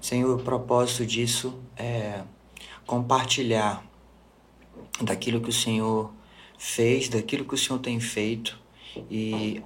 [0.00, 2.22] Senhor, o propósito disso é
[2.86, 3.84] compartilhar
[5.00, 6.10] daquilo que o Senhor
[6.58, 8.58] fez, daquilo que o Senhor tem feito
[9.10, 9.62] e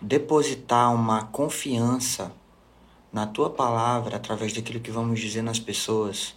[0.00, 2.32] depositar uma confiança
[3.12, 6.36] na tua palavra através daquilo que vamos dizer nas pessoas,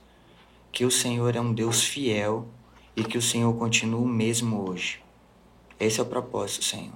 [0.72, 2.48] que o Senhor é um Deus fiel
[2.96, 5.04] e que o Senhor continua o mesmo hoje.
[5.80, 6.96] Esse é o propósito, Senhor.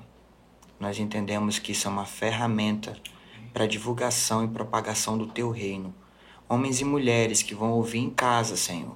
[0.80, 2.98] Nós entendemos que isso é uma ferramenta
[3.54, 5.94] para divulgação e propagação do teu reino.
[6.54, 8.96] Homens e mulheres que vão ouvir em casa, Senhor,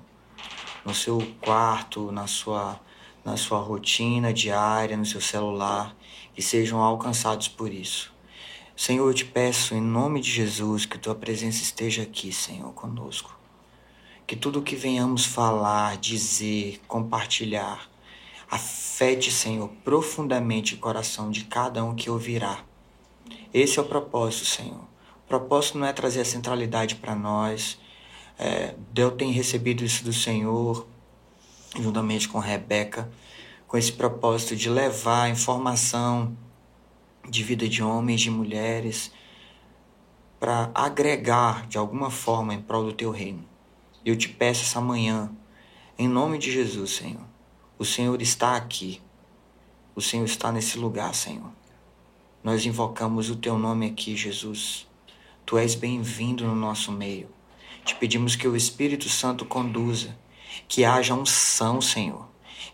[0.86, 2.80] no seu quarto, na sua
[3.26, 5.96] na sua rotina diária, no seu celular,
[6.38, 8.13] e sejam alcançados por isso.
[8.76, 13.35] Senhor, eu te peço em nome de Jesus que tua presença esteja aqui, Senhor, conosco.
[14.27, 17.90] Que tudo o que venhamos falar, dizer, compartilhar,
[18.52, 22.60] afete, Senhor, profundamente o coração de cada um que ouvirá.
[23.52, 24.87] Esse é o propósito, Senhor.
[25.27, 27.77] Propósito não é trazer a centralidade para nós.
[28.40, 30.88] É, Deus tem recebido isso do Senhor,
[31.76, 33.12] juntamente com Rebeca,
[33.68, 36.37] com esse propósito de levar informação
[37.29, 39.12] de vida de homens, de mulheres,
[40.40, 43.43] para agregar de alguma forma em prol do teu reino.
[44.05, 45.30] Eu te peço essa manhã,
[45.98, 47.26] em nome de Jesus, Senhor.
[47.77, 49.02] O Senhor está aqui.
[49.93, 51.52] O Senhor está nesse lugar, Senhor.
[52.41, 54.87] Nós invocamos o teu nome aqui, Jesus.
[55.48, 57.29] Tu és bem-vindo no nosso meio.
[57.85, 60.13] Te pedimos que o Espírito Santo conduza
[60.67, 62.27] que haja unção, Senhor.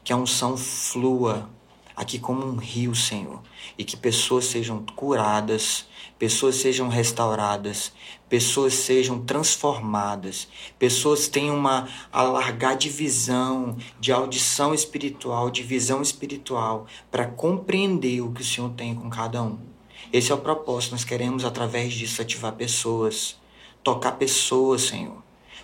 [0.03, 1.51] Que a unção flua
[1.95, 3.43] aqui como um rio, Senhor.
[3.77, 5.85] E que pessoas sejam curadas,
[6.17, 7.93] pessoas sejam restauradas,
[8.27, 10.47] pessoas sejam transformadas,
[10.79, 18.31] pessoas tenham uma alargar de visão, de audição espiritual, de visão espiritual, para compreender o
[18.31, 19.72] que o Senhor tem com cada um.
[20.13, 20.91] Esse é o propósito.
[20.91, 23.35] Nós queremos, através disso, ativar pessoas,
[23.83, 25.23] tocar pessoas, Senhor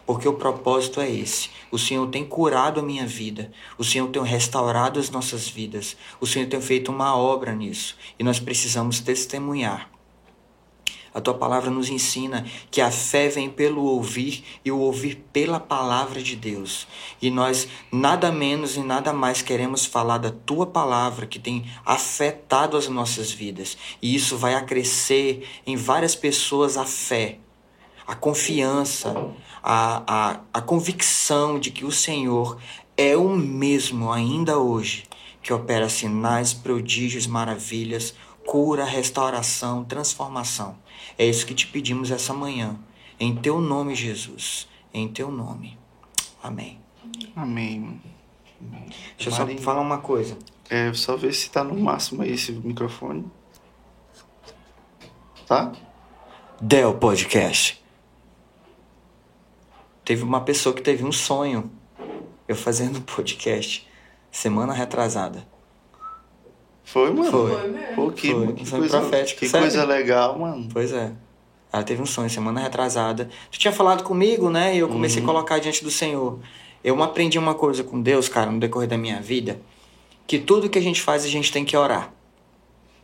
[0.09, 1.51] porque o propósito é esse.
[1.69, 6.25] O Senhor tem curado a minha vida, o Senhor tem restaurado as nossas vidas, o
[6.25, 9.87] Senhor tem feito uma obra nisso e nós precisamos testemunhar.
[11.13, 15.59] A tua palavra nos ensina que a fé vem pelo ouvir e o ouvir pela
[15.59, 16.87] palavra de Deus.
[17.21, 22.77] E nós nada menos e nada mais queremos falar da tua palavra que tem afetado
[22.77, 23.77] as nossas vidas.
[24.01, 27.39] E isso vai acrescer em várias pessoas a fé,
[28.05, 29.13] a confiança,
[29.63, 32.57] a, a, a convicção de que o Senhor
[32.95, 35.05] é o mesmo ainda hoje,
[35.41, 38.13] que opera sinais, prodígios, maravilhas,
[38.49, 40.75] cura, restauração, transformação.
[41.19, 42.79] É isso que te pedimos essa manhã.
[43.19, 44.67] Em teu nome, Jesus.
[44.91, 45.77] Em teu nome.
[46.41, 46.81] Amém.
[47.35, 48.01] Amém.
[49.15, 50.35] Deixa eu só falar uma coisa.
[50.67, 53.23] É, só ver se tá no máximo aí esse microfone.
[55.45, 55.71] Tá?
[56.59, 57.79] Del Podcast.
[60.03, 61.69] Teve uma pessoa que teve um sonho,
[62.47, 63.87] eu fazendo um podcast,
[64.31, 65.47] semana retrasada.
[66.91, 67.29] Foi, mano?
[67.31, 67.51] Foi.
[67.51, 67.95] Foi mesmo.
[67.95, 69.67] Pô, que, Foi, que um sonho coisa, profético, que sério.
[69.67, 70.67] coisa legal, mano.
[70.73, 71.11] Pois é.
[71.71, 73.29] Ela teve um sonho semana retrasada.
[73.51, 74.75] Tu tinha falado comigo, né?
[74.75, 76.39] E eu comecei a colocar diante do Senhor.
[76.83, 79.59] Eu aprendi uma coisa com Deus, cara, no decorrer da minha vida,
[80.25, 82.11] que tudo que a gente faz a gente tem que orar.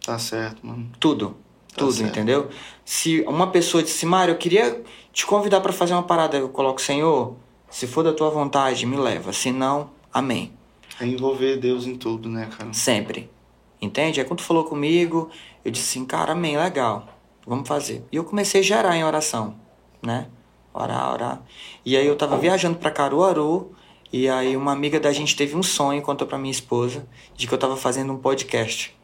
[0.04, 0.90] Tá certo, mano.
[1.00, 1.36] Tudo.
[1.70, 2.10] Tá Tudo, certo.
[2.10, 2.50] entendeu?
[2.84, 4.82] Se uma pessoa disse, Mário, eu queria
[5.12, 7.36] te convidar para fazer uma parada, eu coloco, Senhor,
[7.70, 9.34] se for da tua vontade, me leva.
[9.34, 10.52] Se não, amém.
[11.00, 12.72] É envolver Deus em tudo, né, cara?
[12.74, 13.30] Sempre.
[13.82, 14.20] Entende?
[14.20, 15.30] Aí quando falou comigo,
[15.64, 17.08] eu disse assim, cara, amém, legal.
[17.46, 18.06] Vamos fazer.
[18.12, 19.56] E eu comecei a gerar em oração,
[20.02, 20.28] né?
[20.74, 21.42] Orar, orar.
[21.86, 23.72] E aí eu tava viajando pra Caruaru,
[24.12, 27.54] e aí uma amiga da gente teve um sonho, contou pra minha esposa, de que
[27.54, 28.96] eu tava fazendo um podcast.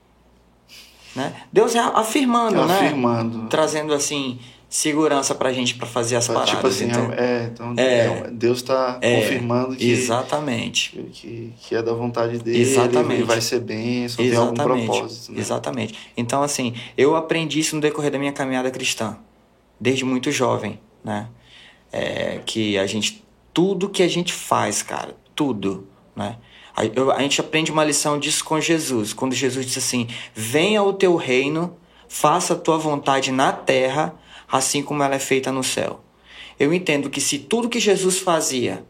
[1.16, 1.44] Né?
[1.52, 2.76] Deus é afirmando, né?
[2.76, 3.48] Afirmando.
[3.48, 4.40] Trazendo assim
[4.72, 6.50] segurança pra gente pra fazer as paradas.
[6.52, 7.12] tipo assim, entendeu?
[7.12, 7.84] é, então É.
[7.84, 10.92] é, Deus tá É, confirmando que, Exatamente.
[11.12, 13.14] que, que é da vontade dele, Exatamente.
[13.16, 14.86] ele vai ser bênção, tem algum Exatamente.
[14.88, 15.40] propósito, né?
[15.42, 16.00] Exatamente.
[16.16, 19.18] Então, assim, eu aprendi isso no decorrer da minha caminhada cristã,
[19.78, 21.28] desde muito jovem, né?
[21.92, 23.22] É, que a gente,
[23.54, 25.86] tudo que a gente faz, cara, tudo,
[26.16, 26.38] né?
[26.74, 30.82] A, eu- a gente aprende uma lição disso com Jesus, quando Jesus disse assim: Venha
[30.82, 31.76] o teu reino,
[32.08, 34.16] faça a tua vontade na terra,
[34.52, 36.02] assim como ela é feita no céu.
[36.60, 38.86] Eu entendo que se tudo que Jesus fazia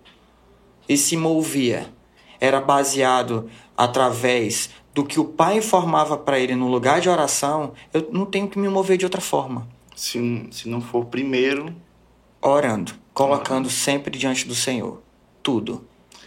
[0.90, 1.94] e se movia
[2.40, 8.10] era baseado através do que o Pai informava para ele no lugar de oração, eu
[8.12, 9.68] não tenho que me mover de outra forma.
[9.96, 11.74] Se, se não for primeiro,
[12.42, 15.02] Orando, colocando sempre diante do Senhor.
[15.44, 15.86] Tudo.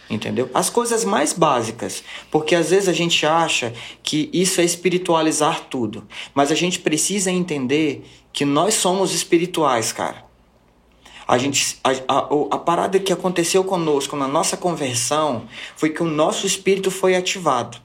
[0.09, 0.49] Entendeu?
[0.53, 2.03] As coisas mais básicas.
[2.31, 6.07] Porque às vezes a gente acha que isso é espiritualizar tudo.
[6.33, 8.05] Mas a gente precisa entender
[8.35, 10.25] que nós somos espirituais, cara.
[11.25, 15.47] A, gente, a, a, a parada que aconteceu conosco na nossa conversão
[15.77, 17.77] foi que o nosso espírito foi ativado.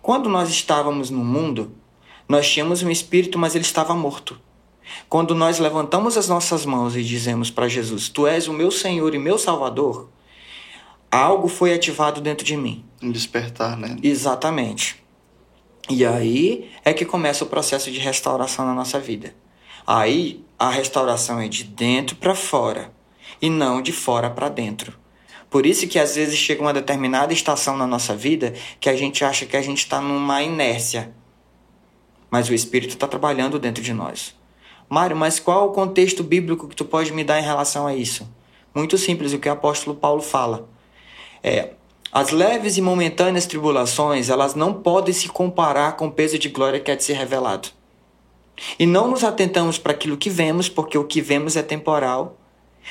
[0.00, 1.72] Quando nós estávamos no mundo,
[2.28, 4.40] nós tínhamos um espírito, mas ele estava morto.
[5.08, 9.12] Quando nós levantamos as nossas mãos e dizemos para Jesus: Tu és o meu Senhor
[9.16, 10.08] e meu Salvador,
[11.10, 12.84] algo foi ativado dentro de mim.
[13.02, 13.96] Um despertar, né?
[14.00, 15.02] Exatamente.
[15.90, 19.34] E aí é que começa o processo de restauração na nossa vida.
[19.84, 22.92] Aí a restauração é de dentro para fora
[23.42, 24.96] e não de fora para dentro.
[25.50, 29.24] Por isso que às vezes chega uma determinada estação na nossa vida que a gente
[29.24, 31.12] acha que a gente está numa inércia.
[32.30, 34.32] Mas o Espírito está trabalhando dentro de nós.
[34.88, 38.32] Mário, mas qual o contexto bíblico que tu pode me dar em relação a isso?
[38.72, 40.68] Muito simples, o que o apóstolo Paulo fala.
[41.42, 41.70] É,
[42.12, 46.80] as leves e momentâneas tribulações, elas não podem se comparar com o peso de glória
[46.80, 47.68] que é de ser revelado.
[48.78, 52.36] E não nos atentamos para aquilo que vemos, porque o que vemos é temporal,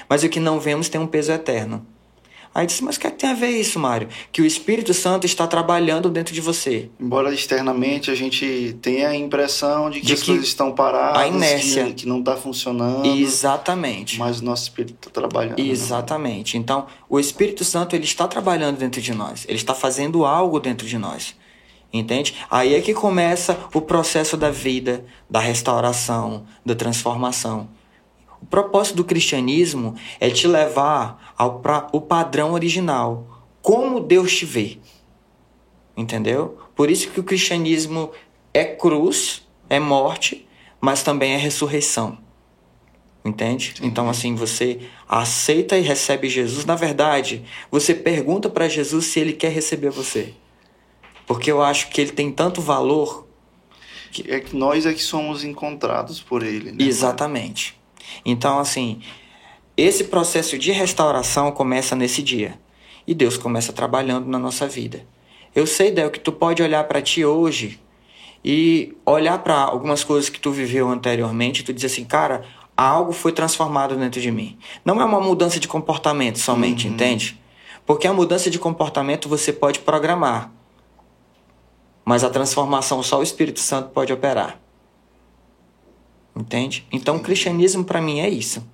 [0.07, 1.85] mas o que não vemos tem um peso eterno.
[2.53, 4.07] Aí disse, mas o que, é que tem a ver isso, Mário?
[4.31, 6.89] Que o Espírito Santo está trabalhando dentro de você.
[6.99, 11.21] Embora externamente a gente tenha a impressão de que, de as que coisas estão paradas,
[11.21, 11.85] a inércia.
[11.85, 13.05] Que, que não está funcionando.
[13.05, 14.17] Exatamente.
[14.17, 15.59] Mas o nosso Espírito está trabalhando.
[15.59, 15.67] Né?
[15.67, 16.57] Exatamente.
[16.57, 16.61] Né?
[16.63, 19.45] Então, o Espírito Santo ele está trabalhando dentro de nós.
[19.47, 21.35] Ele está fazendo algo dentro de nós.
[21.93, 22.35] Entende?
[22.49, 27.69] Aí é que começa o processo da vida, da restauração, da transformação.
[28.41, 34.45] O propósito do cristianismo é te levar ao pra, o padrão original, como Deus te
[34.45, 34.77] vê.
[35.95, 36.57] Entendeu?
[36.75, 38.11] Por isso que o cristianismo
[38.53, 40.45] é cruz, é morte,
[40.81, 42.17] mas também é ressurreição.
[43.23, 43.75] Entende?
[43.81, 46.65] Então, assim, você aceita e recebe Jesus.
[46.65, 50.33] Na verdade, você pergunta para Jesus se ele quer receber você.
[51.25, 53.27] Porque eu acho que ele tem tanto valor.
[54.11, 54.29] Que...
[54.29, 56.71] É que nós é que somos encontrados por ele.
[56.71, 56.77] Né?
[56.79, 57.79] Exatamente.
[58.25, 59.01] Então, assim,
[59.81, 62.59] esse processo de restauração começa nesse dia.
[63.05, 65.05] E Deus começa trabalhando na nossa vida.
[65.55, 67.79] Eu sei, Del, que tu pode olhar para ti hoje
[68.43, 72.43] e olhar para algumas coisas que tu viveu anteriormente e tu diz assim, cara,
[72.77, 74.57] algo foi transformado dentro de mim.
[74.85, 76.93] Não é uma mudança de comportamento somente, uhum.
[76.93, 77.39] entende?
[77.85, 80.51] Porque a mudança de comportamento você pode programar.
[82.05, 84.59] Mas a transformação só o Espírito Santo pode operar.
[86.35, 86.87] Entende?
[86.91, 88.65] Então, o cristianismo para mim é isso.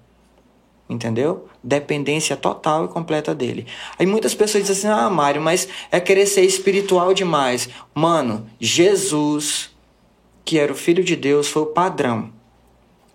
[0.88, 1.48] Entendeu?
[1.64, 3.66] Dependência total e completa dele.
[3.98, 7.70] Aí muitas pessoas dizem assim: ah, Mário, mas é querer ser espiritual demais.
[7.94, 9.72] Mano, Jesus,
[10.44, 12.32] que era o Filho de Deus, foi o padrão.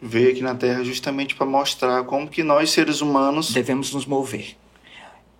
[0.02, 4.56] Veio aqui na Terra justamente para mostrar como que nós, seres humanos, devemos nos mover.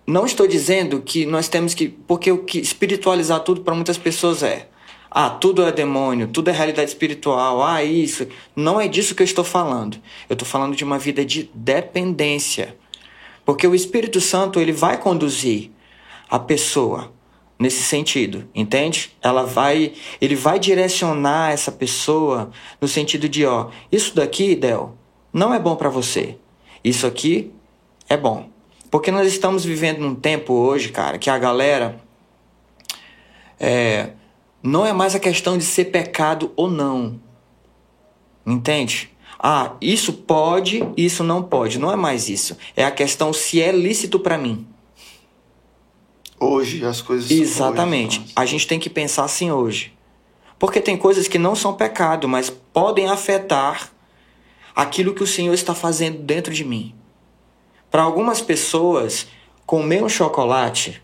[0.07, 1.89] Não estou dizendo que nós temos que.
[1.89, 4.67] Porque o que espiritualizar tudo para muitas pessoas é
[5.13, 8.25] ah, tudo é demônio, tudo é realidade espiritual, ah, isso.
[8.55, 9.97] Não é disso que eu estou falando.
[10.29, 12.77] Eu estou falando de uma vida de dependência.
[13.43, 15.69] Porque o Espírito Santo, ele vai conduzir
[16.29, 17.11] a pessoa
[17.59, 19.11] nesse sentido, entende?
[19.21, 19.91] Ela vai,
[20.21, 22.49] ele vai direcionar essa pessoa
[22.79, 24.97] no sentido de, ó, isso daqui, Del,
[25.33, 26.37] não é bom para você.
[26.83, 27.51] Isso aqui
[28.07, 28.49] é bom.
[28.89, 32.01] Porque nós estamos vivendo num tempo hoje, cara, que a galera
[33.59, 34.11] é,
[34.63, 37.19] não é mais a questão de ser pecado ou não.
[38.45, 39.11] Entende?
[39.39, 41.79] Ah, isso pode, isso não pode.
[41.79, 42.55] Não é mais isso.
[42.75, 44.67] É a questão se é lícito para mim.
[46.39, 48.19] Hoje as coisas Exatamente.
[48.19, 49.93] Hoje, a gente tem que pensar assim hoje.
[50.59, 53.91] Porque tem coisas que não são pecado, mas podem afetar
[54.75, 56.93] aquilo que o Senhor está fazendo dentro de mim.
[57.89, 59.27] Para algumas pessoas,
[59.65, 61.01] comer um chocolate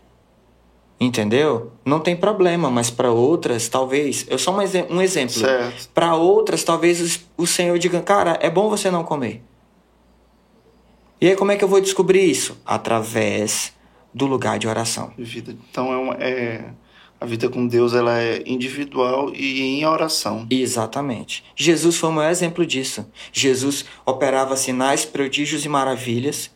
[1.00, 1.70] Entendeu?
[1.84, 4.26] Não tem problema, mas para outras, talvez.
[4.28, 5.34] Eu só mais um exemplo.
[5.94, 9.42] Para outras, talvez o Senhor diga: Cara, é bom você não comer.
[11.20, 12.60] E aí, como é que eu vou descobrir isso?
[12.66, 13.72] Através
[14.12, 15.12] do lugar de oração.
[15.16, 15.54] Vida.
[15.70, 16.64] Então, é, uma, é
[17.20, 20.46] a vida com Deus ela é individual e em oração.
[20.48, 21.44] Exatamente.
[21.56, 23.06] Jesus foi o maior exemplo disso.
[23.32, 26.50] Jesus operava sinais, prodígios e maravilhas.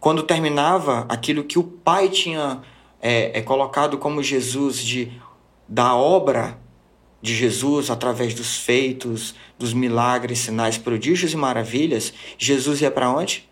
[0.00, 2.62] Quando terminava aquilo que o Pai tinha
[3.00, 5.12] é, é colocado como Jesus de
[5.68, 6.58] da obra
[7.20, 13.48] de Jesus através dos feitos, dos milagres, sinais, prodígios e maravilhas, Jesus ia para onde?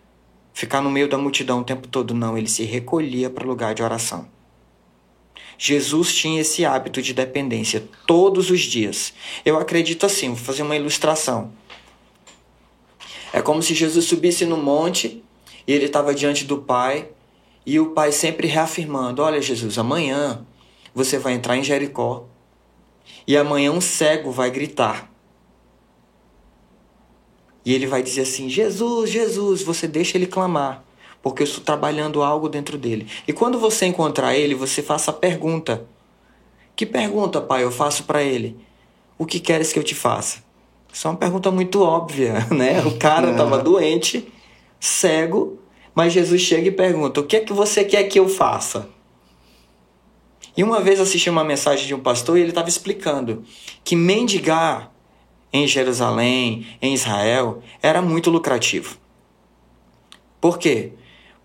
[0.54, 3.74] Ficar no meio da multidão o tempo todo não, ele se recolhia para o lugar
[3.74, 4.28] de oração.
[5.58, 9.12] Jesus tinha esse hábito de dependência todos os dias.
[9.44, 11.52] Eu acredito assim, vou fazer uma ilustração.
[13.32, 15.22] É como se Jesus subisse no monte
[15.66, 17.08] e ele estava diante do Pai
[17.66, 20.46] e o pai sempre reafirmando: Olha, Jesus, amanhã
[20.94, 22.25] você vai entrar em Jericó
[23.26, 25.11] e amanhã um cego vai gritar.
[27.64, 30.85] E ele vai dizer assim: Jesus, Jesus, você deixa ele clamar,
[31.20, 33.08] porque eu estou trabalhando algo dentro dele.
[33.26, 35.85] E quando você encontrar ele, você faça a pergunta:
[36.76, 38.56] Que pergunta, pai, eu faço para ele?
[39.18, 40.44] O que queres que eu te faça?
[40.92, 42.80] Isso é uma pergunta muito óbvia, né?
[42.87, 44.32] O cara estava doente,
[44.78, 45.58] cego,
[45.96, 48.90] mas Jesus chega e pergunta: O que é que você quer que eu faça?
[50.54, 53.42] E uma vez assisti uma mensagem de um pastor e ele estava explicando
[53.82, 54.92] que mendigar
[55.52, 58.98] em Jerusalém, em Israel, era muito lucrativo.
[60.40, 60.92] Por quê?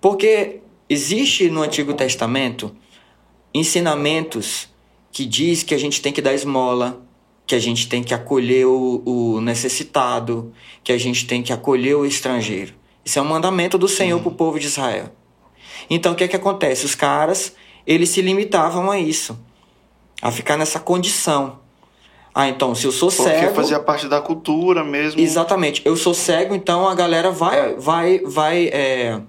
[0.01, 2.75] Porque existe no Antigo Testamento
[3.53, 4.70] ensinamentos
[5.12, 7.01] que diz que a gente tem que dar esmola,
[7.46, 10.53] que a gente tem que acolher o, o necessitado,
[10.84, 12.81] que a gente tem que acolher o estrangeiro.
[13.03, 15.10] Isso é um mandamento do Senhor para o povo de Israel.
[15.89, 16.86] Então o que é que acontece?
[16.86, 17.55] Os caras
[17.86, 19.39] eles se limitavam a isso,
[20.22, 21.60] a ficar nessa condição.
[22.34, 23.53] Ah, então, se eu sou Porque cego.
[23.53, 25.20] fazia parte da cultura mesmo.
[25.20, 25.81] Exatamente.
[25.84, 29.22] Eu sou cego, então a galera vai vai vai é,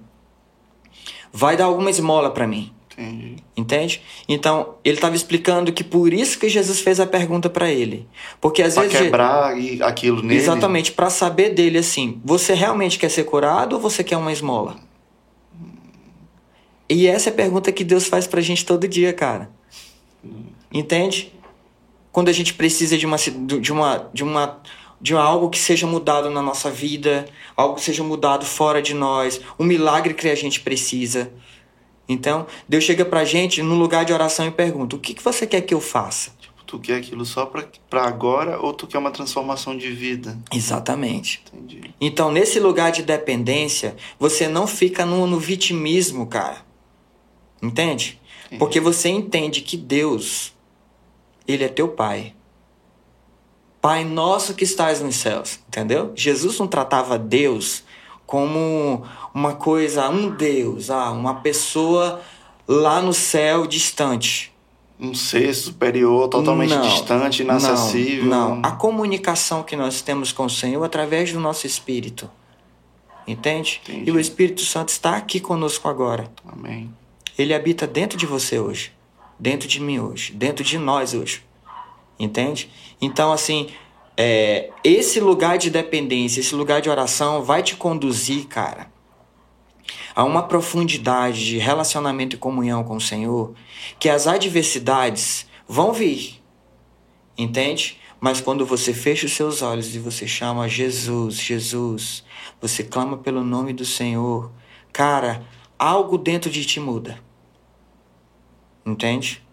[1.31, 2.72] vai dar alguma esmola para mim.
[2.97, 3.35] Entendi.
[3.57, 4.01] Entende?
[4.27, 8.07] Então, ele estava explicando que por isso que Jesus fez a pergunta para ele.
[8.39, 10.39] Porque às Pra vezes quebrar e aquilo nele.
[10.39, 14.75] Exatamente, para saber dele assim, você realmente quer ser curado ou você quer uma esmola?
[16.89, 19.49] E essa é a pergunta que Deus faz pra gente todo dia, cara.
[20.71, 21.33] Entende?
[22.11, 24.61] Quando a gente precisa de uma de uma de uma
[25.01, 27.25] de algo que seja mudado na nossa vida,
[27.57, 31.31] algo que seja mudado fora de nós, um milagre que a gente precisa.
[32.07, 35.47] Então, Deus chega pra gente no lugar de oração e pergunta: "O que que você
[35.47, 36.31] quer que eu faça?"
[36.65, 40.39] Tu quer aquilo só pra, pra agora ou tu quer uma transformação de vida?
[40.51, 41.43] Exatamente.
[41.53, 41.93] Entendi.
[42.01, 46.65] Então, nesse lugar de dependência, você não fica no, no vitimismo, cara.
[47.61, 48.19] Entende?
[48.57, 50.53] Porque você entende que Deus,
[51.47, 52.33] Ele é teu Pai.
[53.81, 56.11] Pai nosso que estás nos céus, entendeu?
[56.15, 57.83] Jesus não tratava Deus
[58.25, 62.21] como uma coisa, um Deus, ah, uma pessoa
[62.67, 64.53] lá no céu distante.
[64.99, 68.25] Um ser superior, totalmente Não, distante, inacessível.
[68.25, 68.61] Não, não.
[68.63, 72.29] A comunicação que nós temos com o Senhor através do nosso espírito.
[73.27, 73.81] Entende?
[73.83, 74.09] Entendi.
[74.09, 76.29] E o Espírito Santo está aqui conosco agora.
[76.45, 76.93] Amém.
[77.37, 78.91] Ele habita dentro de você hoje,
[79.39, 81.43] dentro de mim hoje, dentro de nós hoje.
[82.19, 82.69] Entende?
[83.01, 83.69] Então, assim,
[84.15, 88.92] é, esse lugar de dependência, esse lugar de oração vai te conduzir, cara,
[90.15, 93.53] a uma profundidade de relacionamento e comunhão com o Senhor,
[93.99, 96.41] que as adversidades vão vir.
[97.37, 97.99] Entende?
[98.19, 102.23] Mas quando você fecha os seus olhos e você chama Jesus, Jesus,
[102.61, 104.51] você clama pelo nome do Senhor,
[104.93, 105.43] cara,
[105.77, 107.19] algo dentro de ti muda.
[108.85, 109.43] Entende?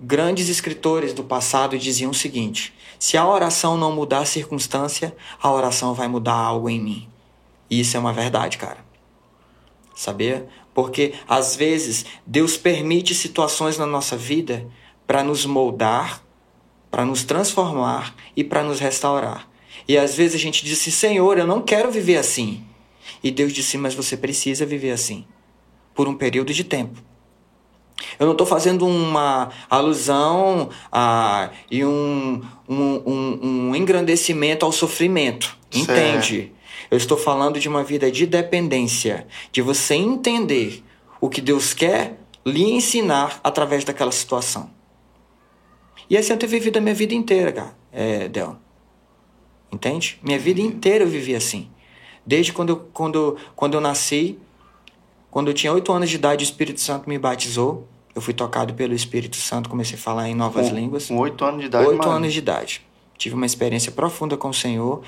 [0.00, 5.50] Grandes escritores do passado diziam o seguinte: se a oração não mudar a circunstância, a
[5.50, 7.08] oração vai mudar algo em mim.
[7.68, 8.87] E isso é uma verdade, cara.
[9.98, 10.46] Sabia?
[10.72, 14.64] Porque às vezes Deus permite situações na nossa vida
[15.04, 16.22] para nos moldar,
[16.88, 19.48] para nos transformar e para nos restaurar.
[19.88, 22.62] E às vezes a gente diz assim: Senhor, eu não quero viver assim.
[23.24, 25.26] E Deus disse: Mas você precisa viver assim
[25.96, 27.02] por um período de tempo.
[28.20, 35.58] Eu não estou fazendo uma alusão a, e um, um, um, um engrandecimento ao sofrimento.
[35.72, 35.90] Certo.
[35.90, 36.52] Entende?
[36.90, 40.82] Eu estou falando de uma vida de dependência, de você entender
[41.20, 44.70] o que Deus quer lhe ensinar através daquela situação.
[46.08, 48.56] E assim eu tenho vivido a minha vida inteira, cara, é, Del.
[49.70, 50.18] Entende?
[50.22, 51.68] Minha vida inteira eu vivi assim.
[52.24, 54.38] Desde quando eu, quando, quando eu nasci,
[55.30, 57.86] quando eu tinha oito anos de idade, o Espírito Santo me batizou.
[58.14, 61.06] Eu fui tocado pelo Espírito Santo, comecei a falar em novas Com- línguas.
[61.08, 62.82] Com oito anos de idade, Oito anos de idade.
[63.16, 65.02] Tive uma experiência profunda com o Senhor.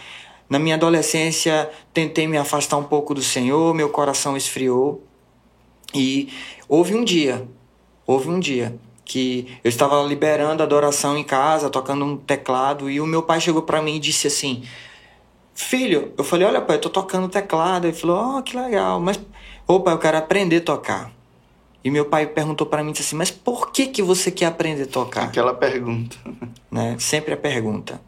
[0.51, 5.05] Na minha adolescência, tentei me afastar um pouco do Senhor, meu coração esfriou.
[5.95, 6.29] E
[6.69, 7.47] houve um dia,
[8.05, 13.07] houve um dia que eu estava liberando adoração em casa, tocando um teclado, e o
[13.07, 14.65] meu pai chegou para mim e disse assim:
[15.55, 17.87] Filho, eu falei: Olha, pai, eu tô tocando teclado.
[17.87, 19.21] Ele falou: Oh, que legal, mas,
[19.69, 21.13] ô pai, eu quero aprender a tocar.
[21.83, 24.83] E meu pai perguntou para mim disse assim: Mas por que, que você quer aprender
[24.83, 25.25] a tocar?
[25.25, 26.17] Aquela pergunta.
[26.71, 26.97] né?
[26.99, 28.01] Sempre a pergunta.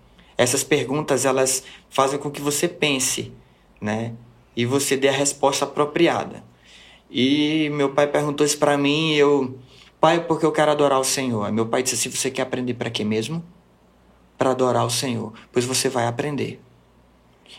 [0.42, 3.32] Essas perguntas elas fazem com que você pense,
[3.80, 4.12] né?
[4.56, 6.42] E você dê a resposta apropriada.
[7.08, 9.56] E meu pai perguntou isso para mim e eu,
[10.00, 11.52] pai, porque eu quero adorar o Senhor.
[11.52, 13.40] Meu pai disse assim: você quer aprender para quê mesmo?
[14.36, 15.32] Para adorar o Senhor.
[15.52, 16.60] Pois você vai aprender.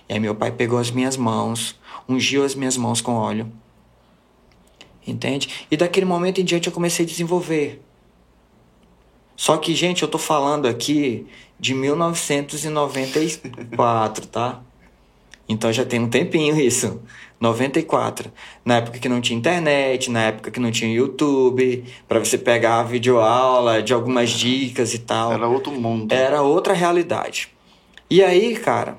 [0.10, 3.50] E aí meu pai pegou as minhas mãos, ungiu as minhas mãos com óleo.
[5.08, 5.66] Entende?
[5.72, 7.82] E daquele momento em diante eu comecei a desenvolver.
[9.38, 11.26] Só que, gente, eu tô falando aqui
[11.64, 14.62] de 1994, tá?
[15.48, 17.00] Então já tem um tempinho isso.
[17.40, 18.30] 94.
[18.66, 22.82] Na época que não tinha internet, na época que não tinha YouTube, para você pegar
[22.82, 25.32] a videoaula de algumas dicas e tal.
[25.32, 26.12] Era outro mundo.
[26.12, 27.48] Era outra realidade.
[28.10, 28.98] E aí, cara,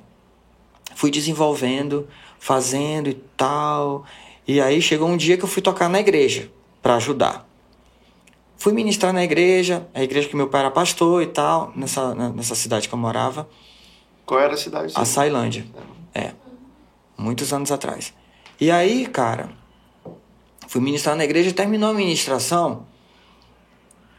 [0.94, 4.06] fui desenvolvendo, fazendo e tal.
[4.49, 7.47] E aí chegou um dia que eu fui tocar na igreja para ajudar.
[8.56, 12.54] Fui ministrar na igreja, a igreja que meu pai era pastor e tal, nessa, nessa
[12.54, 13.49] cidade que eu morava.
[14.25, 14.92] Qual era a cidade?
[14.96, 15.66] A Sailândia.
[16.14, 16.32] É.
[17.16, 18.14] Muitos anos atrás.
[18.61, 19.50] E aí, cara,
[20.68, 22.87] fui ministrar na igreja, terminou a ministração.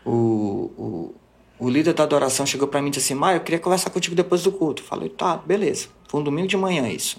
[0.05, 1.15] O, o,
[1.57, 4.15] o líder da adoração chegou para mim e disse assim: Maio, eu queria conversar contigo
[4.15, 4.83] depois do culto.
[4.83, 5.87] Falei, tá, beleza.
[6.07, 7.17] Foi um domingo de manhã isso.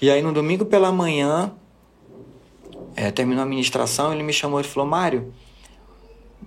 [0.00, 1.52] E aí, no domingo pela manhã,
[2.94, 5.32] é, terminou a ministração, ele me chamou e falou: Mário,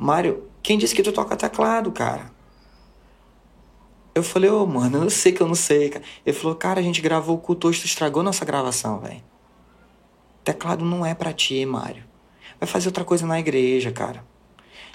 [0.02, 2.32] Mário, quem disse que tu toca teclado, cara?
[4.16, 6.06] Eu falei, ô, oh, mano, eu sei que eu não sei, cara.
[6.26, 9.22] Ele falou, cara, a gente gravou o culto hoje, tu estragou nossa gravação, velho.
[10.42, 12.06] Teclado não é para ti, Mário.
[12.58, 14.24] Vai fazer outra coisa na igreja, cara.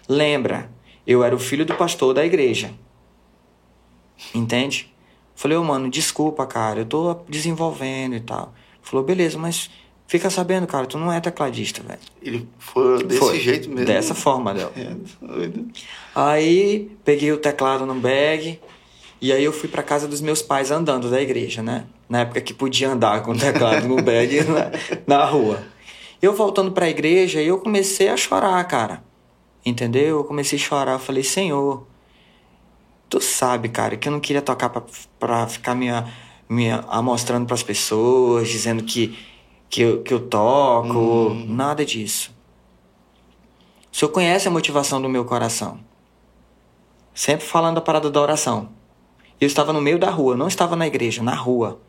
[0.09, 0.73] Lembra,
[1.07, 2.73] eu era o filho do pastor da igreja.
[4.35, 4.91] Entende?
[5.35, 8.55] Falei, ô oh, mano, desculpa, cara, eu tô desenvolvendo e tal.
[8.81, 9.71] Falou, beleza, mas
[10.07, 12.01] fica sabendo, cara, tu não é tecladista, velho.
[12.23, 13.41] Ele foi desse foi.
[13.41, 13.87] jeito mesmo?
[13.87, 14.73] Dessa forma, Del.
[14.77, 15.67] É, doido.
[16.15, 18.61] Aí, peguei o teclado no bag,
[19.21, 21.87] e aí eu fui para casa dos meus pais andando da igreja, né?
[22.09, 24.45] Na época que podia andar com o teclado no bag
[25.07, 25.63] na, na rua.
[26.21, 29.03] Eu voltando para a igreja, eu comecei a chorar, cara.
[29.65, 30.19] Entendeu?
[30.19, 31.87] Eu comecei a chorar, eu falei: "Senhor,
[33.09, 34.69] tu sabe, cara, que eu não queria tocar
[35.19, 35.87] para ficar me,
[36.49, 36.69] me
[37.03, 39.17] mostrando para as pessoas, dizendo que
[39.69, 41.47] que eu, que eu toco, hum.
[41.49, 42.33] nada disso.
[43.93, 45.79] O Senhor conhece a motivação do meu coração.
[47.15, 48.71] Sempre falando a parada da oração.
[49.41, 51.81] Eu estava no meio da rua, não estava na igreja, na rua.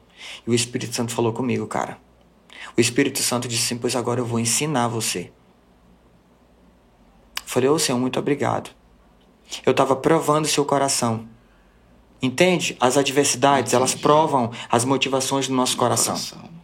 [0.46, 1.98] E o Espírito Santo falou comigo, cara.
[2.78, 5.32] O Espírito Santo disse assim: Pois agora eu vou ensinar você.
[7.46, 8.72] Falei, ô oh, Senhor, muito obrigado.
[9.66, 11.28] Eu estava provando seu coração.
[12.22, 12.76] Entende?
[12.80, 16.16] As adversidades, elas provam as motivações do nosso coração.
[16.16, 16.55] coração.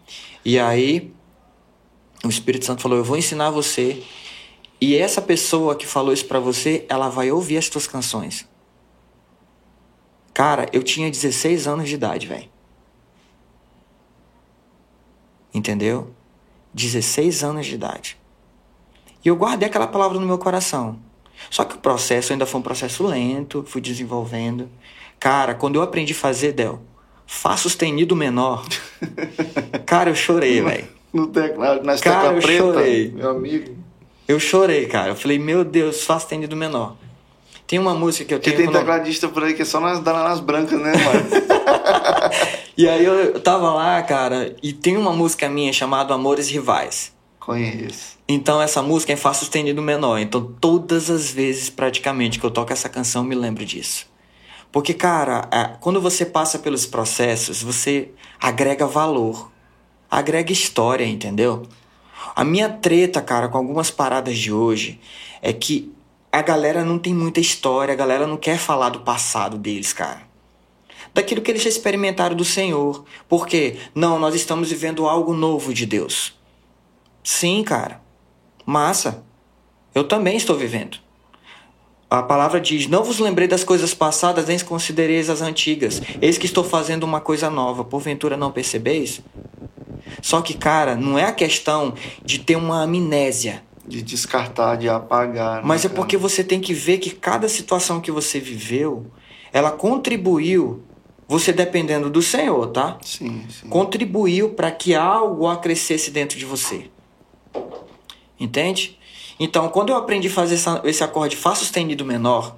[0.44, 1.14] E aí,
[2.24, 4.04] o Espírito Santo falou: Eu vou ensinar você.
[4.80, 8.48] E essa pessoa que falou isso para você, ela vai ouvir as tuas canções.
[10.34, 12.50] Cara, eu tinha 16 anos de idade, velho.
[15.54, 16.16] Entendeu?
[16.74, 18.18] 16 anos de idade.
[19.24, 21.00] E eu guardei aquela palavra no meu coração.
[21.50, 24.70] Só que o processo ainda foi um processo lento, fui desenvolvendo.
[25.20, 26.82] Cara, quando eu aprendi a fazer, Del,
[27.32, 28.68] Fá sustenido menor.
[29.88, 30.88] Cara, eu chorei, velho.
[31.14, 33.12] No teclado, na cara, eu preta, chorei.
[33.12, 33.76] meu amigo.
[34.28, 35.12] Eu chorei, cara.
[35.12, 36.98] Eu falei, meu Deus, Fá sustenido menor.
[37.66, 38.58] Tem uma música que eu tenho.
[38.58, 41.30] Que tem tecladista por aí que é só nas, nas brancas, né, mano?
[42.78, 47.14] e aí eu tava lá, cara, e tem uma música minha chamada Amores Rivais.
[47.40, 48.18] Conheço.
[48.28, 50.20] Então essa música é em Fá sustenido menor.
[50.20, 54.06] Então todas as vezes praticamente que eu toco essa canção, eu me lembro disso.
[54.72, 59.52] Porque, cara, quando você passa pelos processos, você agrega valor,
[60.10, 61.68] agrega história, entendeu?
[62.36, 65.00] A minha treta, cara, com algumas paradas de hoje
[65.42, 65.94] é que
[66.32, 70.22] a galera não tem muita história, a galera não quer falar do passado deles, cara.
[71.14, 73.04] Daquilo que eles já experimentaram do Senhor.
[73.28, 76.34] Porque, não, nós estamos vivendo algo novo de Deus.
[77.22, 78.02] Sim, cara.
[78.66, 79.26] Massa.
[79.94, 81.00] Eu também estou vivendo.
[82.12, 86.02] A palavra diz: Não vos lembrei das coisas passadas, nem considereis as antigas.
[86.22, 87.86] Eis que estou fazendo uma coisa nova.
[87.86, 89.22] Porventura não percebeis?
[90.22, 95.58] Só que, cara, não é a questão de ter uma amnésia de descartar, de apagar.
[95.58, 99.06] Né, Mas é porque você tem que ver que cada situação que você viveu,
[99.52, 100.84] ela contribuiu,
[101.28, 102.98] você dependendo do Senhor, tá?
[103.02, 103.68] Sim, sim.
[103.68, 106.90] Contribuiu para que algo acrescesse dentro de você.
[108.40, 108.98] Entende?
[109.44, 112.56] Então, quando eu aprendi a fazer essa, esse acorde Fá sustenido menor,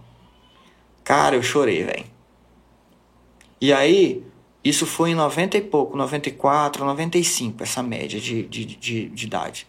[1.02, 2.04] cara, eu chorei, velho.
[3.62, 4.22] E aí,
[4.62, 9.66] isso foi em 90 e pouco, 94, 95, essa média de, de, de, de idade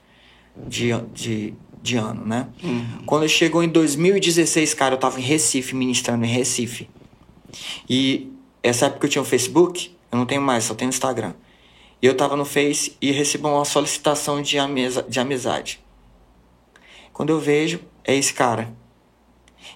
[0.57, 2.49] de, de, de ano, né?
[2.63, 3.05] Uhum.
[3.07, 6.89] Quando chegou em 2016, cara, eu tava em Recife, ministrando em Recife.
[7.89, 11.35] E essa época eu tinha o Facebook, eu não tenho mais, só tenho o Instagram.
[12.01, 15.81] E eu tava no Face e recebi uma solicitação de, ameza, de amizade.
[17.15, 18.75] Quando eu vejo, é esse cara.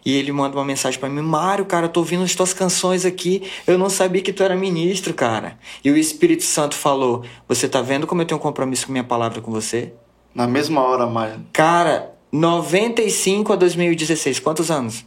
[0.05, 3.07] E ele manda uma mensagem para mim: Mário, cara, eu tô ouvindo as tuas canções
[3.07, 3.49] aqui.
[3.67, 5.59] Eu não sabia que tu era ministro, cara.
[5.83, 9.05] E o Espírito Santo falou: Você tá vendo como eu tenho um compromisso com minha
[9.05, 9.95] palavra com você?
[10.35, 11.47] Na mesma hora, Mário.
[11.53, 15.07] Cara, 95 a 2016, quantos anos?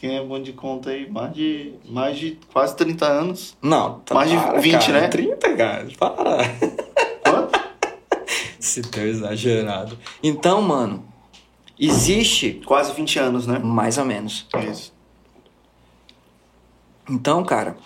[0.00, 3.54] quem é bom de conta aí, mais de, mais de quase 30 anos.
[3.60, 5.08] Não, tá, Mais de para, 20, cara, né?
[5.08, 6.38] 30, cara, para.
[7.22, 7.60] Quanto?
[8.58, 9.98] Se tão exagerado.
[10.22, 11.04] Então, mano,
[11.80, 13.58] existe quase 20 anos, né?
[13.58, 14.46] mais ou menos.
[14.70, 14.92] Isso.
[17.08, 17.76] Então, cara,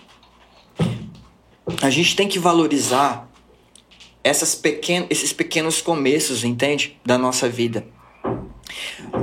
[1.80, 3.28] a gente tem que valorizar
[4.22, 6.98] essas pequen esses pequenos começos, entende?
[7.04, 7.86] Da nossa vida.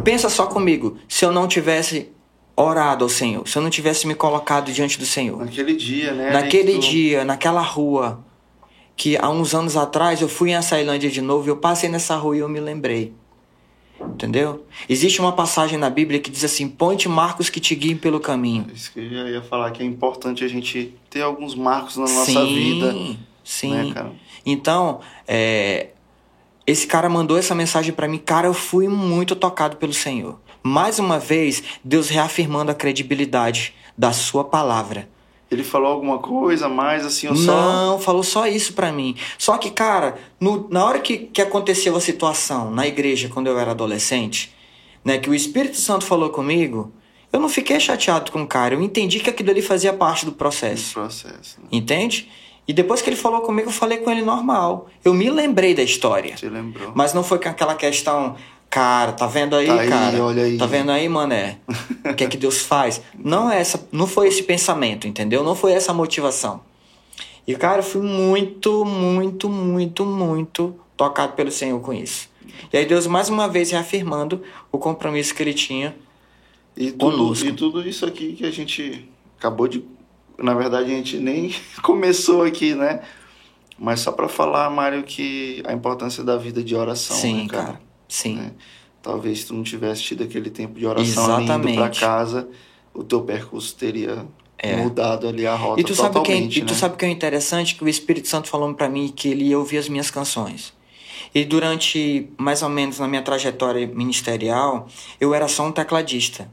[0.04, 2.10] Pensa só comigo, se eu não tivesse
[2.56, 6.32] orado ao Senhor, se eu não tivesse me colocado diante do Senhor, Naquele dia, né?
[6.32, 8.24] naquele tu- dia, naquela rua,
[8.96, 12.36] que há uns anos atrás eu fui em Açailândia de novo, eu passei nessa rua
[12.38, 13.14] e eu me lembrei.
[14.08, 14.66] Entendeu?
[14.88, 18.68] Existe uma passagem na Bíblia que diz assim: Ponte marcos que te guiem pelo caminho.
[18.74, 22.04] Isso que eu já ia falar, que é importante a gente ter alguns marcos na
[22.04, 22.96] nossa sim, vida,
[23.44, 23.74] Sim.
[23.74, 24.12] né, cara?
[24.46, 25.90] Então, é,
[26.66, 28.18] esse cara mandou essa mensagem pra mim.
[28.18, 30.40] Cara, eu fui muito tocado pelo Senhor.
[30.64, 35.10] Mais uma vez, Deus reafirmando a credibilidade da sua palavra.
[35.52, 37.52] Ele falou alguma coisa mais, assim, ou só...
[37.54, 39.18] Não, falou só isso pra mim.
[39.38, 43.60] Só que, cara, no- na hora que, que aconteceu a situação na igreja, quando eu
[43.60, 44.54] era adolescente,
[45.04, 46.94] né, que o Espírito Santo falou comigo,
[47.34, 48.76] eu não fiquei chateado com o cara.
[48.76, 50.94] Eu entendi que aquilo ali fazia parte do processo.
[50.94, 51.60] processo.
[51.60, 51.68] Né?
[51.72, 52.30] Entende?
[52.66, 54.88] E depois que ele falou comigo, eu falei com ele normal.
[55.04, 56.38] Eu me lembrei da história.
[56.38, 56.94] Você lembrou?
[56.96, 58.38] Mas não foi com aquela questão,
[58.72, 60.24] cara, tá vendo aí, Tá aí, cara?
[60.24, 60.58] olha aí.
[60.58, 61.58] Tá vendo aí, mané?
[62.06, 63.02] O que é que Deus faz?
[63.20, 65.44] Não é essa, não foi esse pensamento, entendeu?
[65.44, 66.62] Não foi essa motivação.
[67.46, 72.30] E cara, eu fui muito, muito, muito, muito tocado pelo Senhor com isso.
[72.72, 75.96] E aí Deus mais uma vez reafirmando o compromisso que ele tinha.
[76.78, 77.46] E tudo, Conosco.
[77.46, 79.08] e tudo isso aqui que a gente
[79.38, 79.84] acabou de.
[80.38, 81.54] Na verdade, a gente nem
[81.84, 83.02] começou aqui, né?
[83.78, 87.18] Mas só para falar, Mário, que a importância da vida de oração.
[87.18, 87.82] Sim, né, cara.
[88.12, 88.36] Sim.
[88.36, 88.52] Né?
[89.02, 91.78] Talvez se tu não tivesse tido aquele tempo de oração ali indo Exatamente.
[91.78, 92.50] para casa,
[92.94, 94.26] o teu percurso teria
[94.84, 95.82] mudado ali a rota É.
[95.82, 96.80] E tu sabe que é, totalmente, e tu né?
[96.80, 99.58] sabe o que é interessante que o Espírito Santo falou pra mim que ele ia
[99.58, 100.74] ouvir as minhas canções.
[101.34, 104.88] E durante mais ou menos na minha trajetória ministerial,
[105.20, 106.52] eu era só um tecladista.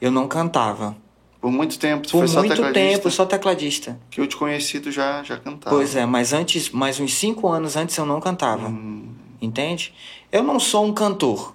[0.00, 0.96] Eu não cantava.
[1.40, 4.00] Por muito tempo, tu Por foi só muito tecladista, tempo, só tecladista.
[4.10, 5.76] que eu te conheci, tu já, já cantava.
[5.76, 8.66] Pois é, mas antes, mais uns cinco anos antes eu não cantava.
[8.66, 9.08] Hum,
[9.40, 9.94] Entende?
[10.30, 11.54] Eu não sou um cantor.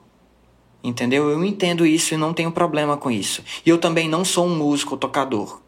[0.83, 1.29] Entendeu?
[1.29, 3.43] Eu entendo isso e não tenho problema com isso.
[3.65, 5.61] E eu também não sou um músico tocador.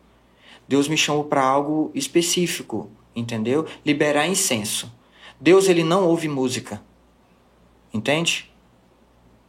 [0.67, 3.65] Deus me chamou para algo específico, entendeu?
[3.85, 4.91] Liberar incenso.
[5.39, 6.81] Deus ele não ouve música.
[7.93, 8.51] Entende?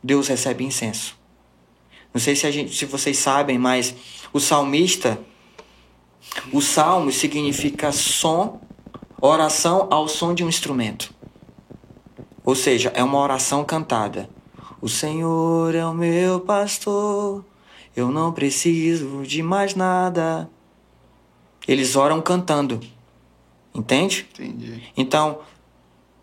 [0.03, 1.19] Deus recebe incenso.
[2.15, 3.95] Não sei se gente, se vocês sabem, mas
[4.33, 5.19] o salmista
[6.53, 8.61] o salmo significa som,
[9.21, 11.15] oração ao som de um instrumento.
[12.47, 14.31] Ou seja, é uma oração cantada.
[14.81, 17.45] O Senhor é o meu pastor,
[17.97, 20.49] eu não preciso de mais nada.
[21.67, 22.79] Eles oram cantando.
[23.75, 24.29] Entende?
[24.33, 24.81] entendi.
[24.97, 25.41] Então,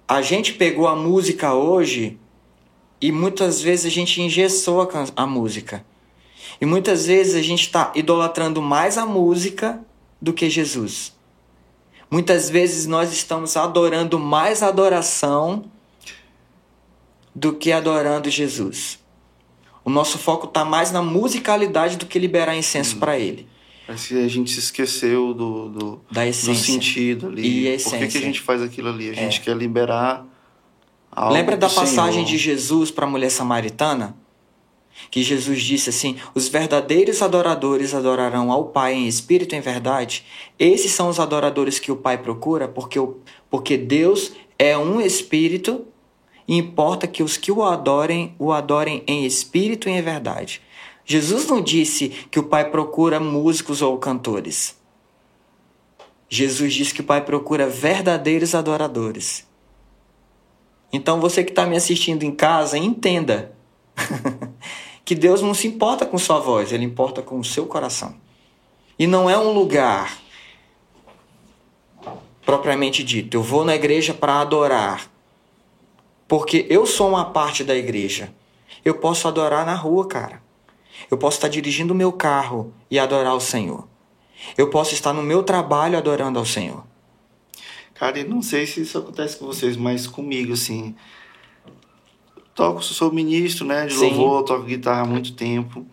[0.07, 2.17] a gente pegou a música hoje
[3.01, 5.85] e muitas vezes a gente engessou a, a música.
[6.61, 9.81] E muitas vezes a gente está idolatrando mais a música
[10.21, 11.13] do que Jesus.
[12.09, 15.65] Muitas vezes nós estamos adorando mais a adoração
[17.35, 18.99] do que adorando Jesus.
[19.83, 23.47] O nosso foco está mais na musicalidade do que liberar incenso para Ele.
[23.85, 26.73] Parece que a gente se esqueceu do, do, Da do essência.
[26.73, 27.41] sentido ali.
[27.65, 28.17] E a Por que, que a essência.
[28.17, 28.21] É.
[28.21, 29.09] gente faz aquilo ali?
[29.09, 30.25] A gente quer liberar
[31.11, 32.25] algo Lembra da do passagem Senhor.
[32.27, 34.15] de Jesus para a mulher samaritana?
[35.11, 40.23] Que Jesus disse assim: Os verdadeiros adoradores adorarão ao Pai em espírito e em verdade.
[40.57, 43.17] Esses são os adoradores que o Pai procura, porque, o,
[43.49, 45.85] porque Deus é um espírito
[46.57, 50.61] importa que os que o adorem, o adorem em espírito e em verdade.
[51.05, 54.77] Jesus não disse que o Pai procura músicos ou cantores.
[56.29, 59.47] Jesus disse que o Pai procura verdadeiros adoradores.
[60.91, 63.53] Então você que está me assistindo em casa, entenda
[65.03, 68.15] que Deus não se importa com sua voz, Ele importa com o seu coração.
[68.97, 70.17] E não é um lugar
[72.45, 73.35] propriamente dito.
[73.35, 75.09] Eu vou na igreja para adorar,
[76.27, 78.33] porque eu sou uma parte da igreja.
[78.83, 80.41] Eu posso adorar na rua, cara.
[81.09, 83.87] Eu posso estar dirigindo o meu carro e adorar o Senhor.
[84.57, 86.83] Eu posso estar no meu trabalho adorando ao Senhor.
[87.93, 90.95] Cara, e não sei se isso acontece com vocês, mas comigo, assim.
[92.53, 93.85] Toco, sou ministro, né?
[93.85, 94.09] De Sim.
[94.09, 95.85] louvor, toco guitarra há muito tempo.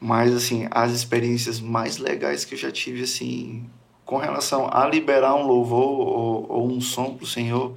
[0.00, 3.68] Mas, assim, as experiências mais legais que eu já tive, assim,
[4.06, 7.74] com relação a liberar um louvor ou, ou um som pro Senhor,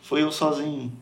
[0.00, 0.92] foi eu sozinho.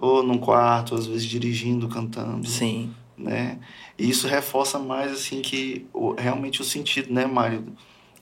[0.00, 2.48] Ou num quarto, às vezes dirigindo, cantando.
[2.48, 2.94] Sim.
[3.18, 3.58] né?
[3.98, 7.66] E isso reforça mais assim que o, realmente o sentido, né, Mário,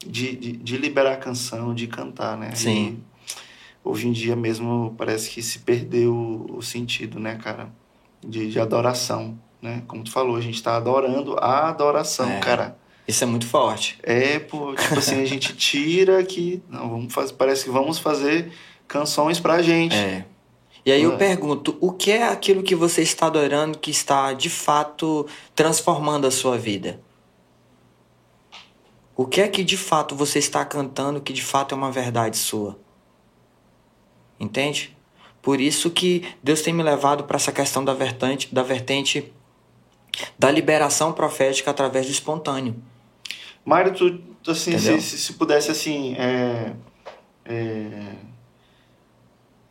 [0.05, 2.51] de, de, de, liberar a canção, de cantar, né?
[2.55, 2.99] Sim.
[2.99, 7.73] E hoje em dia mesmo parece que se perdeu o, sentido, né, cara,
[8.27, 9.83] de, de adoração, né?
[9.87, 12.41] Como tu falou, a gente está adorando a adoração, é.
[12.41, 12.77] cara.
[13.07, 13.99] Isso é muito forte.
[14.03, 18.53] É, pô, tipo assim, a gente tira que não, vamos fazer, parece que vamos fazer
[18.89, 19.95] canções pra gente.
[19.95, 20.27] É.
[20.89, 24.49] E aí eu pergunto, o que é aquilo que você está adorando que está de
[24.49, 26.99] fato transformando a sua vida?
[29.15, 32.39] O que é que de fato você está cantando que de fato é uma verdade
[32.39, 32.79] sua?
[34.41, 34.97] Entende?
[35.43, 39.31] Por isso que Deus tem me levado para essa questão da vertente, da vertente
[40.39, 42.75] da liberação profética através do espontâneo.
[43.63, 46.73] Mário, tu, assim, se, se, se, pudesse assim, é,
[47.45, 48.29] é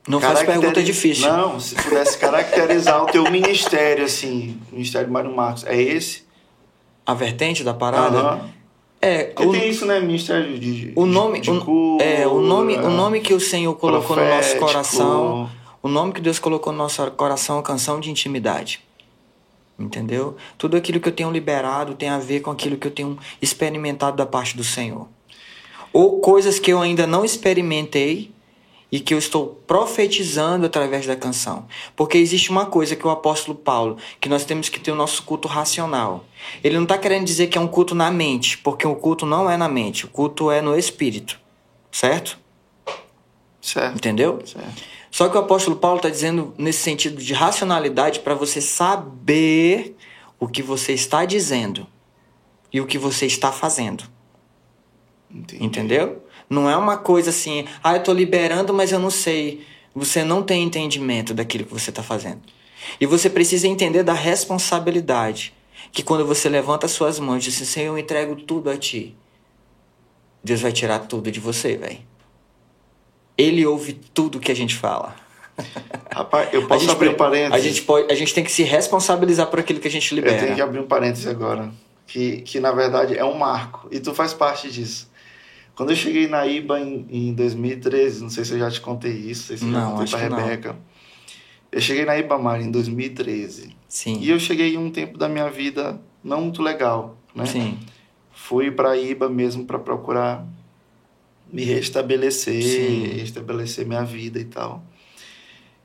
[0.07, 1.31] não faz pergunta difícil.
[1.31, 6.25] Não, se pudesse caracterizar o teu ministério, assim, o Ministério Mário Marcos, é esse?
[7.05, 8.35] A vertente da parada?
[8.35, 8.49] Uhum.
[9.01, 9.99] É, Porque o, tem isso, né?
[9.99, 13.75] Ministério de, o nome, de, de cura, é, o nome, o nome que o Senhor
[13.75, 15.49] colocou no nosso coração,
[15.83, 18.81] o nome que Deus colocou no nosso coração é canção de intimidade.
[19.77, 20.35] Entendeu?
[20.57, 24.17] Tudo aquilo que eu tenho liberado tem a ver com aquilo que eu tenho experimentado
[24.17, 25.07] da parte do Senhor.
[25.93, 28.31] Ou coisas que eu ainda não experimentei,
[28.91, 31.67] e que eu estou profetizando através da canção.
[31.95, 35.23] Porque existe uma coisa que o apóstolo Paulo, que nós temos que ter o nosso
[35.23, 36.25] culto racional.
[36.63, 39.49] Ele não está querendo dizer que é um culto na mente, porque o culto não
[39.49, 41.39] é na mente, o culto é no espírito.
[41.91, 42.39] Certo?
[43.61, 43.95] Certo.
[43.95, 44.39] Entendeu?
[44.45, 44.83] Certo.
[45.11, 49.95] Só que o apóstolo Paulo está dizendo nesse sentido de racionalidade para você saber
[50.39, 51.87] o que você está dizendo
[52.71, 54.03] e o que você está fazendo.
[55.29, 55.63] Entendi.
[55.63, 56.23] Entendeu?
[56.49, 59.65] Não é uma coisa assim, ah, eu estou liberando, mas eu não sei.
[59.93, 62.41] Você não tem entendimento daquilo que você está fazendo.
[63.01, 65.53] E você precisa entender da responsabilidade.
[65.91, 69.15] Que quando você levanta suas mãos e diz assim, Senhor, eu entrego tudo a ti.
[70.43, 71.99] Deus vai tirar tudo de você, velho.
[73.37, 75.15] Ele ouve tudo que a gente fala.
[76.13, 77.53] Rapaz, eu posso abrir um parênteses?
[77.53, 80.35] A gente, pode, a gente tem que se responsabilizar por aquilo que a gente libera.
[80.35, 81.71] Eu tenho que abrir um parênteses agora.
[82.05, 83.87] Que, que na verdade é um marco.
[83.91, 85.06] E tu faz parte disso.
[85.77, 89.13] Quando eu cheguei na IBA em, em 2013, não sei se eu já te contei
[89.13, 90.73] isso, não sei se não, contei pra Rebeca.
[90.73, 90.79] Não.
[91.71, 93.75] Eu cheguei na IBA em 2013.
[93.87, 94.17] Sim.
[94.19, 97.45] E eu cheguei em um tempo da minha vida não muito legal, né?
[97.45, 97.77] Sim.
[98.31, 100.47] Fui para IBA mesmo para procurar
[101.53, 103.19] me restabelecer, Sim.
[103.19, 104.83] restabelecer minha vida e tal.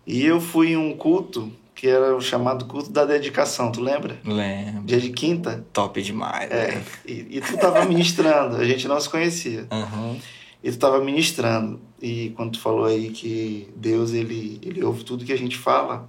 [0.06, 4.16] E eu fui em um culto que era o chamado culto da dedicação, tu lembra?
[4.24, 4.84] Lembro.
[4.84, 5.66] Dia de quinta.
[5.72, 6.80] Top demais, é.
[7.04, 9.66] E, e, tu tava ministrando, a gente não se conhecia.
[9.68, 10.16] Uhum.
[10.62, 11.80] E tu tava ministrando.
[12.00, 16.08] E quando tu falou aí que Deus, ele, ele ouve tudo que a gente fala,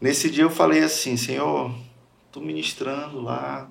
[0.00, 1.70] nesse dia eu falei assim, Senhor,
[2.32, 3.68] tu ministrando lá,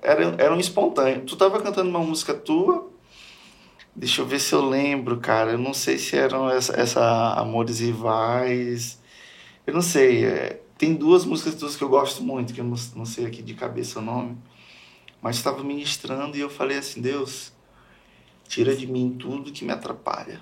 [0.00, 1.22] era, era um espontâneo.
[1.22, 2.88] Tu tava cantando uma música tua,
[3.96, 7.80] deixa eu ver se eu lembro, cara, eu não sei se eram essa, essa Amores
[7.80, 8.98] Rivais
[9.68, 12.76] eu não sei, é, tem duas músicas tuas que eu gosto muito, que eu não,
[12.96, 14.34] não sei aqui de cabeça o nome,
[15.20, 17.52] mas estava ministrando e eu falei assim: Deus,
[18.48, 20.40] tira de mim tudo que me atrapalha.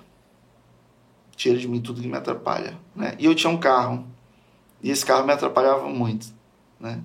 [1.35, 2.79] Tira de mim tudo que me atrapalha.
[2.95, 3.17] Né?
[3.19, 4.07] E eu tinha um carro,
[4.81, 6.27] e esse carro me atrapalhava muito.
[6.79, 7.03] Né?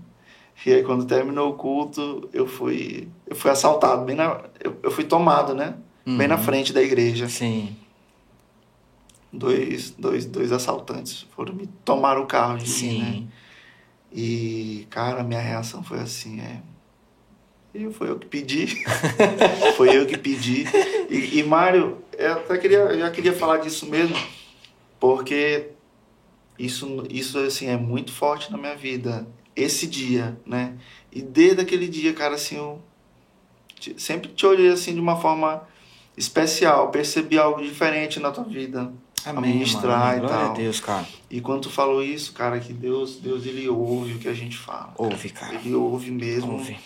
[0.64, 4.92] E aí, quando terminou o culto, eu fui, eu fui assaltado, bem na, eu, eu
[4.92, 5.74] fui tomado, né?
[6.06, 6.18] Uhum.
[6.18, 6.42] Bem na uhum.
[6.44, 7.28] frente da igreja.
[7.28, 7.81] Sim
[9.32, 12.88] dois, dois, dois assaltantes foram me tomar o carro de Sim.
[12.88, 13.28] mim, né?
[14.14, 16.60] E, cara, minha reação foi assim, é...
[17.74, 18.66] E foi eu que pedi.
[19.78, 20.66] foi eu que pedi.
[21.08, 24.14] E, e Mário, eu até queria, eu já queria falar disso mesmo,
[25.00, 25.70] porque
[26.58, 29.26] isso, isso assim, é muito forte na minha vida.
[29.56, 30.76] Esse dia, né?
[31.10, 32.82] E desde aquele dia, cara, assim, eu
[33.96, 35.66] sempre te olhei assim de uma forma
[36.16, 38.92] especial, percebi algo diferente na tua vida.
[39.26, 40.24] Amém, ministrar mano.
[40.24, 40.50] e tal.
[40.50, 41.06] a Deus, cara.
[41.30, 44.56] E quando tu falou isso, cara, que Deus, Deus ele ouve o que a gente
[44.56, 44.92] fala.
[44.96, 45.54] Ouve, cara.
[45.54, 46.52] Ele ouve mesmo.
[46.52, 46.78] Ouve.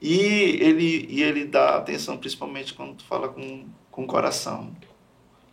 [0.00, 0.18] E
[0.60, 4.70] ele, e ele dá atenção principalmente quando tu fala com, com o coração.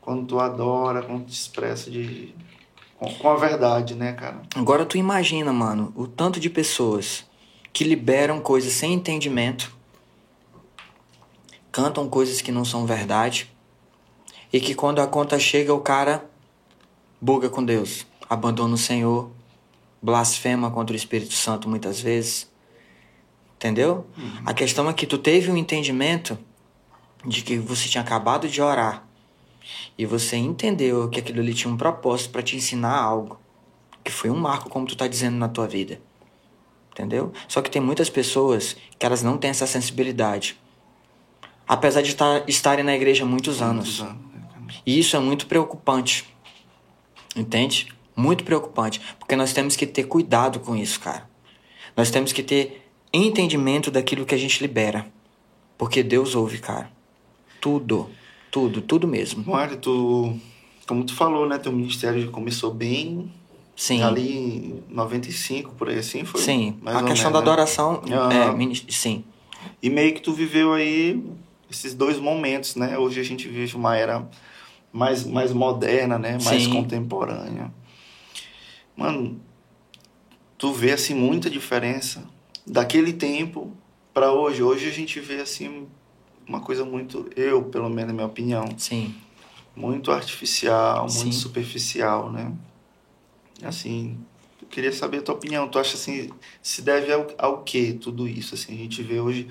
[0.01, 2.33] Quando tu adora, quando tu expressa de,
[2.97, 4.41] com, com a verdade, né, cara?
[4.55, 7.25] Agora tu imagina, mano, o tanto de pessoas
[7.73, 9.75] que liberam coisas sem entendimento,
[11.71, 13.49] cantam coisas que não são verdade,
[14.51, 16.29] e que quando a conta chega, o cara
[17.19, 19.29] buga com Deus, abandona o Senhor,
[20.01, 22.49] blasfema contra o Espírito Santo muitas vezes.
[23.55, 24.07] Entendeu?
[24.17, 24.41] Uhum.
[24.45, 26.37] A questão é que tu teve um entendimento
[27.23, 29.07] de que você tinha acabado de orar
[29.95, 33.39] e você entendeu que aquilo ali tinha um propósito para te ensinar algo,
[34.03, 36.01] que foi um marco, como tu tá dizendo na tua vida.
[36.91, 37.31] entendeu?
[37.47, 40.59] Só que tem muitas pessoas que elas não têm essa sensibilidade.
[41.67, 43.99] Apesar de estar, estarem na igreja há muitos anos.
[43.99, 44.30] Muitos anos?
[44.85, 46.25] E isso é muito preocupante.
[47.35, 47.87] Entende?
[48.15, 49.01] Muito preocupante.
[49.19, 51.29] Porque nós temos que ter cuidado com isso, cara.
[51.95, 55.05] Nós temos que ter entendimento daquilo que a gente libera.
[55.77, 56.91] Porque Deus ouve, cara.
[57.59, 58.09] Tudo.
[58.49, 59.43] Tudo, tudo mesmo.
[59.49, 60.37] Mário, tu,
[60.85, 61.57] como tu falou, né?
[61.57, 63.31] Teu ministério começou bem
[63.75, 64.03] Sim.
[64.03, 66.41] ali em 95, por aí assim, foi?
[66.41, 66.77] Sim.
[66.85, 67.37] A questão da menos, né?
[67.39, 68.01] adoração.
[68.11, 68.61] Aham.
[68.61, 69.23] É, sim.
[69.81, 71.23] E meio que tu viveu aí
[71.69, 72.97] esses dois momentos, né?
[72.97, 74.27] Hoje a gente vive uma era
[74.91, 76.37] mais, mais moderna, né?
[76.43, 76.69] Mais Sim.
[76.69, 77.71] contemporânea.
[78.95, 79.41] Mano,
[80.57, 82.23] tu vê assim muita diferença
[82.65, 83.75] daquele tempo
[84.13, 84.61] para hoje.
[84.61, 85.87] Hoje a gente vê assim
[86.47, 89.15] uma coisa muito, eu, pelo menos na minha opinião, Sim.
[89.75, 91.19] muito artificial, Sim.
[91.19, 92.51] muito superficial, né?
[93.63, 94.17] Assim,
[94.61, 95.67] eu queria saber a tua opinião.
[95.67, 96.29] Tu acha assim,
[96.61, 98.55] se deve ao, ao que tudo isso?
[98.55, 99.47] Assim, a gente vê hoje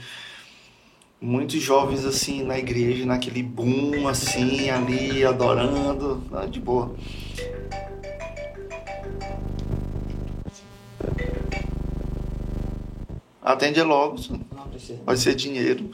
[1.21, 6.95] muitos jovens assim na igreja, naquele boom assim, ali adorando, ah, de boa.
[13.43, 14.17] Atende logo,
[14.55, 14.99] Não precisa.
[15.05, 15.91] pode ser dinheiro.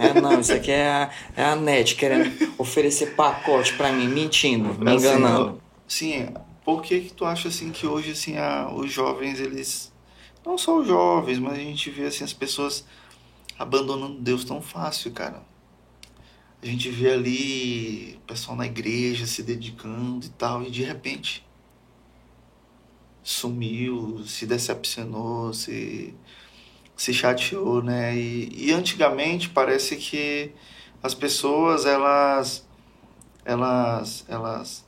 [0.00, 4.74] É, não, isso aqui é a, é a net querendo oferecer pacote pra mim, mentindo,
[4.82, 5.60] me Assim, enganando.
[5.86, 6.28] Sim,
[6.64, 9.92] por que que tu acha assim que hoje assim a, os jovens eles
[10.44, 12.84] não só os jovens, mas a gente vê assim as pessoas
[13.58, 15.42] abandonando Deus tão fácil, cara.
[16.62, 21.46] A gente vê ali o pessoal na igreja se dedicando e tal e de repente
[23.22, 26.14] sumiu, se decepcionou, se
[26.96, 28.16] se chateou, né?
[28.16, 30.50] E, e antigamente parece que
[31.00, 32.66] as pessoas elas
[33.44, 34.84] elas elas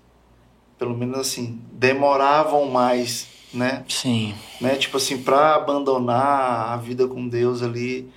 [0.77, 3.85] pelo menos assim demoravam mais, né?
[3.89, 4.35] Sim.
[4.61, 4.77] né?
[4.77, 8.11] Tipo assim, para abandonar a vida com Deus ali,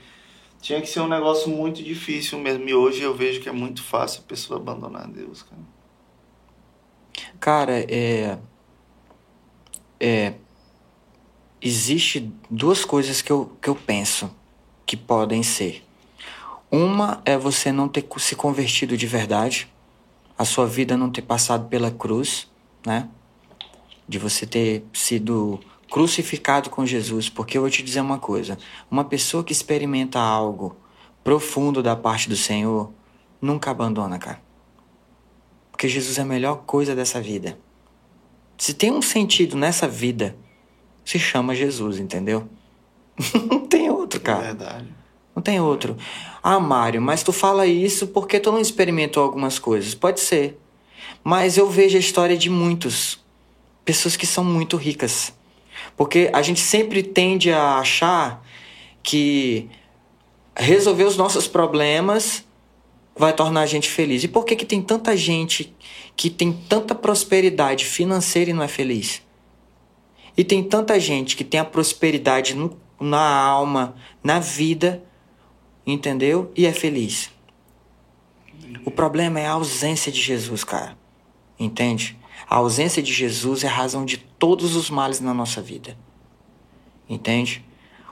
[0.64, 2.68] tinha que ser um negócio muito difícil mesmo.
[2.70, 5.62] E hoje eu vejo que é muito fácil a pessoa abandonar Deus, cara.
[7.38, 8.40] Cara, é.
[10.00, 10.36] É.
[11.62, 14.34] Existe duas coisas que eu, que eu penso
[14.86, 15.86] que podem ser.
[16.72, 19.68] Uma é você não ter se convertido de verdade,
[20.38, 22.50] a sua vida não ter passado pela cruz,
[22.86, 23.10] né?
[24.08, 25.60] De você ter sido
[25.94, 27.30] crucificado com Jesus.
[27.30, 28.58] Porque eu vou te dizer uma coisa:
[28.90, 30.76] uma pessoa que experimenta algo
[31.24, 32.92] profundo da parte do Senhor
[33.40, 34.42] nunca abandona, cara.
[35.72, 37.60] Porque Jesus é a melhor coisa dessa vida.
[38.58, 40.36] Se tem um sentido nessa vida,
[41.06, 42.50] se chama Jesus, entendeu?
[43.48, 44.42] não tem outro, É cara.
[44.42, 44.88] verdade.
[45.36, 45.96] Não tem outro.
[46.42, 49.94] Ah, Mário, mas tu fala isso porque tu não experimentou algumas coisas.
[49.94, 50.60] Pode ser.
[51.24, 53.24] Mas eu vejo a história de muitos.
[53.86, 55.34] Pessoas que são muito ricas.
[55.96, 58.44] Porque a gente sempre tende a achar
[59.02, 59.70] que
[60.56, 62.46] resolver os nossos problemas
[63.16, 64.24] vai tornar a gente feliz.
[64.24, 65.76] E por que, que tem tanta gente
[66.16, 69.22] que tem tanta prosperidade financeira e não é feliz?
[70.36, 75.04] E tem tanta gente que tem a prosperidade no- na alma, na vida,
[75.86, 76.52] entendeu?
[76.56, 77.30] E é feliz.
[78.86, 80.98] O problema é a ausência de Jesus, cara.
[81.60, 82.18] Entende?
[82.50, 85.98] A ausência de Jesus é a razão de todos os males na nossa vida.
[87.10, 87.64] Entende?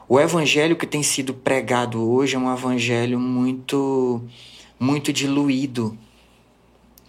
[0.07, 4.21] O evangelho que tem sido pregado hoje é um evangelho muito
[4.79, 5.95] muito diluído,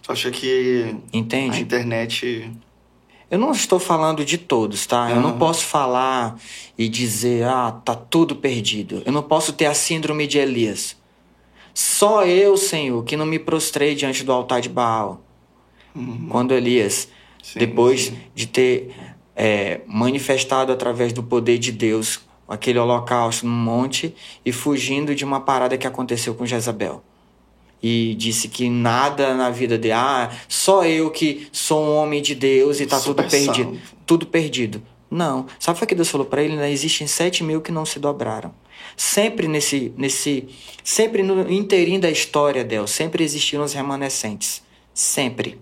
[0.03, 1.61] Tu acha que a entende?
[1.61, 2.51] internet.
[3.31, 5.09] Eu não estou falando de todos, tá?
[5.09, 6.37] Eu não posso falar
[6.77, 9.01] e dizer, ah, tá tudo perdido.
[9.05, 10.95] Eu não posso ter a síndrome de Elias.
[11.73, 15.21] Só eu, Senhor, que não me prostrei diante do altar de Baal.
[15.95, 16.27] Uhum.
[16.29, 17.07] Quando Elias,
[17.41, 18.17] Sim, depois sim.
[18.33, 18.95] de ter
[19.35, 24.13] é, manifestado através do poder de Deus aquele holocausto no monte
[24.45, 27.03] e fugindo de uma parada que aconteceu com Jezabel.
[27.81, 32.33] E disse que nada na vida dele, ah, só eu que sou um homem de
[32.33, 33.81] Deus e tá Super tudo perdido.
[34.05, 34.81] Tudo perdido.
[35.11, 35.45] Não.
[35.59, 36.53] Sabe o que Deus falou para ele?
[36.53, 38.53] Ainda existem sete mil que não se dobraram.
[38.95, 40.47] Sempre nesse, nesse,
[40.83, 44.63] sempre no inteirinho da história dela, sempre existiram os remanescentes.
[44.93, 45.59] Sempre.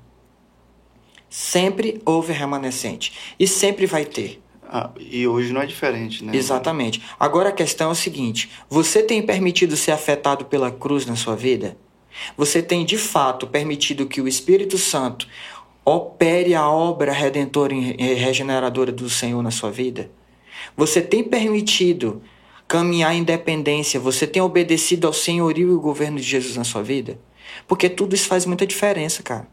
[1.32, 3.14] Sempre houve remanescente.
[3.40, 4.44] E sempre vai ter.
[4.68, 6.36] Ah, e hoje não é diferente, né?
[6.36, 7.02] Exatamente.
[7.18, 11.34] Agora a questão é o seguinte: você tem permitido ser afetado pela cruz na sua
[11.34, 11.78] vida?
[12.36, 15.26] Você tem de fato permitido que o Espírito Santo
[15.86, 20.12] opere a obra redentora e regeneradora do Senhor na sua vida?
[20.76, 22.22] Você tem permitido
[22.68, 24.02] caminhar em independência?
[24.02, 27.18] Você tem obedecido ao senhorio e o governo de Jesus na sua vida?
[27.70, 29.48] Porque tudo isso faz muita diferença, cara.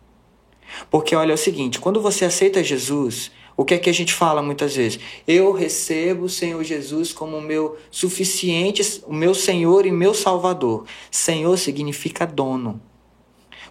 [0.90, 4.14] Porque olha é o seguinte, quando você aceita Jesus, O que é que a gente
[4.14, 5.00] fala muitas vezes?
[5.26, 10.84] Eu recebo o Senhor Jesus como meu suficiente, o meu Senhor e meu Salvador.
[11.10, 12.80] Senhor significa dono.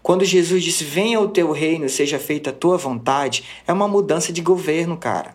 [0.04, 4.34] Quando Jesus disse: Venha o teu reino, seja feita a tua vontade, é uma mudança
[4.34, 5.34] de governo, cara.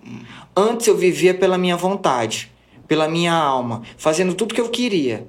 [0.54, 2.52] Antes eu vivia pela minha vontade,
[2.86, 5.26] pela minha alma, fazendo tudo que eu queria.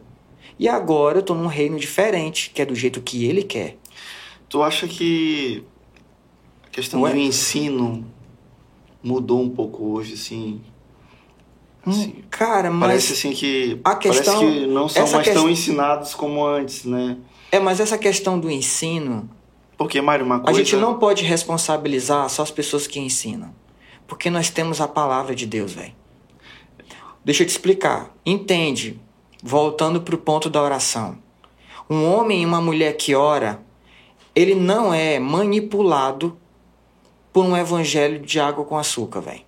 [0.59, 3.77] E agora eu estou num reino diferente, que é do jeito que ele quer.
[4.49, 5.63] Tu acha que
[6.73, 8.03] a questão do ensino
[9.03, 10.59] mudou um pouco hoje, assim?
[11.85, 12.87] Hum, assim cara, mas.
[12.87, 13.79] Parece assim que.
[13.83, 17.17] A questão, parece que não são mais tão ensinados como antes, né?
[17.51, 19.29] É, mas essa questão do ensino.
[19.77, 20.59] Porque, Mário, uma coisa.
[20.59, 23.53] A gente não pode responsabilizar só as pessoas que ensinam.
[24.07, 25.93] Porque nós temos a palavra de Deus, velho.
[27.23, 28.11] Deixa eu te explicar.
[28.25, 28.99] Entende?
[29.43, 31.19] Voltando para o ponto da oração.
[31.87, 33.61] Um homem e uma mulher que ora,
[34.33, 36.35] ele não é manipulado
[37.33, 39.41] por um evangelho de água com açúcar, velho.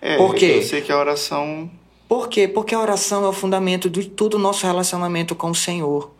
[0.00, 0.56] É, por quê?
[0.58, 1.70] Eu sei que a oração.
[2.06, 2.46] Por quê?
[2.46, 6.12] Porque a oração é o fundamento de todo o nosso relacionamento com o Senhor.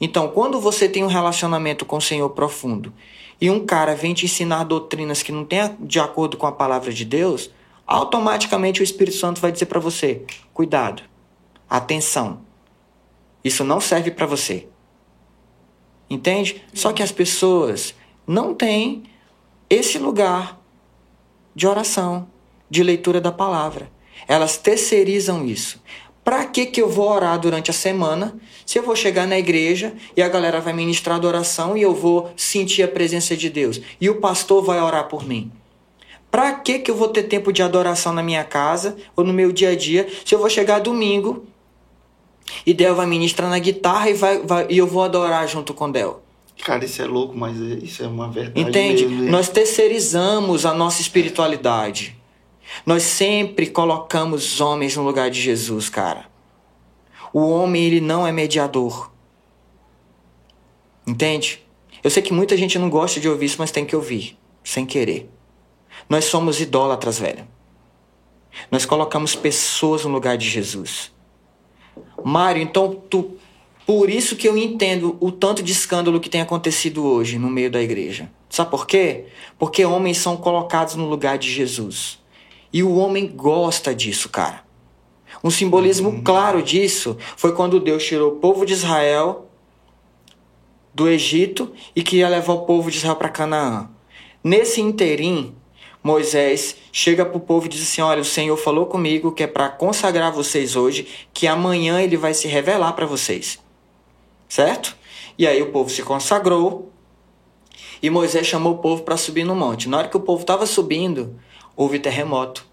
[0.00, 2.92] Então, quando você tem um relacionamento com o Senhor profundo
[3.38, 6.90] e um cara vem te ensinar doutrinas que não tem de acordo com a palavra
[6.90, 7.50] de Deus,
[7.86, 10.22] automaticamente o Espírito Santo vai dizer para você:
[10.54, 11.02] cuidado,
[11.68, 12.40] atenção,
[13.44, 14.66] isso não serve para você.
[16.08, 16.62] Entende?
[16.72, 17.94] Só que as pessoas
[18.26, 19.04] não têm
[19.68, 20.60] esse lugar
[21.54, 22.28] de oração,
[22.68, 23.90] de leitura da palavra.
[24.28, 25.82] Elas terceirizam isso.
[26.24, 29.94] Para que, que eu vou orar durante a semana se eu vou chegar na igreja
[30.16, 34.10] e a galera vai ministrar adoração e eu vou sentir a presença de Deus e
[34.10, 35.52] o pastor vai orar por mim?
[36.28, 39.52] Para que, que eu vou ter tempo de adoração na minha casa ou no meu
[39.52, 41.46] dia a dia se eu vou chegar domingo
[42.66, 45.90] e Del vai ministrar na guitarra e, vai, vai, e eu vou adorar junto com
[45.90, 46.25] Del?
[46.64, 48.60] Cara, isso é louco, mas é, isso é uma verdade.
[48.60, 49.06] Entende?
[49.06, 49.30] Mesmo.
[49.30, 52.16] Nós terceirizamos a nossa espiritualidade.
[52.84, 56.26] Nós sempre colocamos os homens no lugar de Jesus, cara.
[57.32, 59.12] O homem, ele não é mediador.
[61.06, 61.64] Entende?
[62.02, 64.84] Eu sei que muita gente não gosta de ouvir isso, mas tem que ouvir, sem
[64.84, 65.30] querer.
[66.08, 67.46] Nós somos idólatras, velho.
[68.70, 71.12] Nós colocamos pessoas no lugar de Jesus.
[72.24, 73.36] Mário, então tu.
[73.86, 77.70] Por isso que eu entendo o tanto de escândalo que tem acontecido hoje no meio
[77.70, 78.28] da igreja.
[78.50, 79.26] Sabe por quê?
[79.56, 82.18] Porque homens são colocados no lugar de Jesus.
[82.72, 84.64] E o homem gosta disso, cara.
[85.42, 86.22] Um simbolismo uhum.
[86.22, 89.48] claro disso foi quando Deus tirou o povo de Israel
[90.92, 93.88] do Egito e queria levar o povo de Israel para Canaã.
[94.42, 95.54] Nesse interim,
[96.02, 99.46] Moisés chega para o povo e diz assim: Olha, o Senhor falou comigo que é
[99.46, 103.64] para consagrar vocês hoje, que amanhã ele vai se revelar para vocês.
[104.48, 104.96] Certo?
[105.38, 106.90] E aí o povo se consagrou
[108.02, 109.88] e Moisés chamou o povo para subir no monte.
[109.88, 111.38] Na hora que o povo estava subindo,
[111.74, 112.66] houve terremoto,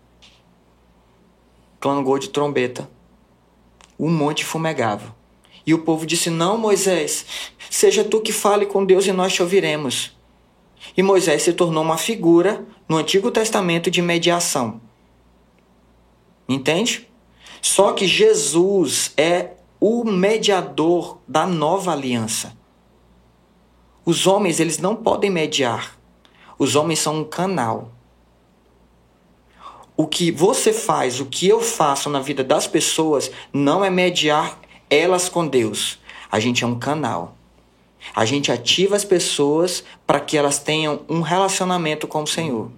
[1.79, 2.89] clangou de trombeta,
[3.97, 5.15] o monte fumegava.
[5.65, 7.25] E o povo disse: Não, Moisés,
[7.69, 10.15] seja tu que fale com Deus e nós te ouviremos.
[10.95, 14.81] E Moisés se tornou uma figura no Antigo Testamento de mediação.
[16.47, 17.07] Entende?
[17.61, 19.51] Só que Jesus é
[19.85, 22.55] o mediador da nova aliança.
[24.05, 25.99] Os homens, eles não podem mediar.
[26.57, 27.91] Os homens são um canal
[29.95, 34.59] o que você faz, o que eu faço na vida das pessoas, não é mediar
[34.89, 35.99] elas com Deus.
[36.31, 37.37] A gente é um canal.
[38.15, 42.71] A gente ativa as pessoas para que elas tenham um relacionamento com o Senhor.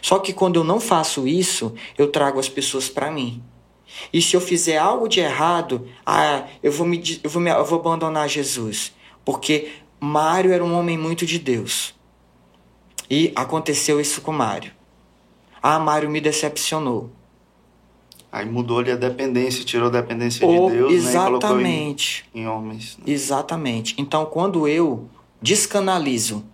[0.00, 3.42] Só que quando eu não faço isso, eu trago as pessoas para mim.
[4.12, 7.64] E se eu fizer algo de errado, ah, eu vou me, eu vou me, eu
[7.64, 8.92] vou abandonar Jesus,
[9.24, 11.94] porque Mário era um homem muito de Deus.
[13.08, 14.72] E aconteceu isso com Mário.
[15.62, 17.10] Ah, Mário me decepcionou.
[18.32, 22.40] Aí mudou ali a dependência, tirou a dependência de Deus, exatamente, né?
[22.40, 22.98] em, em, homens.
[22.98, 23.04] Né?
[23.12, 23.94] Exatamente.
[23.96, 25.08] Então, quando eu
[25.40, 26.44] descanalizo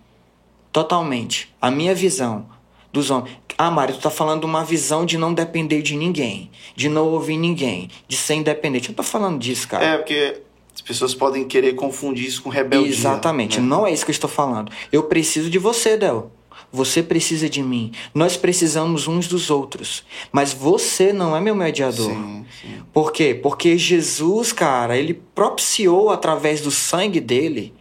[0.72, 2.47] totalmente a minha visão
[2.93, 3.38] dos homens.
[3.62, 7.36] Ah, Mário, tu tá falando uma visão de não depender de ninguém, de não ouvir
[7.36, 8.88] ninguém, de ser independente.
[8.88, 9.84] Eu tô falando disso, cara.
[9.84, 10.40] É, porque
[10.74, 12.90] as pessoas podem querer confundir isso com rebeldia.
[12.90, 13.66] Exatamente, né?
[13.66, 14.72] não é isso que eu estou falando.
[14.90, 16.32] Eu preciso de você, Del.
[16.72, 17.92] Você precisa de mim.
[18.14, 20.04] Nós precisamos uns dos outros.
[20.32, 22.11] Mas você não é meu mediador.
[22.11, 22.82] Sim, sim.
[22.94, 23.34] Por quê?
[23.34, 27.74] Porque Jesus, cara, ele propiciou através do sangue dele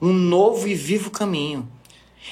[0.00, 1.68] um novo e vivo caminho.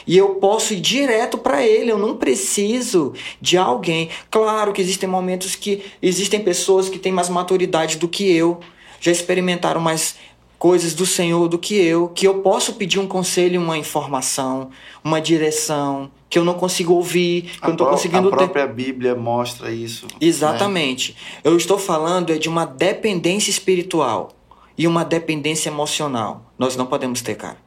[0.06, 4.08] E eu posso ir direto para ele, eu não preciso de alguém.
[4.30, 8.58] Claro que existem momentos que existem pessoas que têm mais maturidade do que eu,
[9.00, 10.16] já experimentaram mais
[10.58, 14.70] coisas do Senhor do que eu, que eu posso pedir um conselho, uma informação,
[15.04, 18.66] uma direção, que eu não consigo ouvir, que a eu não estou conseguindo A própria
[18.66, 18.74] ter...
[18.74, 20.06] Bíblia mostra isso.
[20.06, 20.12] Né?
[20.20, 21.12] Exatamente.
[21.12, 21.40] Né?
[21.44, 24.30] Eu estou falando é de uma dependência espiritual
[24.76, 26.52] e uma dependência emocional.
[26.58, 27.58] Nós não podemos ter, cara.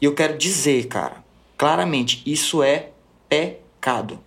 [0.00, 1.24] E eu quero dizer, cara,
[1.56, 2.90] claramente, isso é
[3.28, 4.18] pecado.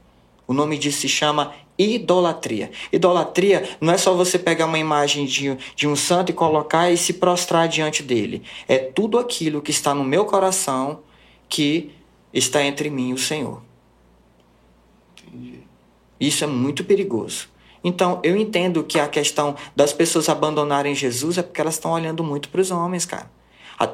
[0.48, 2.72] O nome disso se chama idolatria.
[2.92, 6.98] Idolatria não é só você pegar uma imagem de, de um santo e colocar e
[6.98, 8.44] se prostrar diante dele.
[8.68, 11.00] É tudo aquilo que está no meu coração
[11.48, 11.92] que
[12.34, 13.62] está entre mim e o Senhor.
[15.18, 15.62] Entendi.
[16.20, 17.48] Isso é muito perigoso.
[17.82, 22.24] Então, eu entendo que a questão das pessoas abandonarem Jesus é porque elas estão olhando
[22.24, 23.32] muito para os homens, cara.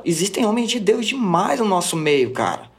[0.04, 2.72] Existem homens de Deus demais no nosso meio, cara.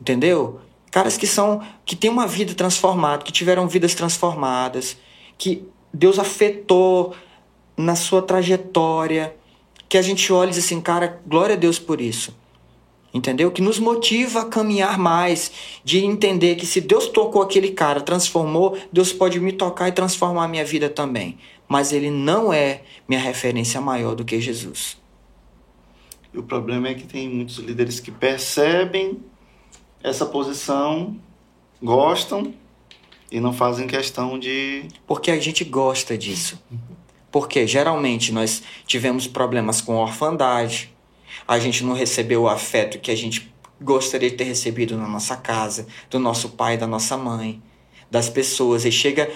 [0.00, 0.60] Entendeu?
[0.90, 4.96] Caras que são que têm uma vida transformada, que tiveram vidas transformadas,
[5.36, 7.14] que Deus afetou
[7.76, 9.36] na sua trajetória,
[9.88, 12.34] que a gente olha e diz assim, cara, glória a Deus por isso.
[13.12, 13.50] Entendeu?
[13.50, 15.50] Que nos motiva a caminhar mais,
[15.82, 20.44] de entender que se Deus tocou aquele cara, transformou, Deus pode me tocar e transformar
[20.44, 21.38] a minha vida também.
[21.66, 24.98] Mas ele não é minha referência maior do que Jesus.
[26.32, 29.18] E o problema é que tem muitos líderes que percebem
[30.08, 31.16] essa posição,
[31.82, 32.54] gostam
[33.30, 34.86] e não fazem questão de.
[35.04, 36.62] Porque a gente gosta disso.
[37.30, 40.94] Porque geralmente nós tivemos problemas com orfandade,
[41.46, 45.36] a gente não recebeu o afeto que a gente gostaria de ter recebido na nossa
[45.36, 47.60] casa, do nosso pai, da nossa mãe,
[48.08, 48.84] das pessoas.
[48.84, 49.28] E chega,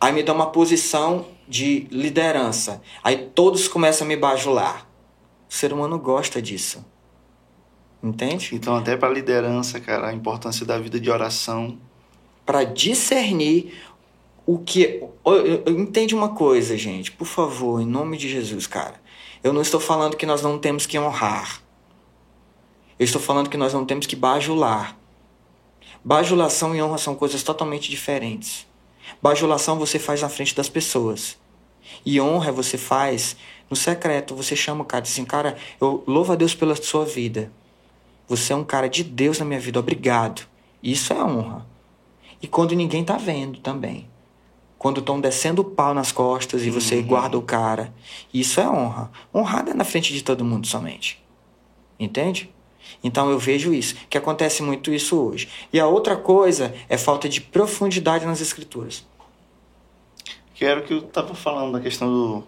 [0.00, 2.82] aí me dá uma posição de liderança.
[3.02, 4.88] Aí todos começam a me bajular.
[5.48, 6.84] O ser humano gosta disso.
[8.02, 8.50] Entende?
[8.54, 11.78] Então, até para liderança, cara, a importância da vida de oração.
[12.46, 13.74] Para discernir
[14.46, 15.02] o que.
[15.66, 18.94] Entende uma coisa, gente, por favor, em nome de Jesus, cara.
[19.44, 21.62] Eu não estou falando que nós não temos que honrar.
[22.98, 24.96] Eu estou falando que nós não temos que bajular.
[26.02, 28.66] Bajulação e honra são coisas totalmente diferentes.
[29.22, 31.38] Bajulação você faz na frente das pessoas.
[32.04, 33.36] E honra você faz
[33.68, 34.34] no secreto.
[34.34, 37.50] Você chama o cara e diz assim, cara, eu louvo a Deus pela sua vida.
[38.30, 40.42] Você é um cara de Deus na minha vida, obrigado.
[40.80, 41.66] Isso é honra.
[42.40, 44.08] E quando ninguém tá vendo também.
[44.78, 47.06] Quando estão descendo o pau nas costas e você uhum.
[47.08, 47.92] guarda o cara.
[48.32, 49.10] Isso é honra.
[49.34, 51.20] Honrada é na frente de todo mundo somente.
[51.98, 52.48] Entende?
[53.02, 55.48] Então eu vejo isso, que acontece muito isso hoje.
[55.72, 59.04] E a outra coisa é falta de profundidade nas escrituras.
[60.54, 62.44] Que era o que eu estava falando da questão do,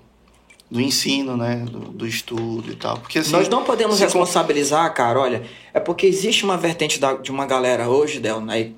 [0.73, 1.67] do ensino, né?
[1.71, 2.97] Do, do, estudo e tal.
[2.99, 5.43] Porque, assim, Nós não podemos responsabilizar, cara, olha,
[5.75, 8.71] é porque existe uma vertente da, de uma galera hoje, Del, né,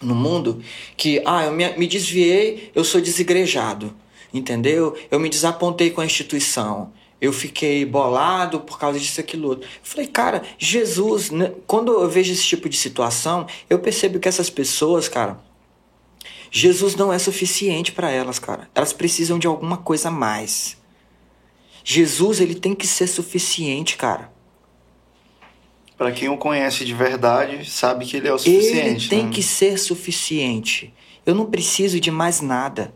[0.00, 0.62] no mundo,
[0.96, 3.92] que, ah, eu me, me desviei, eu sou desigrejado,
[4.32, 4.96] entendeu?
[5.10, 6.92] Eu me desapontei com a instituição.
[7.20, 9.64] Eu fiquei bolado por causa disso, aquilo outro.
[9.64, 11.50] Eu falei, cara, Jesus, né?
[11.66, 15.40] quando eu vejo esse tipo de situação, eu percebo que essas pessoas, cara,
[16.52, 18.68] Jesus não é suficiente para elas, cara.
[18.72, 20.76] Elas precisam de alguma coisa a mais.
[21.88, 24.32] Jesus, ele tem que ser suficiente, cara.
[25.96, 29.04] Para quem o conhece de verdade, sabe que ele é o suficiente.
[29.04, 29.30] Ele tem né?
[29.30, 30.92] que ser suficiente.
[31.24, 32.92] Eu não preciso de mais nada.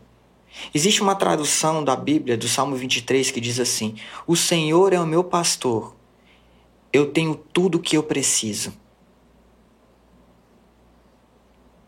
[0.73, 3.95] Existe uma tradução da Bíblia, do Salmo 23, que diz assim:
[4.27, 5.95] O Senhor é o meu pastor,
[6.91, 8.73] eu tenho tudo o que eu preciso.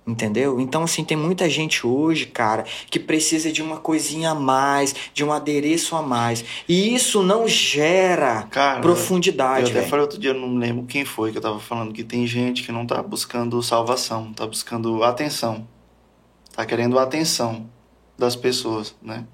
[0.06, 0.60] Entendeu?
[0.60, 5.24] Então, assim, tem muita gente hoje, cara, que precisa de uma coisinha a mais, de
[5.24, 6.43] um adereço a mais.
[6.68, 9.62] E isso não gera cara, profundidade.
[9.62, 9.89] Eu até véio.
[9.89, 12.72] falei outro dia, não lembro quem foi que eu tava falando, que tem gente que
[12.72, 15.66] não tá buscando salvação, tá buscando atenção.
[16.54, 17.66] Tá querendo a atenção
[18.18, 19.26] das pessoas, né?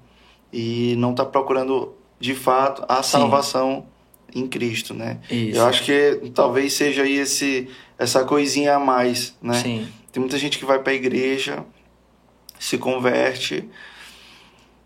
[0.52, 3.86] E não tá procurando, de fato, a salvação
[4.32, 4.42] Sim.
[4.42, 5.18] em Cristo, né?
[5.28, 5.58] Isso.
[5.58, 7.68] Eu acho que talvez seja aí esse,
[7.98, 9.54] essa coisinha a mais, né?
[9.54, 11.64] Sim tem muita gente que vai para a igreja,
[12.58, 13.68] se converte,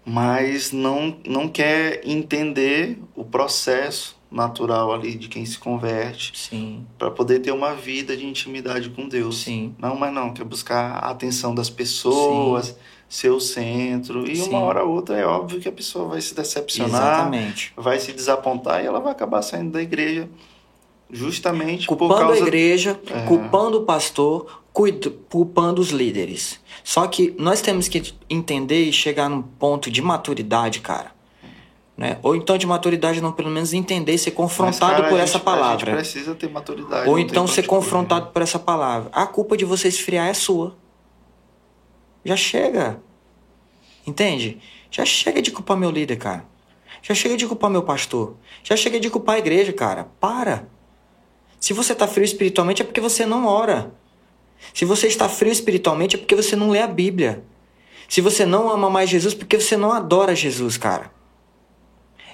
[0.05, 6.51] mas não, não quer entender o processo natural ali de quem se converte
[6.99, 9.39] para poder ter uma vida de intimidade com Deus.
[9.39, 9.75] Sim.
[9.79, 12.75] Não, mas não, quer buscar a atenção das pessoas, Sim.
[13.09, 14.29] ser o centro.
[14.29, 14.51] E Sim.
[14.51, 17.73] uma hora ou outra é óbvio que a pessoa vai se decepcionar, Exatamente.
[17.77, 20.29] vai se desapontar e ela vai acabar saindo da igreja
[21.15, 22.35] justamente culpando causa...
[22.35, 23.21] a igreja, é.
[23.27, 24.63] culpando o pastor,
[25.29, 26.61] culpando os líderes.
[26.83, 31.15] Só que nós temos que entender e chegar num ponto de maturidade, cara.
[31.97, 32.19] Né?
[32.23, 35.39] Ou então de maturidade, não, pelo menos entender e ser confrontado Mas, cara, por essa
[35.39, 35.93] palavra.
[35.93, 37.09] A gente precisa ter maturidade.
[37.09, 39.11] Ou então ser confrontado por essa palavra.
[39.13, 40.77] A culpa de você esfriar é sua.
[42.25, 43.01] Já chega.
[44.05, 44.59] Entende?
[44.91, 46.45] Já chega de culpar meu líder, cara.
[47.01, 48.37] Já chega de culpar meu pastor.
[48.65, 50.09] Já chega de culpar a igreja, cara.
[50.19, 50.67] Para.
[51.65, 53.95] Se você tá frio espiritualmente é porque você não ora.
[54.75, 57.43] Se você está frio espiritualmente é porque você não lê a Bíblia.
[58.07, 61.11] Se você não ama mais Jesus, é porque você não adora Jesus, cara.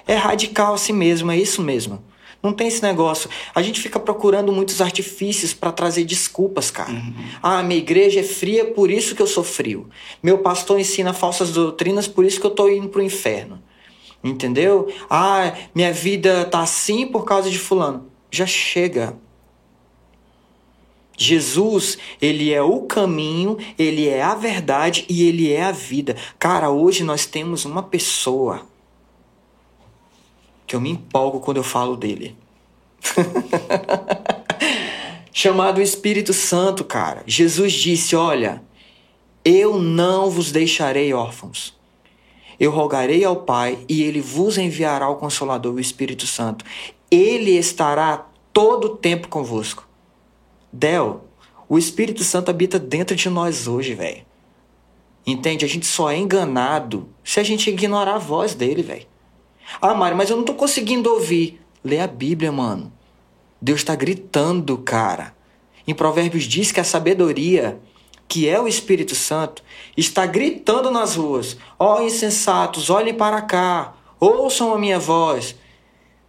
[0.05, 2.03] É radical assim mesmo, é isso mesmo.
[2.43, 3.29] Não tem esse negócio.
[3.55, 6.91] A gente fica procurando muitos artifícios para trazer desculpas, cara.
[6.91, 7.13] Uhum.
[7.41, 9.89] Ah, minha igreja é fria, por isso que eu sou frio.
[10.21, 13.63] Meu pastor ensina falsas doutrinas, por isso que eu tô indo pro inferno.
[14.21, 14.91] Entendeu?
[15.09, 18.10] Ah, minha vida tá assim por causa de fulano.
[18.31, 19.15] Já chega.
[21.17, 26.15] Jesus, ele é o caminho, ele é a verdade e ele é a vida.
[26.39, 28.65] Cara, hoje nós temos uma pessoa
[30.65, 32.35] que eu me empolgo quando eu falo dele.
[35.33, 37.23] Chamado Espírito Santo, cara.
[37.27, 38.63] Jesus disse: Olha,
[39.43, 41.73] eu não vos deixarei órfãos.
[42.59, 46.63] Eu rogarei ao Pai e ele vos enviará o Consolador, o Espírito Santo.
[47.11, 49.85] Ele estará todo o tempo convosco.
[50.71, 51.25] Del,
[51.67, 54.25] o Espírito Santo habita dentro de nós hoje, velho.
[55.27, 55.65] Entende?
[55.65, 59.05] A gente só é enganado se a gente ignorar a voz dele, velho.
[59.81, 61.61] Ah, Mário, mas eu não tô conseguindo ouvir.
[61.83, 62.91] Lê a Bíblia, mano.
[63.61, 65.35] Deus está gritando, cara.
[65.87, 67.79] Em Provérbios diz que a sabedoria,
[68.27, 69.63] que é o Espírito Santo,
[69.95, 75.55] está gritando nas ruas: Ó oh, insensatos, olhem para cá, ouçam a minha voz.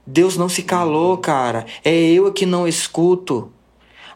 [0.06, 1.66] Deus não se calou, cara.
[1.84, 3.52] É eu que não escuto.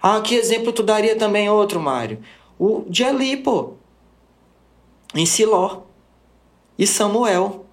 [0.03, 2.21] Ah, que exemplo tu daria também outro, Mário?
[2.59, 3.75] O de Eli, pô.
[5.15, 5.83] Em Siló.
[6.79, 7.67] E Samuel.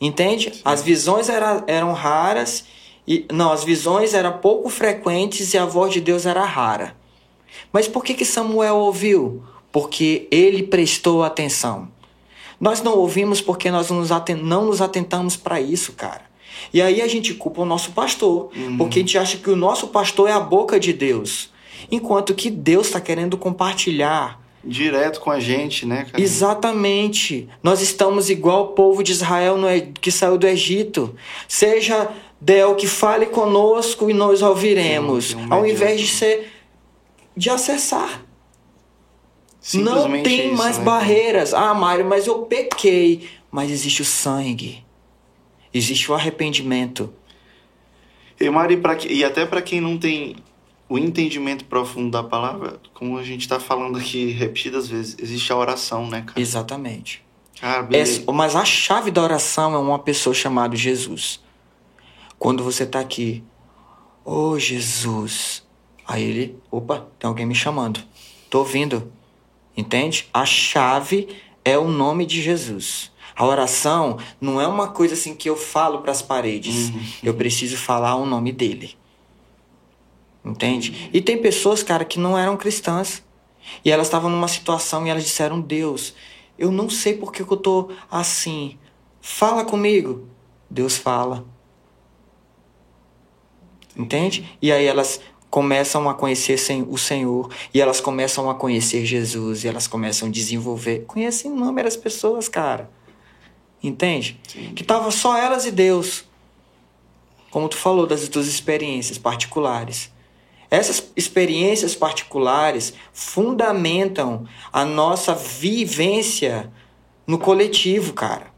[0.00, 0.54] Entende?
[0.54, 0.60] Sim.
[0.64, 2.64] As visões era, eram raras.
[3.06, 6.96] E, não, as visões eram pouco frequentes e a voz de Deus era rara.
[7.72, 9.42] Mas por que, que Samuel ouviu?
[9.70, 11.88] Porque ele prestou atenção.
[12.58, 16.22] Nós não ouvimos porque nós não nos, atent não nos atentamos para isso, cara.
[16.72, 18.76] E aí a gente culpa o nosso pastor, uhum.
[18.76, 21.50] porque a gente acha que o nosso pastor é a boca de Deus.
[21.90, 24.40] Enquanto que Deus está querendo compartilhar.
[24.64, 26.22] Direto com a gente, né, cara?
[26.22, 27.48] Exatamente.
[27.62, 29.68] Nós estamos igual o povo de Israel no,
[30.00, 31.14] que saiu do Egito.
[31.46, 32.10] Seja
[32.40, 35.34] Del que fale conosco e nós ouviremos.
[35.34, 36.52] um ao invés de ser.
[37.36, 38.22] de acessar.
[39.72, 40.84] Não tem isso, mais né?
[40.84, 41.54] barreiras.
[41.54, 43.28] Ah, Mário, mas eu pequei.
[43.50, 44.83] Mas existe o sangue
[45.74, 47.12] existe o arrependimento.
[48.40, 50.36] E, Mari, pra, e até para quem não tem
[50.88, 55.56] o entendimento profundo da palavra, como a gente está falando aqui repetidas vezes, existe a
[55.56, 56.40] oração, né, cara?
[56.40, 57.24] Exatamente.
[57.62, 61.40] Ah, é, mas a chave da oração é uma pessoa chamada Jesus.
[62.38, 63.42] Quando você está aqui,
[64.24, 65.62] oh Jesus,
[66.06, 68.00] aí ele, opa, tem alguém me chamando,
[68.50, 69.10] tô ouvindo,
[69.76, 70.28] entende?
[70.32, 71.28] A chave
[71.64, 73.10] é o nome de Jesus.
[73.36, 76.90] A oração não é uma coisa assim que eu falo para as paredes.
[76.90, 77.00] Uhum.
[77.22, 78.96] Eu preciso falar o nome dele.
[80.44, 81.10] Entende?
[81.12, 83.22] E tem pessoas, cara, que não eram cristãs.
[83.84, 86.14] E elas estavam numa situação e elas disseram: Deus,
[86.58, 88.78] eu não sei por que eu tô assim.
[89.20, 90.28] Fala comigo.
[90.70, 91.44] Deus fala.
[93.96, 94.56] Entende?
[94.60, 96.58] E aí elas começam a conhecer
[96.88, 101.04] o Senhor e elas começam a conhecer Jesus e elas começam a desenvolver.
[101.06, 102.90] Conhecem inúmeras pessoas, cara.
[103.84, 104.40] Entende?
[104.48, 104.72] Sim.
[104.74, 106.24] Que tava só elas e Deus.
[107.50, 110.10] Como tu falou das tuas experiências particulares.
[110.70, 116.72] Essas experiências particulares fundamentam a nossa vivência
[117.26, 118.52] no coletivo, cara.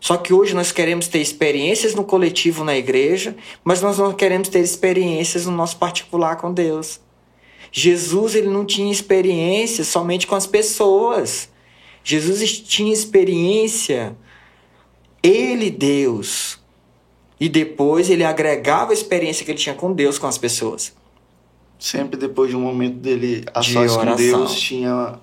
[0.00, 4.48] Só que hoje nós queremos ter experiências no coletivo na igreja, mas nós não queremos
[4.48, 7.00] ter experiências no nosso particular com Deus.
[7.72, 11.50] Jesus ele não tinha experiência somente com as pessoas.
[12.04, 14.16] Jesus tinha experiência
[15.22, 16.58] ele Deus.
[17.40, 20.92] E depois ele agregava a experiência que ele tinha com Deus, com as pessoas.
[21.78, 25.20] Sempre depois de um momento dele a de sós com Deus, tinha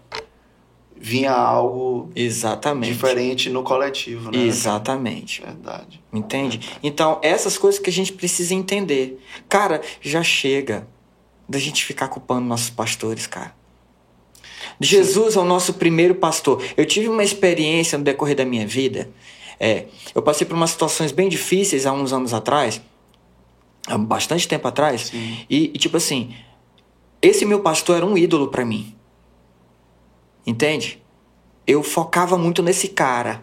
[0.98, 4.40] vinha algo exatamente diferente no coletivo, né?
[4.40, 5.42] Exatamente.
[5.42, 6.02] Verdade.
[6.12, 6.58] Entende?
[6.58, 6.80] Verdade.
[6.82, 9.22] Então, essas coisas que a gente precisa entender.
[9.48, 10.88] Cara, já chega
[11.48, 13.54] da gente ficar culpando nossos pastores, cara.
[14.80, 15.40] Jesus Sim.
[15.40, 16.64] é o nosso primeiro pastor.
[16.76, 19.10] Eu tive uma experiência no decorrer da minha vida
[19.60, 22.82] é, eu passei por umas situações bem difíceis há uns anos atrás,
[23.88, 26.34] há bastante tempo atrás, e, e, tipo assim,
[27.22, 28.96] esse meu pastor era um ídolo para mim.
[30.46, 31.02] Entende?
[31.66, 33.42] Eu focava muito nesse cara.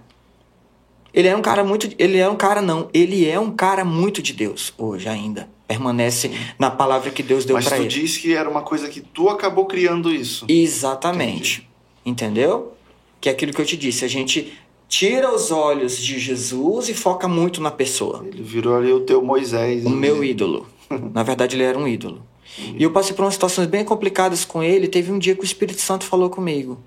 [1.12, 4.22] Ele era um cara muito, ele era um cara não, ele é um cara muito
[4.22, 5.48] de Deus hoje ainda.
[5.66, 7.84] Permanece na palavra que Deus deu para ele.
[7.84, 10.44] Mas tu disse que era uma coisa que tu acabou criando isso.
[10.48, 11.68] Exatamente.
[12.04, 12.24] Entendi.
[12.24, 12.72] Entendeu?
[13.20, 14.52] Que é aquilo que eu te disse, a gente
[14.92, 18.22] tira os olhos de Jesus e foca muito na pessoa.
[18.26, 19.86] Ele virou ali o teu Moisés.
[19.86, 19.96] O né?
[19.96, 20.66] meu ídolo.
[21.14, 22.22] Na verdade, ele era um ídolo.
[22.58, 24.86] E eu passei por umas situações bem complicadas com ele.
[24.86, 26.78] Teve um dia que o Espírito Santo falou comigo.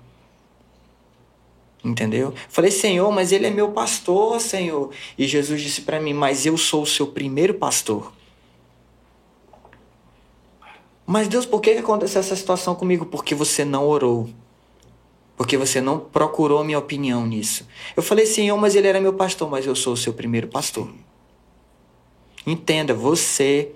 [1.84, 2.32] Entendeu?
[2.48, 4.90] Falei, Senhor, mas ele é meu pastor, Senhor.
[5.18, 8.12] E Jesus disse para mim, mas eu sou o seu primeiro pastor.
[11.04, 13.04] Mas Deus, por que que aconteceu essa situação comigo?
[13.04, 14.28] Porque você não orou.
[15.36, 17.66] Porque você não procurou minha opinião nisso.
[17.94, 20.88] Eu falei, Senhor, mas ele era meu pastor, mas eu sou o seu primeiro pastor.
[22.46, 23.72] Entenda, você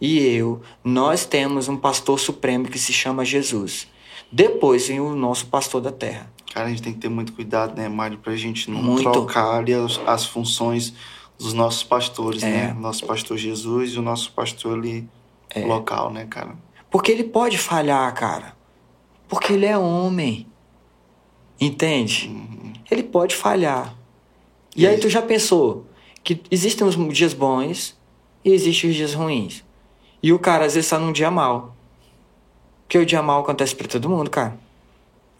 [0.00, 3.88] e eu, nós temos um pastor supremo que se chama Jesus.
[4.30, 6.32] Depois vem o nosso pastor da terra.
[6.54, 9.10] Cara, a gente tem que ter muito cuidado, né, Mário, pra gente não Muito.
[9.10, 10.92] trocar as, as funções
[11.38, 12.50] dos nossos pastores, É.
[12.50, 12.76] né?
[12.78, 15.08] Nosso pastor Jesus e o nosso pastor ali
[15.50, 15.64] É.
[15.64, 16.56] local, né, cara?
[16.90, 18.54] Porque ele pode falhar, cara.
[19.28, 20.46] Porque ele é homem.
[21.62, 22.28] Entende?
[22.90, 23.94] Ele pode falhar.
[24.74, 25.86] E E aí tu já pensou
[26.24, 27.96] que existem os dias bons
[28.44, 29.62] e existem os dias ruins.
[30.20, 31.76] E o cara às vezes tá num dia mal.
[32.82, 34.58] Porque o dia mal acontece pra todo mundo, cara.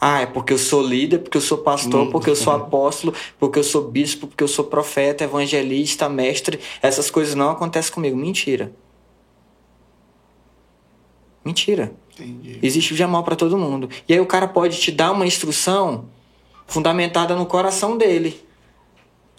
[0.01, 3.59] Ah, é porque eu sou líder, porque eu sou pastor, porque eu sou apóstolo, porque
[3.59, 6.61] eu sou bispo, porque eu sou profeta, evangelista, mestre.
[6.81, 8.17] Essas coisas não acontecem comigo.
[8.17, 8.73] Mentira.
[11.45, 11.93] Mentira.
[12.19, 12.59] Entendi.
[12.63, 13.89] Existe o dia mal para todo mundo.
[14.09, 16.05] E aí o cara pode te dar uma instrução
[16.67, 18.41] fundamentada no coração dele.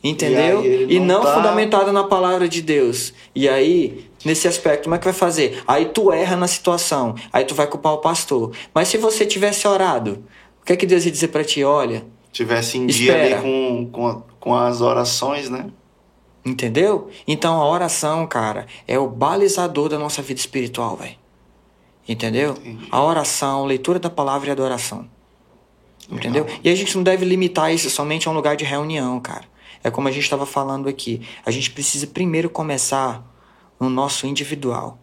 [0.04, 0.66] Entendeu?
[0.66, 3.14] E E não tá- fundamentada na palavra de Deus.
[3.34, 5.64] E aí, nesse aspecto, como é que vai fazer?
[5.66, 7.16] Aí tu erra na situação.
[7.32, 8.52] Aí tu vai culpar o pastor.
[8.74, 10.24] Mas se você tivesse orado,
[10.62, 11.64] o que é que Deus ia dizer para ti?
[11.64, 13.36] Olha, Tivesse em dia Espera.
[13.38, 15.68] ali com, com, com as orações, né?
[16.44, 17.10] Entendeu?
[17.28, 21.16] Então a oração, cara, é o balizador da nossa vida espiritual, velho.
[22.08, 22.52] Entendeu?
[22.52, 22.88] Entendi.
[22.92, 25.08] A oração, leitura da palavra e adoração.
[26.10, 26.44] Entendeu?
[26.44, 26.60] Legal.
[26.64, 29.46] E a gente não deve limitar isso somente a um lugar de reunião, cara.
[29.84, 31.22] É como a gente estava falando aqui.
[31.46, 33.24] A gente precisa primeiro começar
[33.80, 34.98] no nosso individual,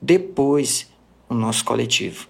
[0.00, 0.90] depois
[1.28, 2.28] no nosso coletivo.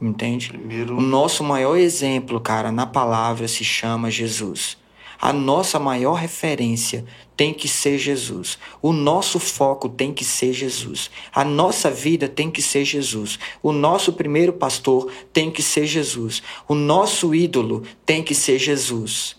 [0.00, 0.48] Entende?
[0.48, 4.76] Primeiro, O nosso maior exemplo, cara, na palavra se chama Jesus.
[5.22, 7.04] A nossa maior referência
[7.36, 8.58] tem que ser Jesus.
[8.82, 11.12] O nosso foco tem que ser Jesus.
[11.32, 13.38] A nossa vida tem que ser Jesus.
[13.62, 16.42] O nosso primeiro pastor tem que ser Jesus.
[16.66, 19.36] O nosso ídolo tem que ser Jesus.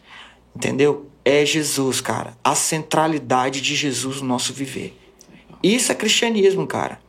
[0.55, 1.09] Entendeu?
[1.25, 2.37] É Jesus, cara.
[2.41, 4.97] A centralidade de Jesus no nosso viver.
[5.61, 7.01] Isso é cristianismo, cara.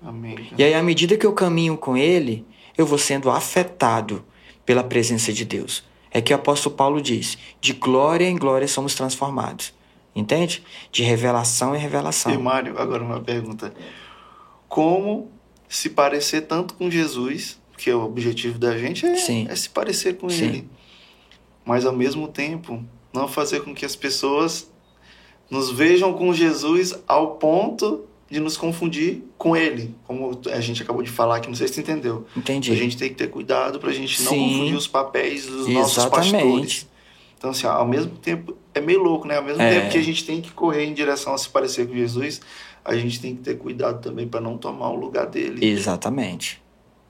[0.00, 0.48] amém.
[0.56, 2.46] E aí, à medida que eu caminho com ele,
[2.78, 4.24] eu vou sendo afetado
[4.64, 5.82] pela presença de Deus.
[6.16, 9.74] É que o apóstolo Paulo diz: de glória em glória somos transformados.
[10.14, 10.64] Entende?
[10.90, 12.40] De revelação em E revelação.
[12.40, 13.74] Mário, agora uma pergunta.
[14.66, 15.30] Como
[15.68, 20.16] se parecer tanto com Jesus, que é o objetivo da gente é, é se parecer
[20.16, 20.44] com Sim.
[20.46, 20.70] ele,
[21.66, 24.70] mas ao mesmo tempo não fazer com que as pessoas
[25.50, 31.02] nos vejam com Jesus ao ponto de nos confundir com ele, como a gente acabou
[31.02, 32.26] de falar aqui, não sei se você entendeu.
[32.36, 32.72] Entendi.
[32.72, 34.38] A gente tem que ter cuidado para a gente não Sim.
[34.48, 36.32] confundir os papéis dos nossos Exatamente.
[36.32, 36.86] pastores.
[37.38, 39.36] Então, assim, ao mesmo tempo, é meio louco, né?
[39.36, 39.78] Ao mesmo É.
[39.80, 42.40] tempo que a gente tem que correr em direção a se parecer com Jesus,
[42.84, 45.64] a gente tem que ter cuidado também para não tomar o lugar dele.
[45.64, 46.60] Exatamente.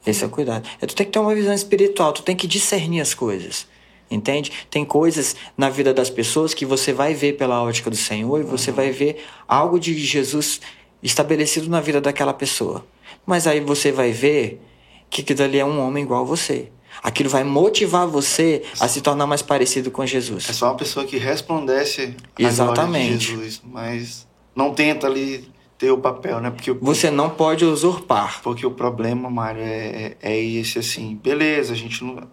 [0.07, 0.69] Esse é o cuidado.
[0.81, 3.67] É, tu tem que ter uma visão espiritual, tu tem que discernir as coisas.
[4.09, 4.53] Entende?
[4.71, 8.45] Tem coisas na vida das pessoas que você vai ver pela ótica do Senhor e
[8.45, 10.61] você vai ver algo de Jesus
[11.07, 12.85] estabelecido na vida daquela pessoa.
[13.25, 14.61] Mas aí você vai ver
[15.09, 16.71] que aquilo ali é um homem igual a você.
[17.03, 20.45] Aquilo vai motivar você a se tornar mais parecido com É Jesus.
[20.45, 23.27] só uma pessoa que resplandece Exatamente.
[23.33, 25.49] Jesus, mas não tenta ali
[25.79, 26.51] ter o papel, né?
[26.51, 28.41] Porque Você não pode usurpar.
[28.43, 31.15] porque o problema, Mário, é, é, é esse assim.
[31.23, 32.27] Beleza, a gente não.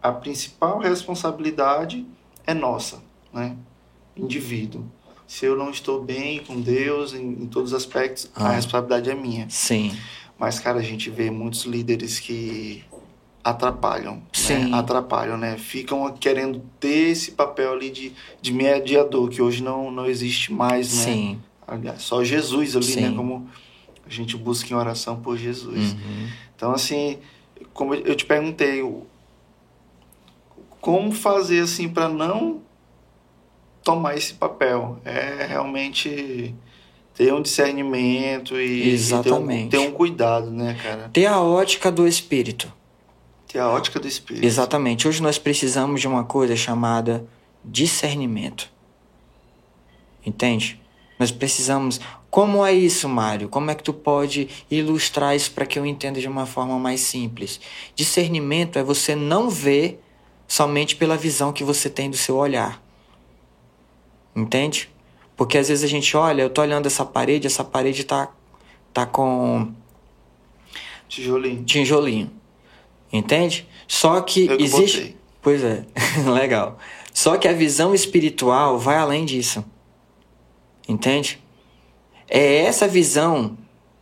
[0.00, 2.06] A principal responsabilidade
[2.46, 3.56] é nossa, né?
[4.16, 4.84] Indivíduo.
[5.32, 8.52] Se eu não estou bem com Deus em, em todos os aspectos, a Ah.
[8.52, 9.48] responsabilidade é minha.
[9.48, 9.96] Sim.
[10.38, 12.84] Mas, cara, a gente vê muitos líderes que
[13.42, 14.66] atrapalham, Sim.
[14.68, 14.76] né?
[14.76, 15.56] Atrapalham, né?
[15.56, 18.12] Ficam querendo ter esse papel ali de,
[18.42, 21.02] de mediador, que hoje não, não existe mais, né?
[21.04, 21.40] Sim.
[21.66, 23.08] Aliás, só Jesus ali, né?
[23.08, 23.16] Sim.
[23.16, 23.48] Como
[24.06, 25.92] a gente busca em oração por Jesus.
[25.94, 26.28] Uhum.
[26.54, 27.18] Então, assim,
[27.72, 28.82] como eu te perguntei,
[30.78, 32.60] como fazer, assim, para não
[33.82, 34.98] tomar esse papel?
[35.04, 36.54] É realmente
[37.14, 39.70] ter um discernimento e, e ter, um, Exatamente.
[39.70, 41.10] ter um cuidado, né, cara?
[41.12, 42.72] Ter a ótica do espírito.
[43.46, 44.44] Ter a ótica do espírito.
[44.44, 45.06] Exatamente.
[45.06, 47.26] Hoje nós precisamos de uma coisa chamada
[47.64, 48.70] discernimento.
[50.24, 50.80] Entende?
[51.18, 52.00] Nós precisamos.
[52.30, 53.48] Como é isso, Mário?
[53.48, 57.00] Como é que tu pode ilustrar isso para que eu entenda de uma forma mais
[57.00, 57.60] simples?
[57.94, 60.02] Discernimento é você não ver
[60.48, 62.81] somente pela visão que você tem do seu olhar.
[64.34, 64.88] Entende?
[65.36, 68.28] Porque às vezes a gente olha, eu tô olhando essa parede, essa parede tá,
[68.92, 69.72] tá com.
[71.08, 71.64] Tijolinho.
[71.64, 72.30] Tijolinho.
[73.12, 73.68] Entende?
[73.86, 74.98] Só que Eu existe.
[74.98, 75.16] botei.
[75.42, 75.84] Pois é,
[76.32, 76.78] legal.
[77.12, 79.64] Só que a visão espiritual vai além disso.
[80.88, 81.42] Entende?
[82.28, 83.58] É essa visão.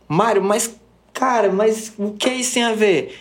[0.07, 0.79] Mário, mas,
[1.13, 3.17] cara, mas o que isso tem a ver?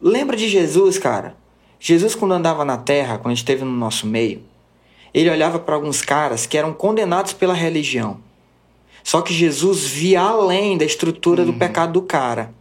[0.00, 1.36] Lembra de Jesus, cara?
[1.78, 4.42] Jesus, quando andava na terra, quando esteve no nosso meio,
[5.14, 8.20] ele olhava para alguns caras que eram condenados pela religião.
[9.04, 12.52] Só que Jesus via além da estrutura do pecado do cara,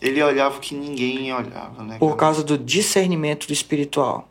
[0.00, 1.96] Ele olhava o que ninguém olhava, né?
[1.98, 2.18] por cara?
[2.18, 4.28] causa do discernimento do espiritual.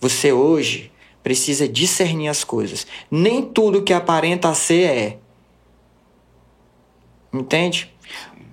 [0.00, 0.90] Você hoje
[1.22, 2.86] precisa discernir as coisas.
[3.10, 5.18] Nem tudo que aparenta ser é.
[7.32, 7.92] Entende?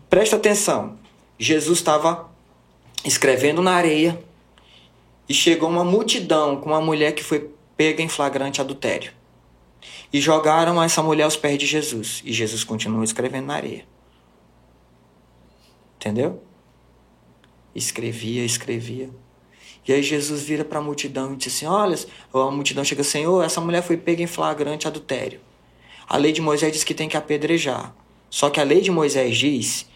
[0.10, 0.98] Presta atenção.
[1.38, 2.30] Jesus estava
[3.04, 4.22] escrevendo na areia
[5.28, 7.50] e chegou uma multidão com uma mulher que foi
[7.82, 9.12] pega em flagrante adultério.
[10.14, 12.22] E jogaram essa mulher aos pés de Jesus.
[12.24, 13.86] E Jesus continuou escrevendo na areia.
[15.96, 16.44] Entendeu?
[17.74, 19.10] Escrevia, escrevia.
[19.88, 21.98] E aí Jesus vira para a multidão e diz assim: Olha,
[22.32, 25.40] a multidão chega, Senhor, essa mulher foi pega em flagrante adultério.
[26.08, 27.96] A lei de Moisés diz que tem que apedrejar.
[28.30, 29.90] Só que a lei de Moisés diz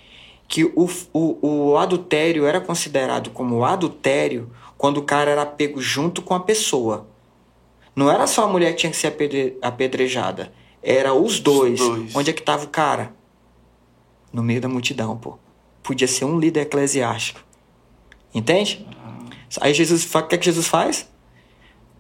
[0.48, 6.24] que o, o, o adultério era considerado como adultério quando o cara era pego junto
[6.24, 7.14] com a pessoa.
[7.96, 10.52] Não era só a mulher que tinha que ser apedre- apedrejada.
[10.84, 11.80] Era os dois.
[11.80, 12.16] dois.
[12.16, 13.14] Onde é que tava o cara?
[14.34, 15.38] No meio da multidão, pô.
[15.82, 17.39] Podia ser um líder eclesiástico.
[18.34, 18.86] Entende?
[19.62, 21.10] Aí Jesus, o que é que Jesus faz?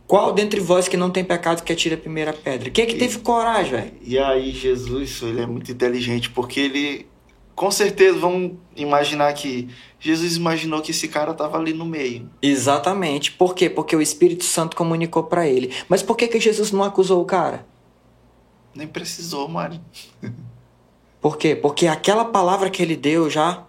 [0.05, 2.69] Qual dentre vós que não tem pecado que atire a primeira pedra?
[2.69, 3.91] Quem é que teve coragem, velho?
[4.01, 7.07] E aí Jesus, ele é muito inteligente, porque ele,
[7.55, 12.29] com certeza, vamos imaginar que Jesus imaginou que esse cara tava ali no meio.
[12.41, 13.31] Exatamente.
[13.31, 13.69] Por quê?
[13.69, 15.73] Porque o Espírito Santo comunicou pra ele.
[15.87, 17.65] Mas por que, que Jesus não acusou o cara?
[18.73, 19.79] Nem precisou, Mário.
[21.21, 21.55] Por quê?
[21.55, 23.63] Porque aquela palavra que ele deu já.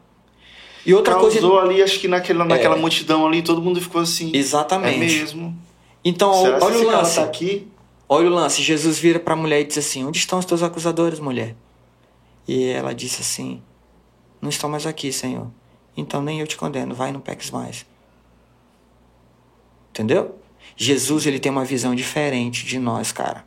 [0.84, 1.66] E outra Causou coisa.
[1.66, 2.78] ali, acho que naquela, naquela É.
[2.78, 4.30] multidão ali, todo mundo ficou assim.
[4.34, 4.96] Exatamente.
[5.16, 5.56] É mesmo.
[6.04, 7.16] Então, Será olha o lance.
[7.16, 7.66] tá aqui?
[8.08, 8.62] Olha o lance.
[8.62, 11.56] Jesus vira pra mulher e diz assim: Onde estão os teus acusadores, mulher?
[12.46, 13.60] E ela disse assim:
[14.40, 15.50] Não estão mais aqui, Senhor.
[15.96, 16.94] Então nem eu te condeno.
[16.94, 17.86] Vai, não peques mais.
[19.90, 20.38] Entendeu?
[20.76, 23.44] Jesus ele tem uma visão diferente de nós, cara.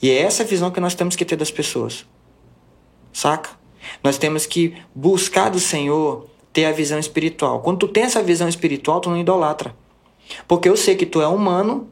[0.00, 2.06] E é essa visão que nós temos que ter das pessoas.
[3.12, 3.50] Saca?
[4.04, 7.60] Nós temos que buscar do Senhor ter a visão espiritual.
[7.60, 9.74] Quando tu tem essa visão espiritual, tu não idolatra.
[10.46, 11.88] Porque eu sei que tu é humano,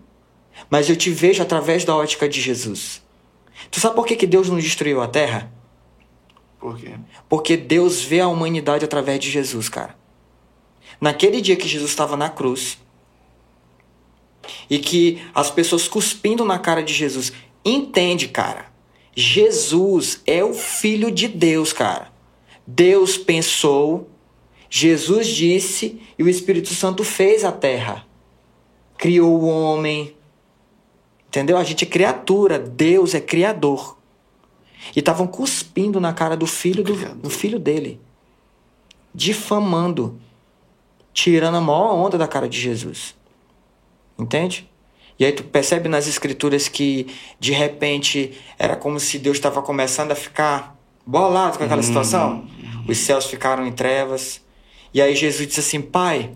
[0.68, 3.02] mas eu te vejo através da ótica de Jesus.
[3.70, 5.50] Tu sabe por que, que Deus não destruiu a terra?
[6.58, 6.94] Por quê?
[7.28, 9.96] Porque Deus vê a humanidade através de Jesus, cara.
[11.00, 12.78] Naquele dia que Jesus estava na cruz
[14.68, 17.32] e que as pessoas cuspindo na cara de Jesus,
[17.64, 18.66] entende, cara?
[19.14, 22.12] Jesus é o filho de Deus, cara.
[22.66, 24.08] Deus pensou,
[24.70, 28.06] Jesus disse e o Espírito Santo fez a terra.
[28.96, 30.16] Criou o homem.
[31.28, 31.56] Entendeu?
[31.56, 33.97] A gente é criatura, Deus é criador.
[34.94, 38.00] E estavam cuspindo na cara do filho do, do filho dele.
[39.14, 40.20] Difamando.
[41.12, 43.14] Tirando a maior onda da cara de Jesus.
[44.18, 44.68] Entende?
[45.18, 47.08] E aí tu percebe nas escrituras que
[47.40, 52.46] de repente era como se Deus estava começando a ficar bolado com aquela situação.
[52.86, 54.40] Os céus ficaram em trevas.
[54.94, 56.30] E aí Jesus disse assim: Pai,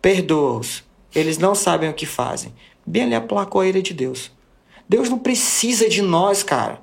[0.00, 0.82] perdoa-os.
[1.14, 2.52] Eles não sabem o que fazem.
[2.84, 4.32] Bem ali aplacou a ira de Deus.
[4.88, 6.80] Deus não precisa de nós, cara.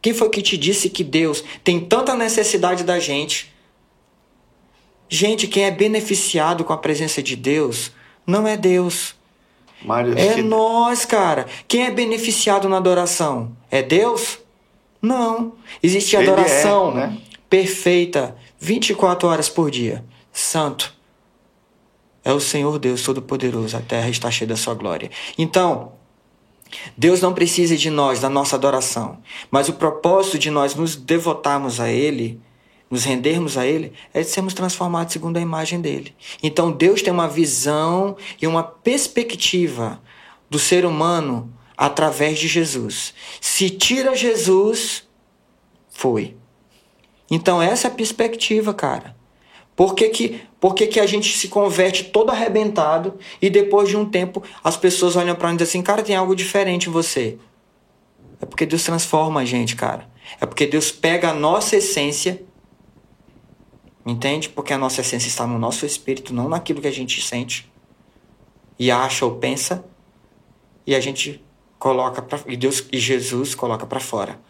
[0.00, 3.52] Quem foi que te disse que Deus tem tanta necessidade da gente?
[5.08, 7.90] Gente, quem é beneficiado com a presença de Deus
[8.26, 9.14] não é Deus.
[9.82, 11.46] Mário, É que- nós, cara.
[11.66, 13.56] Quem é beneficiado na adoração?
[13.70, 14.38] É Deus?
[15.00, 15.52] Não.
[15.82, 17.16] Existe Ele é, adoração né?
[17.48, 20.04] perfeita 24 horas por dia.
[20.32, 20.92] Santo.
[22.24, 23.76] É o Senhor Deus Todo-Poderoso.
[23.76, 25.10] A terra está cheia da sua glória.
[25.38, 25.92] Então,
[26.96, 29.18] Deus não precisa de nós, da nossa adoração.
[29.50, 32.40] Mas o propósito de nós nos devotarmos a Ele,
[32.90, 36.14] nos rendermos a Ele, é de sermos transformados segundo a imagem dele.
[36.42, 40.00] Então Deus tem uma visão e uma perspectiva
[40.48, 43.14] do ser humano através de Jesus.
[43.40, 45.06] Se tira Jesus,
[45.90, 46.36] foi.
[47.30, 49.17] Então essa é a perspectiva, cara.
[49.78, 53.96] Por que, que, por que, que a gente se converte todo arrebentado e depois de
[53.96, 56.92] um tempo as pessoas olham pra nós e dizem assim, cara, tem algo diferente em
[56.92, 57.38] você?
[58.40, 60.10] É porque Deus transforma a gente, cara.
[60.40, 62.42] É porque Deus pega a nossa essência,
[64.04, 64.48] entende?
[64.48, 67.70] Porque a nossa essência está no nosso espírito, não naquilo que a gente sente.
[68.76, 69.84] e acha ou pensa
[70.84, 71.40] e a gente
[71.78, 74.40] coloca pra, e Deus e Jesus coloca para fora.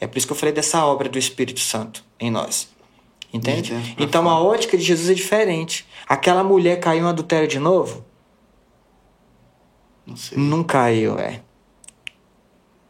[0.00, 2.79] É por isso que eu falei dessa obra do Espírito Santo em nós.
[3.32, 3.72] Entende?
[3.98, 5.86] Então a ótica de Jesus é diferente.
[6.08, 8.04] Aquela mulher caiu em adultério de novo?
[10.06, 10.36] Não sei.
[10.36, 11.42] Não caiu, é.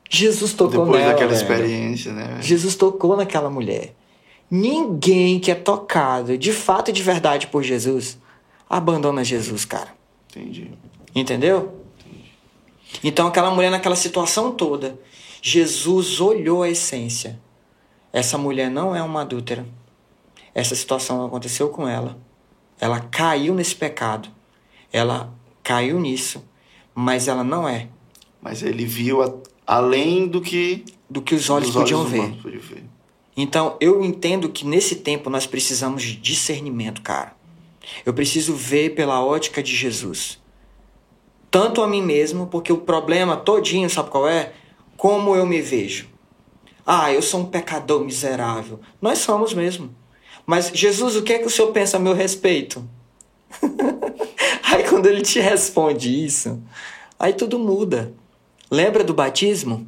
[0.08, 1.12] Jesus tocou Depois nela.
[1.12, 1.42] daquela velho.
[1.42, 2.24] experiência, né?
[2.26, 2.42] velho?
[2.42, 3.94] Jesus tocou naquela mulher.
[4.50, 8.18] Ninguém que é tocado de fato e de verdade por Jesus
[8.68, 9.94] abandona Jesus, cara.
[10.30, 10.70] Entendi.
[11.14, 11.80] Entendeu?
[13.04, 14.98] Então, aquela mulher, naquela situação toda,
[15.40, 17.38] Jesus olhou a essência.
[18.12, 19.64] Essa mulher não é uma adúltera.
[20.54, 22.18] Essa situação aconteceu com ela.
[22.80, 24.28] Ela caiu nesse pecado.
[24.92, 25.32] Ela
[25.62, 26.42] caiu nisso.
[26.94, 27.88] Mas ela não é
[28.42, 29.32] Mas ele viu a-
[29.66, 32.36] além do que do que os olhos os podiam olhos ver.
[32.42, 32.84] podiam ver.
[33.36, 37.34] Então, eu entendo que nesse tempo nós precisamos de discernimento, cara.
[38.04, 40.38] Eu preciso ver pela ótica de Jesus.
[41.50, 44.52] Tanto a mim mesmo, porque o problema todinho, sabe qual é?
[44.96, 46.08] Como eu me vejo.
[46.86, 48.80] Ah, eu sou um pecador miserável.
[49.00, 49.94] Nós somos mesmo.
[50.50, 52.84] Mas, Jesus, o que é que o Senhor pensa a meu respeito?
[54.64, 56.60] aí, quando ele te responde isso,
[57.16, 58.12] aí tudo muda.
[58.68, 59.86] Lembra do batismo?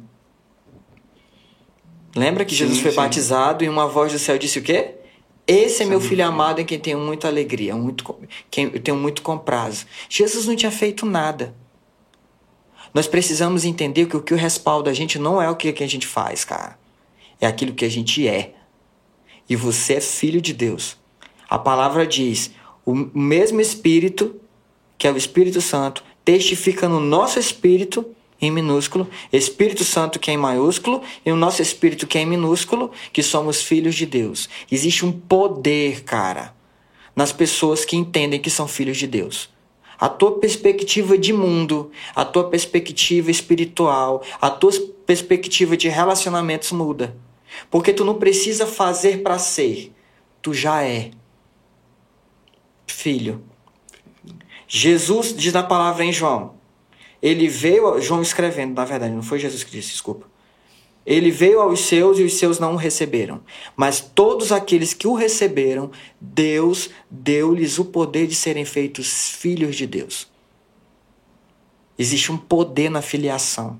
[2.15, 2.95] Lembra que Sim, Jesus foi sim.
[2.95, 4.95] batizado e uma voz do céu disse o quê?
[5.45, 6.07] Esse é meu Sim.
[6.07, 9.85] filho amado em quem tenho muita alegria, muito, com- quem eu tenho muito comprazo.
[10.07, 11.53] Jesus não tinha feito nada.
[12.93, 15.87] Nós precisamos entender que o que o respalda a gente não é o que a
[15.87, 16.79] gente faz, cara.
[17.41, 18.53] É aquilo que a gente é.
[19.53, 20.97] E você é filho de Deus.
[21.47, 22.49] A palavra diz:
[22.83, 24.33] o mesmo Espírito,
[24.97, 28.03] que é o Espírito Santo, testifica no nosso espírito,
[28.41, 32.25] em minúsculo, Espírito Santo que é em maiúsculo, e o nosso espírito que é em
[32.25, 34.49] minúsculo, que somos filhos de Deus.
[34.71, 36.55] Existe um poder, cara,
[37.15, 39.49] nas pessoas que entendem que são filhos de Deus.
[39.99, 44.71] A tua perspectiva de mundo, a tua perspectiva espiritual, a tua
[45.05, 47.15] perspectiva de relacionamentos muda.
[47.69, 49.93] Porque tu não precisa fazer para ser,
[50.41, 51.11] tu já é
[52.87, 53.43] filho.
[54.67, 56.55] Jesus diz na palavra em João.
[57.21, 60.27] Ele veio, João escrevendo, na verdade, não foi Jesus que disse, desculpa.
[61.05, 63.41] Ele veio aos seus e os seus não o receberam.
[63.75, 69.85] Mas todos aqueles que o receberam, Deus deu-lhes o poder de serem feitos filhos de
[69.85, 70.31] Deus.
[71.97, 73.79] Existe um poder na filiação.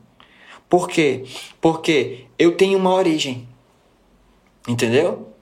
[0.70, 1.24] Por quê?
[1.62, 3.48] Porque eu tenho uma origem.
[4.68, 5.34] Entendeu?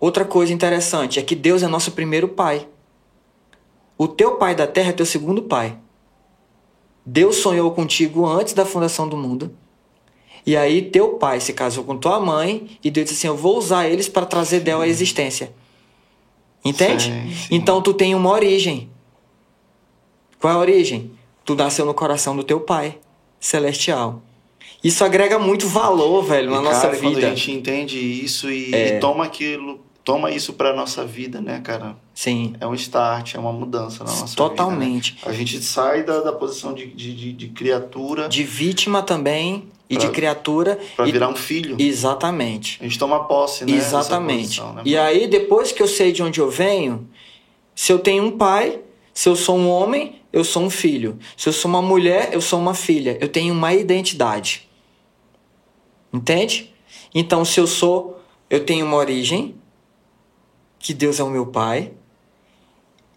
[0.00, 2.66] Outra coisa interessante é que Deus é nosso primeiro pai.
[3.96, 5.76] O teu pai da terra é teu segundo pai.
[7.04, 9.52] Deus sonhou contigo antes da fundação do mundo.
[10.46, 13.58] E aí teu pai se casou com tua mãe e Deus disse assim: "Eu vou
[13.58, 15.52] usar eles para trazer dela à existência".
[16.64, 17.04] Entende?
[17.04, 17.54] Sim, sim.
[17.54, 18.90] Então tu tem uma origem.
[20.40, 21.10] Qual é a origem?
[21.44, 22.98] Tu nasceu no coração do teu pai
[23.40, 24.22] celestial.
[24.82, 27.26] Isso agrega muito valor, velho, na E, nossa cara, quando vida.
[27.26, 27.30] É.
[27.30, 31.96] a gente entende isso e, e toma aquilo, toma isso pra nossa vida, né, cara?
[32.14, 35.14] Sim, É um start, é uma mudança na nossa totalmente.
[35.14, 35.26] vida.
[35.26, 35.32] né?
[35.32, 39.96] A gente sai da, da posição de, de, de, de criatura De vítima também e
[39.96, 40.78] de Pra- criatura.
[40.96, 41.76] pra e- virar um filho.
[41.78, 42.78] Exatamente.
[42.80, 43.72] A gente toma posse, né?
[43.72, 44.42] Exatamente.
[44.60, 44.82] posição, né?
[44.84, 47.08] E aí, depois que eu sei de onde eu venho,
[47.74, 48.78] se eu tenho um pai,
[49.14, 51.18] se eu sou um homem, eu sou um filho.
[51.36, 53.16] Se eu sou uma mulher, eu sou uma filha.
[53.20, 54.67] Eu tenho uma identidade.
[56.12, 56.74] Entende?
[57.14, 59.54] Então, se eu sou, eu tenho uma origem,
[60.78, 61.92] que Deus é o meu pai.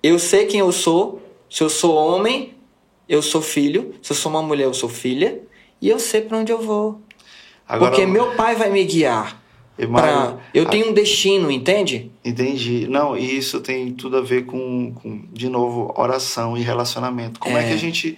[0.02, 1.22] Eu sei quem eu sou.
[1.50, 2.54] Se eu sou homem,
[3.08, 3.94] eu sou filho.
[4.02, 5.42] Se eu sou uma mulher, eu sou filha.
[5.82, 7.02] E eu sei para onde eu vou.
[7.68, 9.42] Agora, Porque meu pai vai me guiar.
[9.76, 10.38] Pra...
[10.54, 12.12] Eu tenho um destino, entende?
[12.24, 12.88] Entendi.
[12.88, 17.40] Não, e isso tem tudo a ver com, com, de novo, oração e relacionamento.
[17.40, 17.64] Como é.
[17.64, 17.68] É.
[17.68, 18.18] que a gente.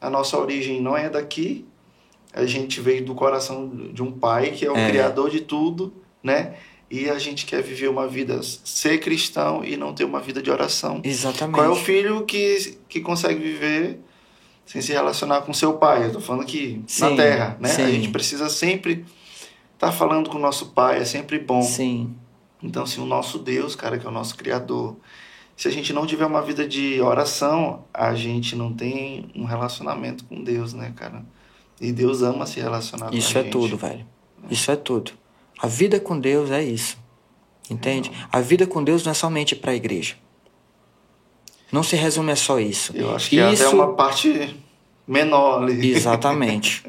[0.00, 1.64] A nossa origem não é daqui,
[2.34, 4.88] a gente veio do coração de um pai que é o É.
[4.90, 6.54] criador de tudo, né?
[6.90, 10.50] E a gente quer viver uma vida, ser cristão e não ter uma vida de
[10.50, 11.00] oração.
[11.02, 11.54] Exatamente.
[11.56, 13.98] Qual é o filho que, que consegue viver
[14.66, 16.06] sem se relacionar com seu pai?
[16.06, 17.70] Eu tô falando aqui na Sim, terra, né?
[17.70, 17.86] A sim.
[17.92, 19.04] gente precisa sempre
[19.74, 21.62] estar falando com o nosso pai, é sempre bom.
[21.62, 22.14] Sim,
[22.62, 24.96] Então, se o nosso Deus, cara, que é o nosso Criador,
[25.56, 30.24] se a gente não tiver uma vida de oração, a gente não tem um relacionamento
[30.24, 31.24] com Deus, né, cara?
[31.84, 33.52] E Deus ama se relacionar com isso a é gente.
[33.52, 34.06] tudo, velho.
[34.50, 35.12] Isso é tudo.
[35.58, 36.96] A vida com Deus é isso.
[37.70, 38.10] Entende?
[38.32, 40.14] A vida com Deus não é somente para a igreja.
[41.70, 42.96] Não se resume a só isso.
[42.96, 43.66] Eu acho que é isso...
[43.66, 44.56] até uma parte
[45.06, 45.92] menor ali.
[45.92, 46.82] Exatamente.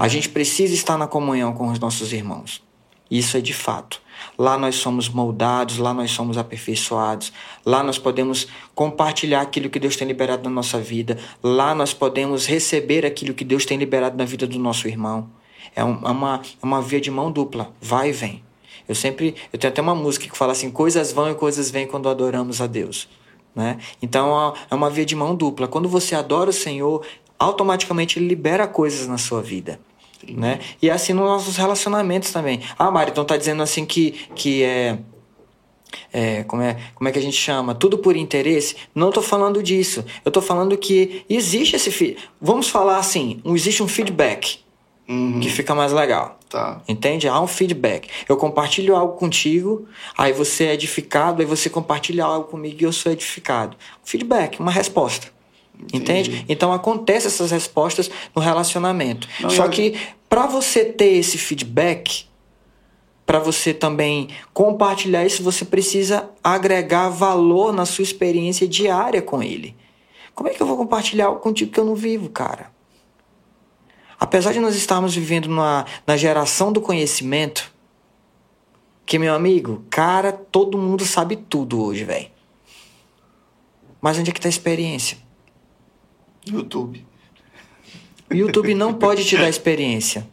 [0.00, 2.60] A gente precisa estar na comunhão com os nossos irmãos.
[3.08, 4.01] Isso é de fato.
[4.42, 7.32] Lá nós somos moldados, lá nós somos aperfeiçoados.
[7.64, 11.16] Lá nós podemos compartilhar aquilo que Deus tem liberado na nossa vida.
[11.40, 15.30] Lá nós podemos receber aquilo que Deus tem liberado na vida do nosso irmão.
[15.76, 18.42] É, é uma, é uma via de mão dupla, vai e vem.
[18.88, 21.86] Eu sempre, eu tenho até uma música que fala assim: coisas vão e coisas vêm
[21.86, 23.08] quando adoramos a Deus.
[23.54, 23.78] Né?
[24.02, 25.68] Então é uma via de mão dupla.
[25.68, 27.06] Quando você adora o Senhor,
[27.38, 29.78] automaticamente ele libera coisas na sua vida.
[30.28, 30.60] Né?
[30.80, 32.60] E é assim nos nossos relacionamentos também.
[32.78, 34.98] Ah, Mário, então tá dizendo assim que, que é,
[36.12, 36.76] é, como é.
[36.94, 37.74] Como é que a gente chama?
[37.74, 38.76] Tudo por interesse?
[38.94, 40.04] Não estou falando disso.
[40.24, 42.16] Eu estou falando que existe esse.
[42.40, 44.60] Vamos falar assim: existe um feedback
[45.08, 45.40] uhum.
[45.40, 46.38] que fica mais legal.
[46.48, 46.82] Tá.
[46.86, 47.28] Entende?
[47.28, 48.08] Há um feedback.
[48.28, 52.92] Eu compartilho algo contigo, aí você é edificado, aí você compartilha algo comigo e eu
[52.92, 53.76] sou edificado.
[54.04, 55.28] Feedback, uma resposta.
[55.92, 56.30] Entendi.
[56.30, 56.44] Entende?
[56.48, 59.28] Então acontece essas respostas no relacionamento.
[59.40, 59.70] Não, Só eu...
[59.70, 62.26] que para você ter esse feedback,
[63.26, 69.76] para você também compartilhar isso, você precisa agregar valor na sua experiência diária com ele.
[70.34, 72.70] Como é que eu vou compartilhar algo contigo que eu não vivo, cara?
[74.18, 77.72] Apesar de nós estarmos vivendo na, na geração do conhecimento,
[79.04, 82.30] que, meu amigo, cara, todo mundo sabe tudo hoje, velho.
[84.00, 85.18] Mas onde é que tá a experiência?
[86.46, 87.04] YouTube.
[88.30, 90.26] YouTube não pode te dar experiência.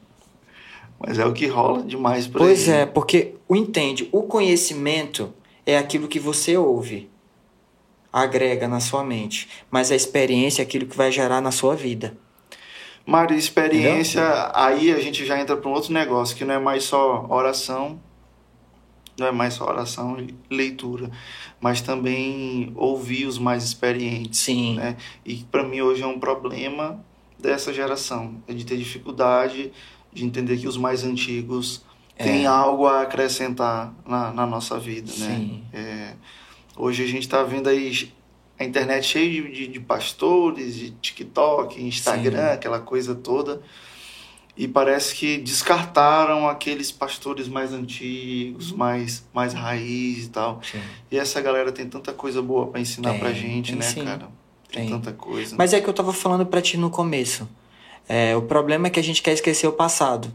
[1.00, 2.80] Mas é o que rola demais por Pois aí.
[2.80, 5.34] é, porque o entende, o conhecimento
[5.66, 7.10] é aquilo que você ouve,
[8.12, 12.18] agrega na sua mente, mas a experiência é aquilo que vai gerar na sua vida.
[13.06, 14.52] Mário, experiência, Entendeu?
[14.54, 18.00] aí a gente já entra para um outro negócio, que não é mais só oração,
[19.18, 21.10] não é mais só oração e leitura,
[21.62, 24.40] mas também ouvir os mais experientes.
[24.40, 24.76] Sim.
[24.76, 24.96] Né?
[25.26, 27.04] E para mim hoje é um problema
[27.38, 29.72] dessa geração, é de ter dificuldade
[30.12, 31.84] de entender que os mais antigos
[32.18, 32.24] é.
[32.24, 35.36] têm algo a acrescentar na, na nossa vida, né?
[35.38, 35.64] Sim.
[35.72, 36.14] É,
[36.76, 38.12] hoje a gente está vendo aí
[38.60, 42.54] a internet cheia de, de, de, pastores, de TikTok, Instagram, Sim.
[42.54, 43.62] aquela coisa toda.
[44.60, 50.60] E parece que descartaram aqueles pastores mais antigos, mais, mais raiz e tal.
[50.62, 50.82] Sim.
[51.10, 54.04] E essa galera tem tanta coisa boa para ensinar tem, pra gente, né, sim.
[54.04, 54.28] cara?
[54.70, 55.56] Tem, tem, tanta coisa.
[55.58, 57.48] Mas é que eu tava falando para ti no começo.
[58.06, 60.30] É, o problema é que a gente quer esquecer o passado.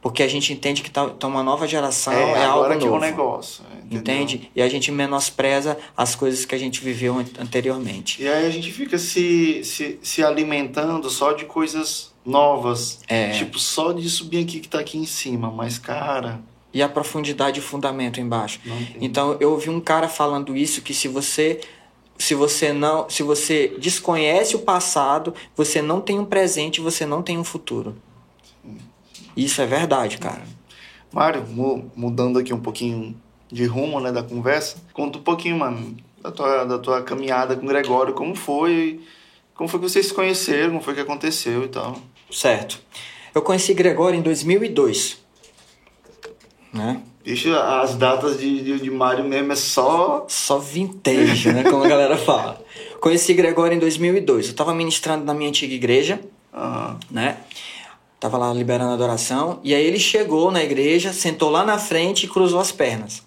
[0.00, 2.80] Porque a gente entende que tá, tá uma nova geração, é, é algo novo.
[2.80, 3.62] que é um negócio.
[3.84, 3.98] Entendeu?
[3.98, 4.50] Entende?
[4.56, 8.22] E a gente menospreza as coisas que a gente viveu anteriormente.
[8.22, 13.00] E aí a gente fica se, se, se alimentando só de coisas novas.
[13.08, 13.30] É.
[13.30, 15.50] Tipo, só de subir aqui que tá aqui em cima.
[15.50, 16.40] Mas, cara...
[16.74, 18.60] E a profundidade e o fundamento embaixo.
[19.00, 21.60] Então, eu ouvi um cara falando isso, que se você
[22.18, 27.22] se você não, se você desconhece o passado, você não tem um presente, você não
[27.22, 27.96] tem um futuro.
[29.36, 30.42] Isso é verdade, cara.
[31.12, 31.44] Mário,
[31.94, 33.14] mudando aqui um pouquinho
[33.50, 37.64] de rumo, né, da conversa, conta um pouquinho, mano, da tua, da tua caminhada com
[37.64, 39.00] o Gregório, como foi,
[39.54, 41.98] como foi que vocês se conheceram, como foi que aconteceu e tal.
[42.30, 42.80] Certo.
[43.34, 45.18] Eu conheci Gregório em 2002,
[46.72, 47.02] né?
[47.24, 50.24] Vixe, as datas de, de, de Mário mesmo é só...
[50.28, 52.64] Só vintage, né, como a galera fala.
[53.00, 56.20] Conheci Gregório em 2002, eu tava ministrando na minha antiga igreja,
[56.54, 56.96] uhum.
[57.10, 57.38] né?
[58.18, 59.60] Tava lá liberando a adoração.
[59.62, 63.22] E aí ele chegou na igreja, sentou lá na frente e cruzou as pernas.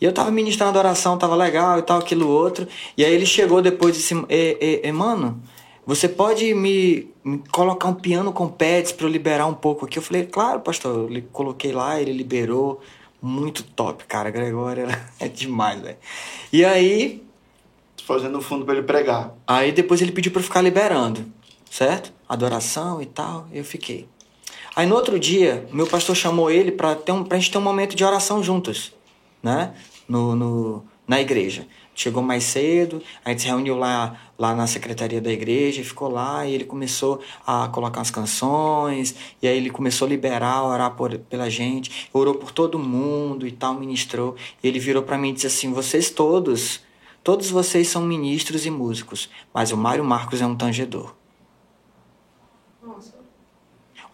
[0.00, 2.66] E eu tava ministrando a adoração, tava legal e tal, aquilo outro.
[2.96, 5.40] E aí ele chegou depois e disse: e, e, e, Mano,
[5.86, 9.98] você pode me, me, colocar um piano com pads para eu liberar um pouco aqui?
[9.98, 11.10] Eu falei: Claro, pastor.
[11.10, 12.80] Eu coloquei lá, ele liberou.
[13.20, 14.30] Muito top, cara.
[14.30, 14.86] Gregório
[15.20, 15.98] é demais, velho.
[16.52, 17.22] E aí.
[18.04, 19.32] Fazendo o fundo para ele pregar.
[19.46, 21.24] Aí depois ele pediu para ficar liberando
[21.72, 22.12] certo?
[22.28, 24.06] Adoração e tal, eu fiquei.
[24.76, 27.62] Aí no outro dia, meu pastor chamou ele para ter um, pra gente ter um
[27.62, 28.92] momento de oração juntos,
[29.42, 29.74] né?
[30.06, 31.66] No, no, na igreja.
[31.94, 36.46] Chegou mais cedo, a gente se reuniu lá, lá na secretaria da igreja, ficou lá
[36.46, 41.18] e ele começou a colocar as canções, e aí ele começou a liberar, orar por,
[41.18, 44.36] pela gente, orou por todo mundo e tal, ministrou.
[44.62, 46.80] E ele virou para mim e disse assim: Vocês todos,
[47.22, 51.14] todos vocês são ministros e músicos, mas o Mário Marcos é um tangedor.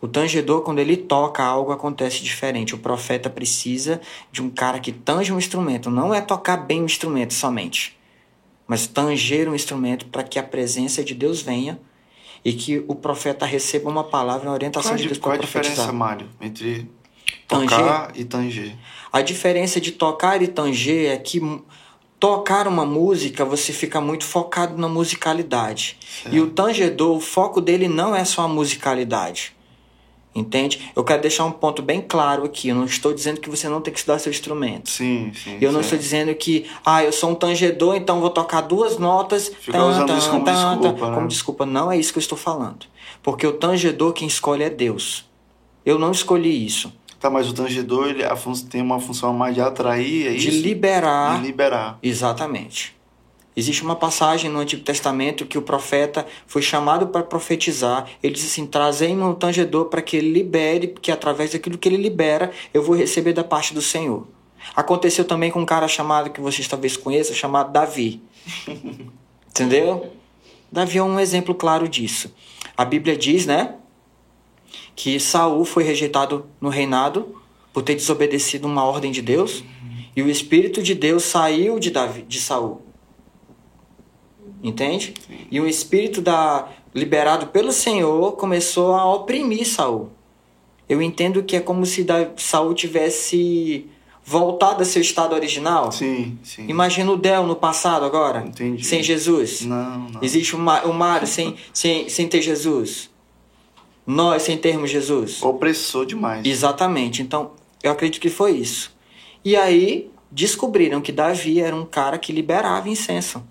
[0.00, 2.74] O tangedor, quando ele toca, algo acontece diferente.
[2.74, 4.00] O profeta precisa
[4.30, 5.90] de um cara que tange um instrumento.
[5.90, 7.98] Não é tocar bem o instrumento somente,
[8.66, 11.80] mas tanger um instrumento para que a presença de Deus venha
[12.44, 15.86] e que o profeta receba uma palavra, uma orientação qual de Deus para profetizar.
[15.86, 16.90] Qual a diferença, Mário, entre
[17.48, 18.20] tocar tanger?
[18.20, 18.76] e tanger?
[19.12, 21.40] A diferença de tocar e tanger é que
[22.20, 25.96] tocar uma música, você fica muito focado na musicalidade.
[26.22, 26.34] Certo.
[26.34, 29.57] E o tangedor, o foco dele não é só a musicalidade.
[30.38, 30.90] Entende?
[30.94, 32.68] Eu quero deixar um ponto bem claro aqui.
[32.68, 34.90] Eu não estou dizendo que você não tem que estudar seu instrumento.
[34.90, 35.58] Sim, sim.
[35.60, 35.84] Eu não certo.
[35.84, 39.48] estou dizendo que, ah, eu sou um tangedor, então vou tocar duas notas.
[39.60, 41.14] Fica usando isso como desculpa, né?
[41.14, 41.66] Como desculpa.
[41.66, 42.86] Não é isso que eu estou falando.
[43.22, 45.24] Porque o tangedor, quem escolhe é Deus.
[45.84, 46.92] Eu não escolhi isso.
[47.18, 50.62] Tá, mas o tangedor ele fun- tem uma função mais de atrair, é De isso?
[50.62, 51.40] liberar.
[51.40, 51.98] De liberar.
[52.00, 52.94] Exatamente.
[53.58, 58.08] Existe uma passagem no Antigo Testamento que o profeta foi chamado para profetizar.
[58.22, 61.96] Ele diz assim: trazei no tangedor para que ele libere, porque através daquilo que ele
[61.96, 64.28] libera, eu vou receber da parte do Senhor.
[64.76, 68.22] Aconteceu também com um cara chamado, que vocês talvez conheçam, chamado Davi.
[69.50, 70.12] Entendeu?
[70.70, 72.32] Davi é um exemplo claro disso.
[72.76, 73.74] A Bíblia diz, né?
[74.94, 77.34] Que Saul foi rejeitado no reinado
[77.72, 79.64] por ter desobedecido uma ordem de Deus.
[80.14, 82.86] E o Espírito de Deus saiu de, Davi, de Saul.
[84.62, 85.14] Entende?
[85.50, 90.10] E um espírito da, liberado pelo Senhor começou a oprimir Saul.
[90.88, 93.86] Eu entendo que é como se da, Saul tivesse
[94.24, 95.90] voltado a seu estado original.
[95.92, 96.66] Sim, sim.
[96.68, 98.84] Imagina o Del no passado agora, Entendi.
[98.84, 99.62] sem Jesus.
[99.62, 100.22] Não, não.
[100.22, 103.10] Existe o, Ma, o Mário sem, sem, sem ter Jesus.
[104.06, 105.42] Nós sem termos Jesus.
[105.42, 106.44] Opressor demais.
[106.46, 107.22] Exatamente.
[107.22, 107.52] Então,
[107.82, 108.94] eu acredito que foi isso.
[109.44, 113.42] E aí, descobriram que Davi era um cara que liberava incenso.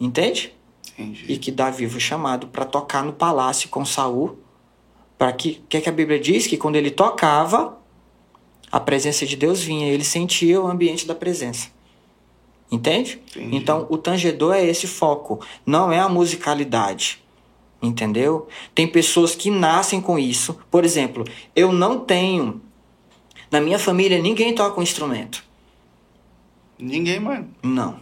[0.00, 0.54] Entende?
[0.98, 1.26] Entendi.
[1.28, 4.38] E que Davi foi chamado para tocar no palácio com Saul.
[5.18, 6.46] Para que, que é que a Bíblia diz?
[6.46, 7.78] Que quando ele tocava,
[8.72, 11.68] a presença de Deus vinha, ele sentia o ambiente da presença.
[12.72, 13.20] Entende?
[13.36, 13.56] Entendi.
[13.56, 17.20] Então, o tangedor é esse foco, não é a musicalidade.
[17.82, 18.46] Entendeu?
[18.74, 20.58] Tem pessoas que nascem com isso.
[20.70, 21.24] Por exemplo,
[21.56, 22.60] eu não tenho.
[23.50, 25.42] Na minha família, ninguém toca um instrumento.
[26.78, 27.48] Ninguém, mano.
[27.62, 28.00] Não.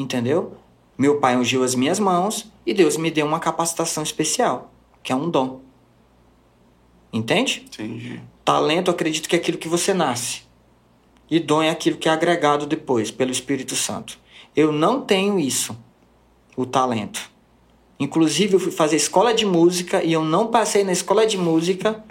[0.00, 0.54] Entendeu?
[0.96, 4.72] Meu pai ungiu as minhas mãos e Deus me deu uma capacitação especial,
[5.02, 5.60] que é um dom.
[7.12, 7.64] Entende?
[7.66, 8.22] Entendi.
[8.42, 10.42] Talento, acredito que é aquilo que você nasce.
[11.30, 14.18] E dom é aquilo que é agregado depois, pelo Espírito Santo.
[14.56, 15.76] Eu não tenho isso,
[16.56, 17.30] o talento.
[17.98, 22.02] Inclusive, eu fui fazer escola de música e eu não passei na escola de música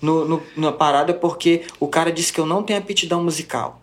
[0.00, 3.80] no, no- na parada porque o cara disse que eu não tenho aptidão musical.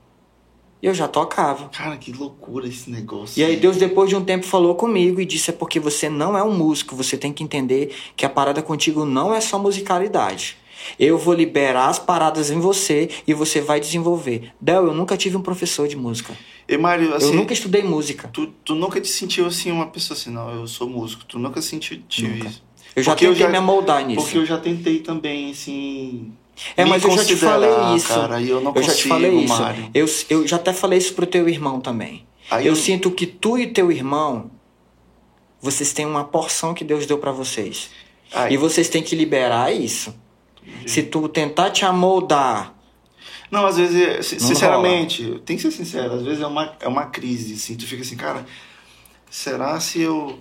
[0.82, 1.68] E eu já tocava.
[1.70, 3.40] Cara, que loucura esse negócio.
[3.40, 6.38] E aí Deus depois de um tempo falou comigo e disse é porque você não
[6.38, 10.56] é um músico, você tem que entender que a parada contigo não é só musicalidade.
[10.98, 14.54] Eu vou liberar as paradas em você e você vai desenvolver.
[14.62, 16.34] Del, eu nunca tive um professor de música.
[16.68, 18.30] E Mário, assim, eu nunca estudei música.
[18.32, 21.26] tu, tu nunca te sentiu assim uma pessoa assim, não, eu sou músico.
[21.26, 22.48] Tu nunca sentiu tive Nunca.
[22.48, 22.64] isso.
[22.96, 24.22] Eu já Porque eu tentei já- me amoldar nisso.
[24.22, 26.32] Porque eu já tentei também, assim.
[26.76, 28.08] É, mas eu já te falei isso.
[28.08, 29.54] Cara, eu não eu já consigo, te falei isso.
[29.62, 29.92] Mário.
[29.94, 32.26] Eu, eu já até falei isso pro teu irmão também.
[32.52, 34.52] Aí eu sinto que tu e teu irmão,
[35.62, 37.90] vocês têm uma porção que Deus deu pra vocês.
[38.34, 40.14] Aí- E vocês têm que liberar isso.
[40.86, 42.76] Se tu tentar te amoldar,
[43.52, 47.06] Não, às vezes, é, sinceramente, tem que ser sincero, às vezes é uma, é uma
[47.08, 48.46] crise, assim, tu fica assim, cara,
[49.30, 50.40] será se eu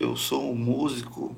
[0.00, 1.36] eu sou um músico?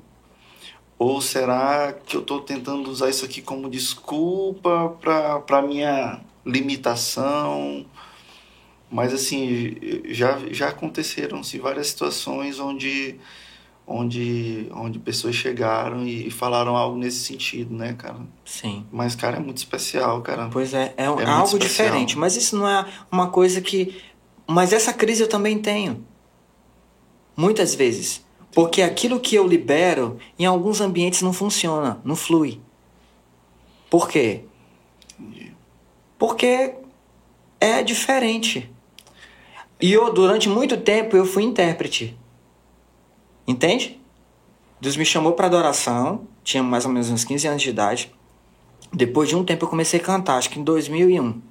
[0.97, 4.95] Ou será que eu tô tentando usar isso aqui como desculpa
[5.45, 7.85] pra minha limitação?
[8.89, 13.19] Mas assim, já, já aconteceram-se várias situações onde,
[13.85, 18.19] onde, onde pessoas chegaram e falaram algo nesse sentido, né, cara?
[18.45, 18.85] sim.
[18.89, 20.47] Mas, cara, é muito especial, cara.
[20.49, 22.17] Pois é, é, É algo diferente.
[22.17, 24.01] Mas isso não é uma coisa que.
[24.47, 26.05] Mas essa crise eu também tenho.
[27.35, 28.24] Muitas vezes.
[28.55, 32.61] Porque aquilo que eu libero, em alguns ambientes não funciona, não flui.
[33.89, 34.45] Por quê?
[36.17, 36.73] Porque
[37.59, 38.71] é diferente.
[39.81, 42.17] E eu, durante muito tempo, eu fui intérprete.
[43.45, 44.01] Entende?
[44.79, 48.15] Deus me chamou para adoração, tinha mais ou menos uns 15 anos de idade.
[48.93, 51.41] Depois de um tempo eu comecei a cantar, acho que em 2001.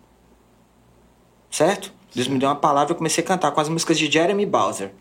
[1.50, 1.92] Certo?
[2.14, 4.46] Deus me deu uma palavra e eu comecei a cantar com as músicas de Jeremy
[4.46, 4.94] Bowser.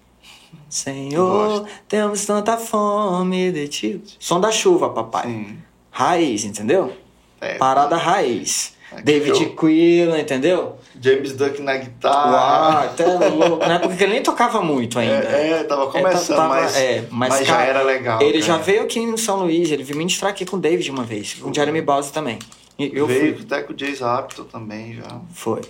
[0.70, 4.02] Senhor, temos tanta fome de ti.
[4.20, 5.24] Som da chuva, papai.
[5.28, 5.58] Sim.
[5.92, 6.94] Raiz, entendeu?
[7.40, 8.74] É, Parada raiz.
[8.92, 9.56] É que David show.
[9.56, 10.76] Quillan, entendeu?
[11.02, 12.80] James Duck na Uau, guitarra.
[12.86, 13.58] até louco.
[13.66, 15.16] Na época que ele nem tocava muito ainda.
[15.28, 18.22] É, é, tava começando, tava- mas, é, mas, mas já cara, era legal.
[18.22, 18.44] Ele cara.
[18.44, 21.34] já veio aqui em São Luís, ele veio ministrar aqui com o David uma vez,
[21.34, 22.38] com o Jeremy Bowser também.
[22.80, 23.46] Eu Veio fui.
[23.46, 25.22] até com o Jason Apto também já.
[25.34, 25.62] Foi.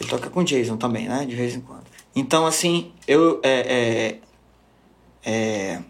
[0.00, 1.24] Ele toca com o Jason também, né?
[1.26, 1.84] De vez em quando.
[2.14, 3.40] Então, assim, eu.
[3.42, 4.18] É,
[5.24, 5.82] é, é,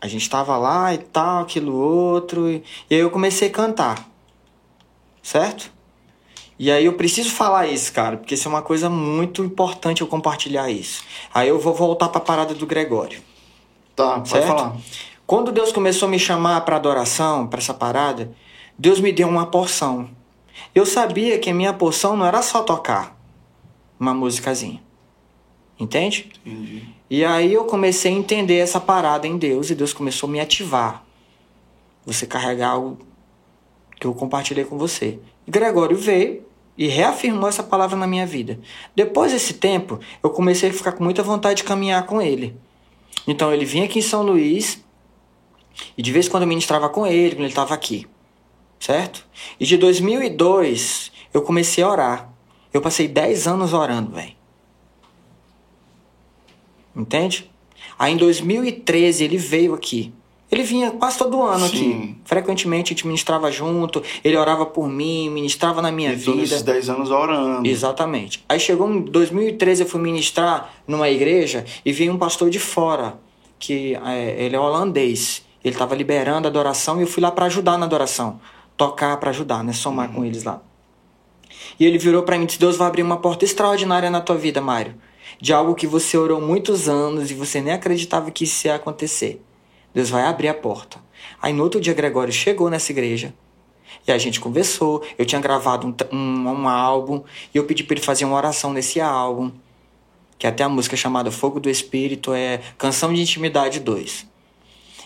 [0.00, 2.48] a gente tava lá e tal, aquilo outro.
[2.48, 4.08] E, e aí eu comecei a cantar.
[5.22, 5.72] Certo?
[6.58, 10.06] E aí eu preciso falar isso, cara, porque isso é uma coisa muito importante eu
[10.06, 11.04] compartilhar isso.
[11.34, 13.20] Aí eu vou voltar pra parada do Gregório.
[13.94, 14.46] Tá, pode Certo?
[14.46, 14.76] falar.
[15.26, 18.32] Quando Deus começou a me chamar para adoração, para essa parada,
[18.78, 20.08] Deus me deu uma porção.
[20.74, 23.18] Eu sabia que a minha porção não era só tocar
[23.98, 24.85] uma musicazinha.
[25.78, 26.30] Entende?
[26.44, 26.88] Entendi.
[27.08, 30.40] E aí eu comecei a entender essa parada em Deus e Deus começou a me
[30.40, 31.04] ativar.
[32.04, 32.98] Você carregar algo
[34.00, 35.18] que eu compartilhei com você.
[35.46, 36.44] E Gregório veio
[36.76, 38.58] e reafirmou essa palavra na minha vida.
[38.94, 42.56] Depois desse tempo, eu comecei a ficar com muita vontade de caminhar com ele.
[43.26, 44.84] Então ele vinha aqui em São Luís
[45.96, 48.06] e de vez em quando eu ministrava com ele, quando ele estava aqui.
[48.78, 49.26] Certo?
[49.58, 52.32] E de 2002 eu comecei a orar.
[52.72, 54.35] Eu passei 10 anos orando, velho.
[56.96, 57.50] Entende?
[57.98, 60.12] Aí em 2013 ele veio aqui.
[60.50, 61.76] Ele vinha quase todo ano Sim.
[61.76, 62.16] aqui.
[62.24, 66.58] Frequentemente a gente ministrava junto, ele orava por mim, ministrava na minha E todos esses
[66.58, 66.72] vida.
[66.72, 67.68] 10 anos orando.
[67.68, 68.44] Exatamente.
[68.48, 73.18] Aí chegou em 2013 eu fui ministrar numa igreja e veio um pastor de fora,
[73.58, 75.44] que é, ele é holandês.
[75.64, 78.40] Ele estava liberando a adoração e eu fui lá para ajudar na adoração.
[78.76, 79.72] Tocar para ajudar, né?
[79.72, 80.62] Somar com eles lá.
[81.80, 84.36] E ele virou para mim e disse: Deus vai abrir uma porta extraordinária na tua
[84.36, 84.94] vida, Mário.
[85.40, 89.42] De algo que você orou muitos anos e você nem acreditava que isso ia acontecer.
[89.94, 90.98] Deus vai abrir a porta.
[91.40, 93.34] Aí no outro dia, Gregório chegou nessa igreja
[94.06, 95.02] e a gente conversou.
[95.18, 97.22] Eu tinha gravado um, um, um álbum
[97.54, 99.50] e eu pedi para ele fazer uma oração nesse álbum.
[100.38, 104.26] Que até a música chamada Fogo do Espírito é Canção de Intimidade 2.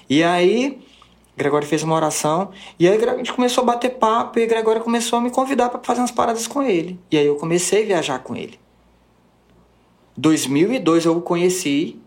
[0.09, 0.81] E aí,
[1.37, 5.19] Gregório fez uma oração e aí a gente começou a bater papo e Gregório começou
[5.19, 6.99] a me convidar para fazer umas paradas com ele.
[7.11, 8.59] E aí eu comecei a viajar com ele.
[10.21, 11.99] 2002 eu o conheci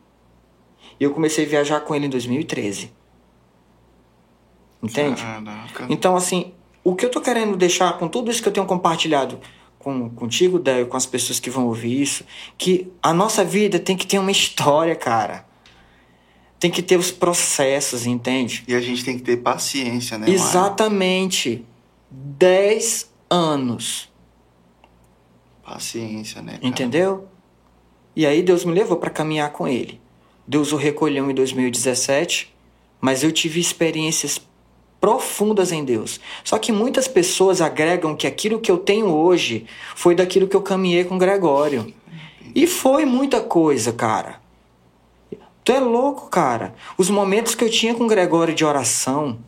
[1.00, 2.92] e eu comecei a viajar com ele em 2013.
[4.82, 5.22] Entende?
[5.22, 5.88] Caraca.
[5.90, 6.54] Então, assim,
[6.84, 9.40] o que eu tô querendo deixar com tudo isso que eu tenho compartilhado
[9.80, 12.26] com, contigo, Déio, com as pessoas que vão ouvir isso,
[12.58, 15.46] que a nossa vida tem que ter uma história, cara.
[16.60, 18.64] Tem que ter os processos, entende?
[18.68, 20.30] E a gente tem que ter paciência, né?
[20.30, 21.66] Exatamente.
[22.10, 24.10] 10 anos.
[25.62, 26.54] Paciência, né?
[26.54, 26.68] cara?
[26.68, 27.28] Entendeu?
[28.16, 30.00] E aí Deus me levou para caminhar com ele.
[30.48, 32.54] Deus o recolheu em 2017,
[33.00, 34.40] mas eu tive experiências
[35.00, 36.20] profundas em Deus.
[36.44, 39.66] Só que muitas pessoas agregam que aquilo que eu tenho hoje
[39.96, 41.94] foi daquilo que eu caminhei com Gregório.
[42.56, 44.42] E foi muita coisa, cara.
[45.64, 46.76] Tu é louco, cara.
[46.98, 49.40] Os momentos que eu tinha com Gregório de oração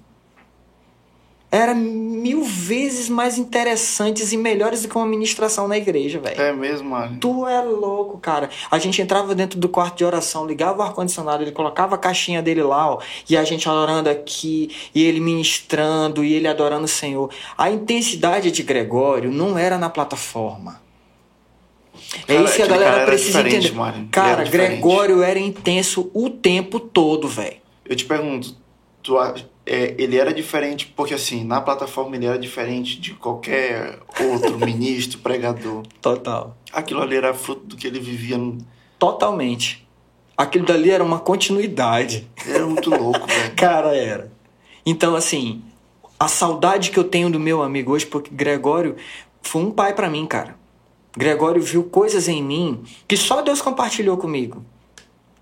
[1.55, 6.41] eram mil vezes mais interessantes e melhores do que uma ministração na igreja, velho.
[6.41, 7.17] É mesmo, Mário?
[7.19, 8.49] Tu é louco, cara.
[8.69, 12.41] A gente entrava dentro do quarto de oração, ligava o ar-condicionado, ele colocava a caixinha
[12.41, 12.99] dele lá, ó,
[13.29, 17.29] e a gente orando aqui, e ele ministrando, e ele adorando o Senhor.
[17.57, 20.81] A intensidade de Gregório não era na plataforma.
[22.27, 23.67] É Cara, isso que a galera era precisa entender.
[23.67, 24.49] Ele Cara, era.
[24.49, 27.57] Gregório era intenso o tempo todo, velho.
[27.85, 28.55] Eu te pergunto,
[29.01, 29.33] tu, a-
[29.65, 35.19] é, ele era diferente, porque assim, na plataforma ele era diferente de qualquer outro ministro,
[35.19, 35.83] pregador.
[36.01, 36.55] Total.
[36.71, 38.37] Aquilo ali era fruto do que ele vivia.
[38.37, 38.57] no-
[38.99, 39.85] Totalmente.
[40.37, 42.27] Aquilo dali era uma continuidade.
[42.47, 43.53] Era muito louco, velho.
[43.55, 44.31] Cara, era.
[44.85, 45.63] Então, assim,
[46.19, 48.95] a saudade que eu tenho do meu amigo hoje, porque Gregório
[49.41, 50.55] foi um pai pra mim, cara.
[51.17, 54.63] Gregório viu coisas em mim que só Deus compartilhou comigo.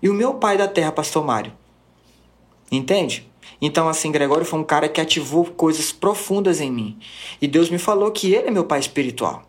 [0.00, 1.52] E o meu pai da terra, Pastor Mário.
[2.70, 3.28] Entende?
[3.66, 6.98] Então, assim, Gregório foi um cara que ativou coisas profundas em mim.
[7.40, 9.42] E Deus me falou que ele é meu pai espiritual.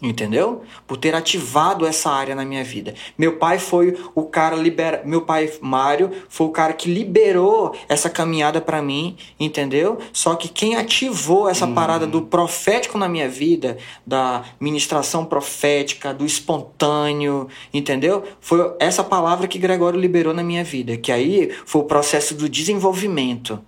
[0.00, 0.62] Entendeu?
[0.86, 2.94] Por ter ativado essa área na minha vida.
[3.16, 8.10] Meu pai foi o cara libera, meu pai Mário foi o cara que liberou essa
[8.10, 9.96] caminhada pra mim, entendeu?
[10.12, 16.26] Só que quem ativou essa parada do profético na minha vida, da ministração profética, do
[16.26, 18.22] espontâneo, entendeu?
[18.38, 22.50] Foi essa palavra que Gregório liberou na minha vida, que aí foi o processo do
[22.50, 23.58] desenvolvimento.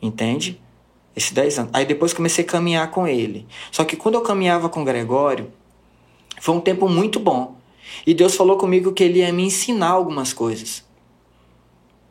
[0.00, 0.60] Entende?
[1.20, 1.70] Esses 10 anos.
[1.74, 3.46] Aí depois comecei a caminhar com ele.
[3.70, 5.52] Só que quando eu caminhava com Gregório,
[6.40, 7.58] foi um tempo muito bom.
[8.06, 10.82] E Deus falou comigo que ele ia me ensinar algumas coisas.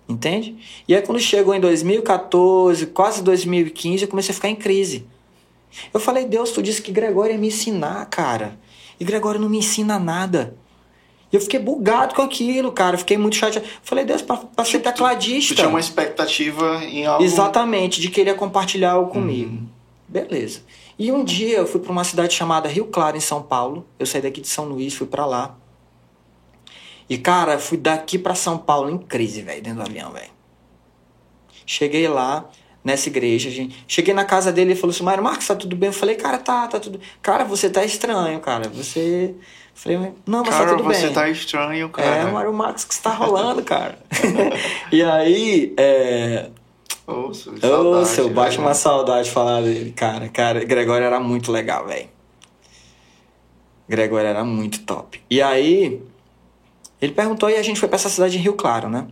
[0.07, 0.57] Entende?
[0.87, 5.07] E aí quando chegou em 2014, quase 2015, eu comecei a ficar em crise.
[5.91, 8.59] Eu falei, Deus, tu disse que Gregório ia me ensinar, cara.
[8.99, 10.55] E Gregório não me ensina nada.
[11.31, 12.95] E eu fiquei bugado com aquilo, cara.
[12.95, 13.67] Eu fiquei muito chateado.
[13.83, 15.53] Falei, Deus, pra, pra ser tecladista.
[15.53, 17.23] Tu tinha uma expectativa em algo.
[17.23, 19.67] Exatamente, de que ele ia compartilhar algo comigo.
[20.07, 20.61] Beleza.
[20.97, 23.85] E um dia eu fui para uma cidade chamada Rio Claro, em São Paulo.
[23.97, 25.55] Eu saí daqui de São Luís, fui para lá.
[27.09, 30.29] E, cara, fui daqui para São Paulo em crise, velho, dentro do avião, velho.
[31.65, 32.49] Cheguei lá,
[32.83, 33.49] nessa igreja.
[33.49, 33.83] Gente.
[33.87, 35.87] Cheguei na casa dele e falou assim: Mário Marcos, tá tudo bem?
[35.87, 36.99] Eu falei, cara, tá, tá tudo.
[37.21, 38.69] Cara, você tá estranho, cara.
[38.69, 39.35] Você.
[39.79, 39.97] Falei,
[40.27, 41.13] não, mas tá Cara, tá tudo você bem.
[41.13, 42.31] tá estranho, É, cara.
[42.33, 43.97] Mário Marcos, o que está rolando, cara?
[44.91, 46.49] e aí, é.
[48.05, 48.67] Seu, bate velho.
[48.67, 50.27] uma saudade falar dele, cara.
[50.27, 52.09] Cara, Gregório era muito legal, velho.
[53.87, 55.23] Gregório era muito top.
[55.29, 56.01] E aí,
[57.01, 59.07] ele perguntou e a gente foi pra essa cidade de Rio Claro, né?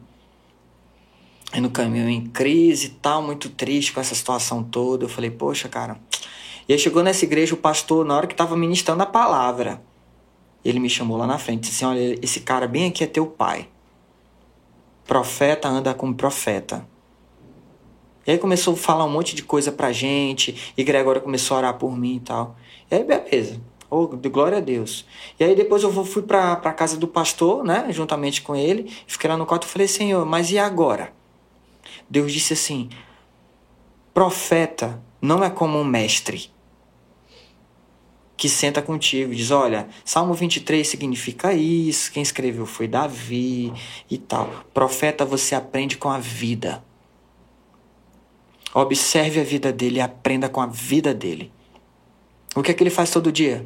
[1.53, 5.06] Aí no caminho em crise e tal, muito triste com essa situação toda.
[5.06, 5.98] Eu falei, poxa, cara.
[6.68, 9.81] E aí chegou nessa igreja o pastor, na hora que tava ministrando a palavra,
[10.69, 13.26] ele me chamou lá na frente disse assim: Olha, esse cara bem aqui é teu
[13.26, 13.69] pai.
[15.06, 16.85] Profeta anda como profeta.
[18.26, 21.60] E aí começou a falar um monte de coisa pra gente, e Gregório começou a
[21.60, 22.57] orar por mim e tal.
[22.91, 23.61] E aí, beleza.
[23.89, 25.06] Oh, glória a Deus.
[25.39, 27.88] E aí depois eu fui pra, pra casa do pastor, né?
[27.89, 28.91] Juntamente com ele.
[29.07, 31.14] Fiquei lá no quarto e falei, Senhor, mas e agora?
[32.10, 32.89] Deus disse assim:
[34.14, 36.52] profeta não é como um mestre
[38.38, 43.73] que senta contigo e diz: Olha, Salmo 23 significa isso, quem escreveu foi Davi
[44.09, 44.64] e tal.
[44.73, 46.85] Profeta você aprende com a vida.
[48.73, 51.51] Observe a vida dele e aprenda com a vida dele.
[52.55, 53.65] O que é que ele faz todo dia?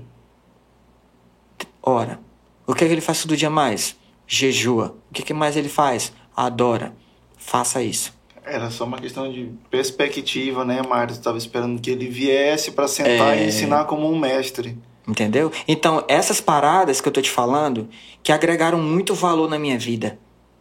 [1.83, 2.19] Ora.
[2.65, 3.97] O que é que ele faz todo dia mais?
[4.25, 4.95] Jejua.
[5.09, 6.13] O que, que mais ele faz?
[6.35, 6.95] Adora.
[7.35, 8.13] Faça isso.
[8.45, 11.13] Era só uma questão de perspectiva, né, Mário?
[11.13, 13.43] Você tava esperando que ele viesse pra sentar É.
[13.43, 14.77] e ensinar como um mestre.
[15.07, 15.51] Entendeu?
[15.67, 17.87] Então, essas paradas que eu tô te falando,
[18.23, 20.17] que agregaram muito valor na minha vida.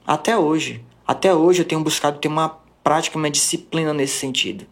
[0.07, 0.83] Até hoje.
[1.07, 4.67] Até hoje eu tenho buscado ter uma prática, uma disciplina nesse sentido.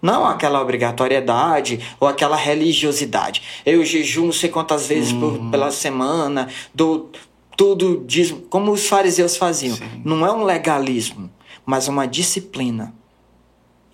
[0.00, 3.42] Não aquela obrigatoriedade ou aquela religiosidade.
[3.66, 7.10] Eu jejuo não sei quantas vezes por, pela semana, dou
[7.56, 9.76] tudo diz como os fariseus faziam.
[9.76, 10.02] Sim.
[10.04, 11.28] Não é um legalismo,
[11.68, 12.94] mas uma disciplina.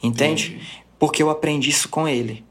[0.01, 0.52] Entende?
[0.52, 0.84] Entendi.
[0.96, 2.44] Porque eu aprendi isso com ele.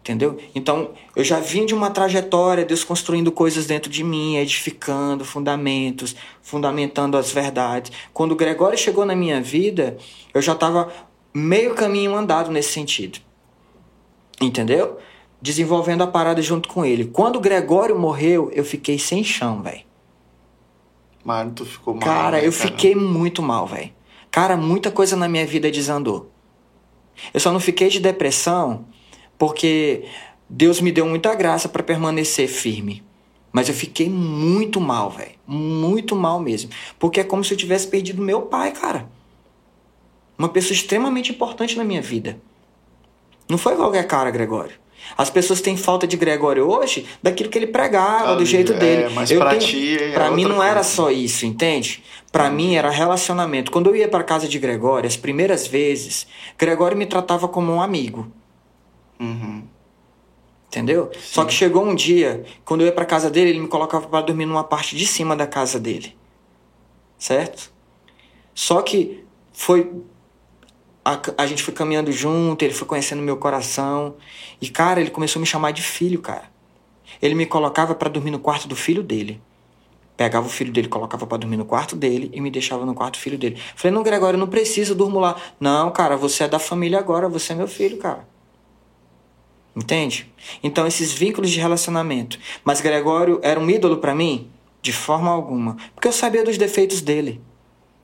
[0.00, 0.38] Entendeu?
[0.54, 6.16] Então, eu já vim de uma trajetória, Deus construindo coisas dentro de mim, edificando fundamentos,
[6.40, 7.92] fundamentando as verdades.
[8.10, 9.98] Quando o Gregório chegou na minha vida,
[10.32, 10.90] eu já estava
[11.34, 13.18] meio caminho andado nesse sentido.
[14.40, 14.96] Entendeu?
[15.42, 17.04] Desenvolvendo a parada junto com ele.
[17.04, 19.85] Quando o Gregório morreu, eu fiquei sem chão, velho.
[21.26, 22.04] Mário, tu ficou mal.
[22.04, 23.90] Cara, né, eu fiquei muito mal, velho.
[24.30, 26.30] Cara, muita coisa na minha vida desandou.
[27.34, 28.86] Eu só não fiquei de depressão
[29.36, 30.04] porque
[30.48, 33.02] Deus me deu muita graça para permanecer firme.
[33.52, 35.32] Mas eu fiquei muito mal, velho.
[35.46, 36.70] Muito mal mesmo.
[36.98, 39.08] Porque é como se eu tivesse perdido meu pai, cara.
[40.38, 42.38] Uma pessoa extremamente importante na minha vida.
[43.48, 44.78] Não foi qualquer cara, Gregório.
[45.16, 48.78] As pessoas têm falta de Gregório hoje daquilo que ele pregava, do Ali, jeito é,
[48.78, 49.14] dele.
[49.14, 50.88] mas Eu pra tenho- ti é pra mim não era coisa.
[50.88, 52.02] só isso, entende?
[52.32, 53.70] Pra mim era relacionamento.
[53.70, 56.26] Quando eu ia pra casa de Gregório, as primeiras vezes,
[56.58, 58.26] Gregório me tratava como um amigo.
[59.18, 59.62] Uhum.
[60.68, 61.10] Entendeu?
[61.18, 64.20] Só que chegou um dia, quando eu ia pra casa dele, ele me colocava pra
[64.20, 66.14] dormir numa parte de cima da casa dele.
[67.18, 67.72] Certo?
[68.54, 69.90] Só que foi.
[71.06, 74.16] A, a gente foi caminhando junto, ele foi conhecendo meu coração.
[74.60, 76.50] E, cara, ele começou a me chamar de filho, cara.
[77.22, 79.40] Ele me colocava pra dormir no quarto do filho dele.
[80.16, 83.14] Pegava o filho dele, colocava pra dormir no quarto dele e me deixava no quarto
[83.14, 83.56] do filho dele.
[83.76, 85.36] Falei, não, Gregório, não precisa, eu durmo lá.
[85.60, 88.26] Não, cara, você é da família agora, você é meu filho, cara.
[89.76, 90.28] Entende?
[90.60, 92.36] Então, esses vínculos de relacionamento.
[92.64, 94.50] Mas Gregório era um ídolo pra mim?
[94.82, 95.76] De forma alguma.
[95.94, 97.40] Porque eu sabia dos defeitos dele.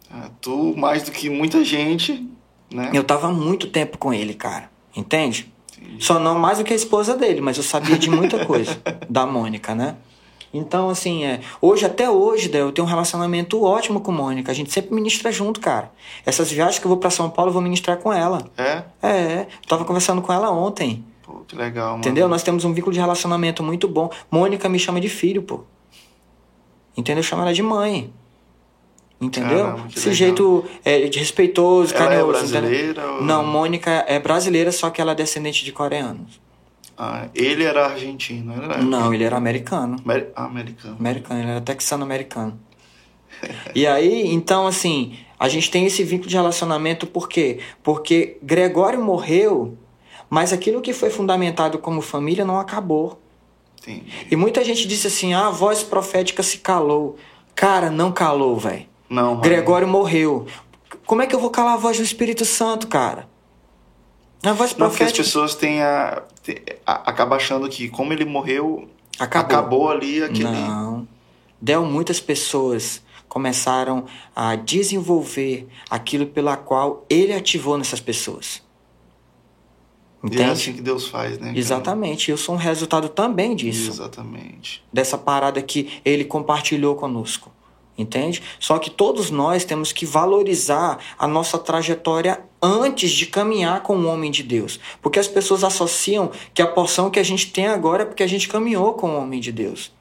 [0.09, 2.29] Ah, tu, mais do que muita gente,
[2.75, 2.91] né?
[2.93, 4.71] Eu tava muito tempo com ele, cara.
[4.97, 5.53] Entende?
[5.99, 8.81] Só não mais do que a esposa dele, mas eu sabia de muita coisa.
[9.09, 9.97] da Mônica, né?
[10.55, 14.53] Então, assim, é, hoje, até hoje, Del, eu tenho um relacionamento ótimo com Mônica.
[14.53, 15.91] A gente sempre ministra junto, cara.
[16.27, 18.51] Essas viagens que eu vou pra São Paulo, eu vou ministrar com ela.
[18.59, 18.83] É?
[19.03, 21.05] É, eu tava conversando com ela ontem.
[21.23, 22.01] Pô, que legal, mano.
[22.01, 22.29] Entendeu?
[22.29, 24.11] Nós temos um vínculo de relacionamento muito bom.
[24.31, 25.61] Mônica me chama de filho, pô.
[26.97, 27.21] Entendeu?
[27.21, 28.13] Eu chamo ela de mãe.
[29.23, 29.65] Entendeu?
[29.65, 30.15] Caramba, Esse legal.
[30.15, 32.33] jeito é, de respeitoso, Ela é carinhoso.
[32.33, 36.41] brasileira ou- Não, Mônica é brasileira, só que ela é descendente de coreanos.
[36.99, 39.97] Ah, ele era argentino, ele era Não, ele era americano.
[40.05, 40.97] Amer- americano.
[40.99, 42.59] Americano, ele era texano-americano.
[43.75, 47.61] e aí, então, assim, a gente tem esse vínculo de relacionamento por quê?
[47.83, 49.77] Porque Gregório morreu,
[50.29, 53.21] mas aquilo que foi fundamentado como família não acabou.
[53.81, 54.05] Entendi.
[54.31, 57.17] E muita gente disse assim: ah, a voz profética se calou.
[57.55, 58.87] Cara, não calou, velho.
[59.13, 59.41] Não, mano.
[59.43, 60.47] Gregório morreu.
[61.07, 63.29] Como é que eu vou calar a voz do Espírito Santo, cara?
[64.43, 66.23] A voz Não, porque as profética pessoas têm a,
[66.87, 69.45] a- acaba achando que como ele morreu, acabou.
[69.59, 70.45] acabou, ali aquele.
[70.45, 71.07] Não.
[71.61, 78.63] Del, muitas pessoas começaram a desenvolver aquilo pela qual ele ativou nessas pessoas.
[80.25, 80.43] Entende?
[80.43, 81.53] E é assim que Deus faz, né?
[81.55, 82.31] Exatamente.
[82.31, 83.91] Eu sou um resultado também disso.
[83.91, 84.83] Exatamente.
[84.93, 87.51] Dessa parada que ele compartilhou conosco.
[87.97, 88.43] Entende?
[88.59, 94.07] Só que todos nós temos que valorizar a nossa trajetória antes de caminhar com o
[94.07, 94.81] homem de Deus.
[95.03, 98.27] Porque as pessoas associam que a porção que a gente tem agora é porque a
[98.27, 99.93] gente caminhou com o homem de Deus.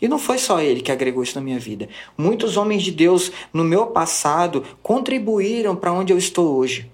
[0.00, 1.88] E não foi só ele que agregou isso na minha vida.
[2.18, 6.90] Muitos homens de Deus no meu passado contribuíram para onde eu estou hoje.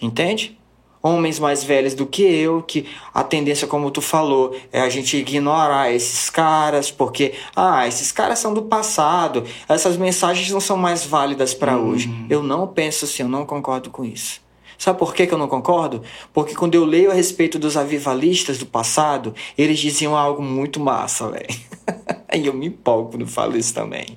[0.00, 0.57] Entende?
[1.02, 5.16] Homens mais velhos do que eu, que a tendência, como tu falou, é a gente
[5.16, 11.04] ignorar esses caras, porque, ah, esses caras são do passado, essas mensagens não são mais
[11.04, 11.90] válidas para uhum.
[11.90, 12.26] hoje.
[12.28, 14.40] Eu não penso assim, eu não concordo com isso.
[14.78, 16.02] Sabe por que, que eu não concordo?
[16.32, 21.28] Porque quando eu leio a respeito dos avivalistas do passado, eles diziam algo muito massa,
[21.28, 21.48] velho.
[22.32, 24.16] e eu me empolgo quando falo isso também.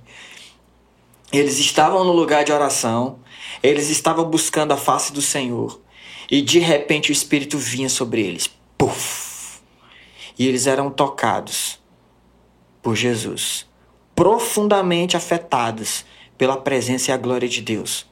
[1.33, 3.19] Eles estavam no lugar de oração,
[3.63, 5.80] eles estavam buscando a face do Senhor.
[6.31, 8.49] E de repente o Espírito vinha sobre eles.
[8.77, 9.59] Puf!
[10.39, 11.77] E eles eram tocados
[12.81, 13.67] por Jesus,
[14.15, 16.05] profundamente afetados
[16.37, 18.09] pela presença e a glória de Deus.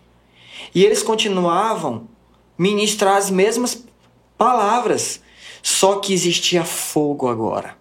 [0.75, 2.09] E eles continuavam
[2.57, 3.85] ministrar as mesmas
[4.37, 5.21] palavras,
[5.63, 7.77] só que existia fogo agora.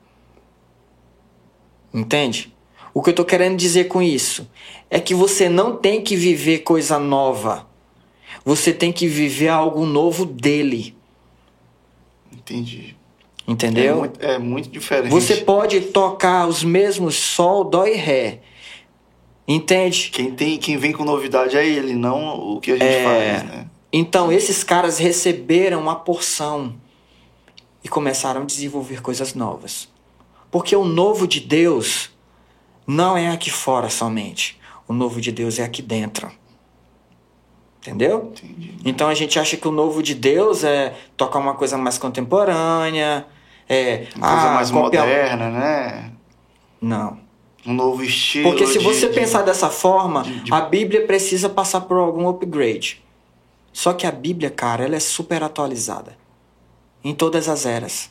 [1.93, 2.57] Entende?
[2.95, 4.49] O que eu estou querendo dizer com isso
[4.89, 7.68] é que você não tem que viver coisa nova
[8.49, 10.97] você tem que viver algo novo dele.
[12.33, 12.97] Entendi.
[13.47, 13.97] Entendeu?
[13.97, 15.11] É muito, é muito diferente.
[15.11, 18.41] Você pode tocar os mesmos sol, dó e ré.
[19.47, 20.09] Entende?
[20.11, 23.05] Quem, tem, quem vem com novidade é ele, não o que a gente é...
[23.05, 23.67] faz, né?
[23.93, 26.75] Então, esses caras receberam uma porção
[27.85, 29.91] e começaram a desenvolver coisas novas.
[30.51, 32.09] Porque o novo de Deus
[32.87, 34.59] não é aqui fora somente.
[34.89, 36.33] O novo de Deus é aqui dentro.
[37.81, 38.33] Entendeu?
[38.33, 38.75] Entendi.
[38.85, 43.27] Então a gente acha que o novo de Deus é tocar uma coisa mais contemporânea,
[43.69, 45.07] é uma coisa ah, mais copiar...
[45.07, 46.13] moderna, né?
[46.81, 47.19] Não.
[47.67, 48.49] Um novo estilo.
[48.49, 52.29] Porque se de, você de, pensar dessa forma, de, a Bíblia precisa passar por algum
[52.29, 53.03] upgrade.
[53.73, 56.17] Só que a Bíblia, cara, ela é super atualizada.
[57.05, 58.11] Em todas as eras.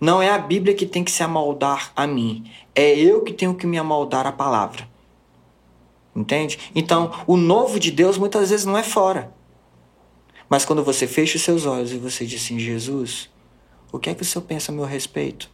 [0.00, 2.48] Não é a Bíblia que tem que se amoldar a mim.
[2.74, 4.87] É eu que tenho que me amoldar à palavra.
[6.18, 6.58] Entende?
[6.74, 9.32] Então, o novo de Deus muitas vezes não é fora.
[10.48, 13.30] Mas quando você fecha os seus olhos e você diz assim: Jesus,
[13.92, 15.48] o que é que o Senhor pensa a meu respeito?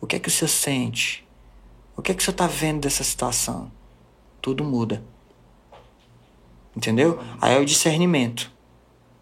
[0.00, 1.26] O que é que o Senhor sente?
[1.96, 3.72] O que é que o Senhor está vendo dessa situação?
[4.40, 5.02] Tudo muda.
[6.76, 7.18] Entendeu?
[7.40, 8.52] Aí é o discernimento.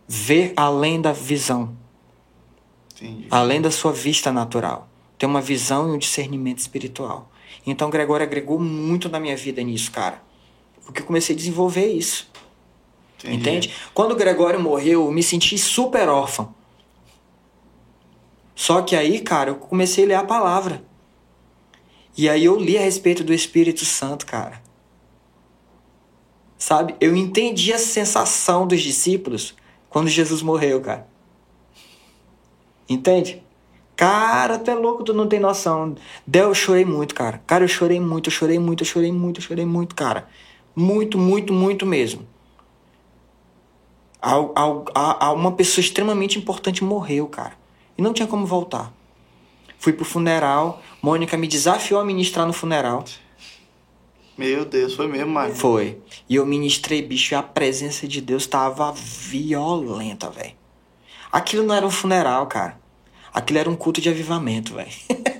[0.06, 1.74] Ver além da visão.
[2.94, 3.27] Entendi.
[3.31, 4.86] Além da sua vista natural.
[5.16, 7.31] Ter uma visão e um discernimento espiritual.
[7.66, 10.20] Então, Gregório agregou muito na minha vida nisso, cara.
[10.85, 12.31] Porque eu comecei a desenvolver isso.
[13.19, 13.36] Entendi.
[13.36, 13.74] Entende?
[13.94, 16.55] Quando o Gregório morreu, eu me senti super órfão.
[18.55, 20.85] Só que aí, cara, eu comecei a ler a palavra.
[22.16, 24.62] E aí eu li a respeito do Espírito Santo, cara.
[26.56, 26.94] Sabe?
[27.01, 29.55] Eu entendi a sensação dos discípulos
[29.90, 31.06] quando Jesus morreu, cara.
[32.89, 33.43] Entende?
[33.97, 35.94] Cara, tu é louco, tu não tem noção.
[36.27, 37.43] Deus, eu chorei muito, cara.
[37.47, 40.28] Cara, eu chorei muito, eu chorei muito, eu chorei muito, eu chorei muito, cara.
[40.75, 42.27] Muito, muito, muito mesmo.
[44.21, 47.53] A, a, a uma pessoa extremamente importante morreu, cara.
[47.97, 48.93] E não tinha como voltar.
[49.79, 50.83] Fui pro funeral.
[51.03, 53.05] Mônica me desafiou a ministrar no funeral.
[54.37, 55.55] Meu Deus, foi mesmo, Mário?
[55.55, 55.99] Foi.
[56.29, 60.55] E eu ministrei, bicho, e a presença de Deus tava violenta, velho.
[61.31, 62.81] Aquilo não era um funeral, cara.
[63.33, 64.91] Aquilo era um culto de avivamento, velho.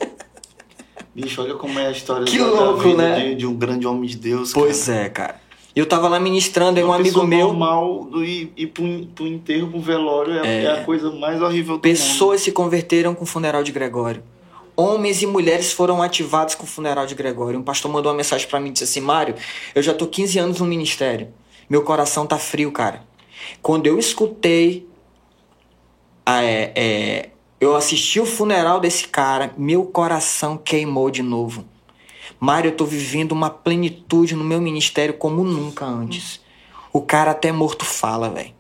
[1.15, 3.29] Bicho, olha como é a história que louco, né?
[3.29, 4.53] de, de, um grande homem de Deus.
[4.53, 4.99] Pois cara.
[4.99, 5.41] é, cara.
[5.75, 7.49] Eu tava lá ministrando, e um amigo meu.
[7.49, 8.85] normal do ir, ir pro,
[9.15, 12.45] pro enterro, pro velório, é, é, é, a coisa mais horrível do Pessoas mundo.
[12.45, 14.23] se converteram com o funeral de Gregório.
[14.77, 17.59] Homens e mulheres foram ativados com o funeral de Gregório.
[17.59, 19.35] Um pastor mandou uma mensagem para mim e disse assim: Mário,
[19.75, 21.29] eu já tô 15 anos no ministério.
[21.69, 23.03] Meu coração tá frio, cara.
[23.63, 24.87] Quando eu escutei
[26.27, 27.31] é, é,
[27.65, 31.65] eu assisti o funeral desse cara, meu coração queimou de novo.
[32.39, 36.41] Mário, eu tô vivendo uma plenitude no meu ministério como nunca antes.
[36.93, 38.53] O cara até morto fala, velho.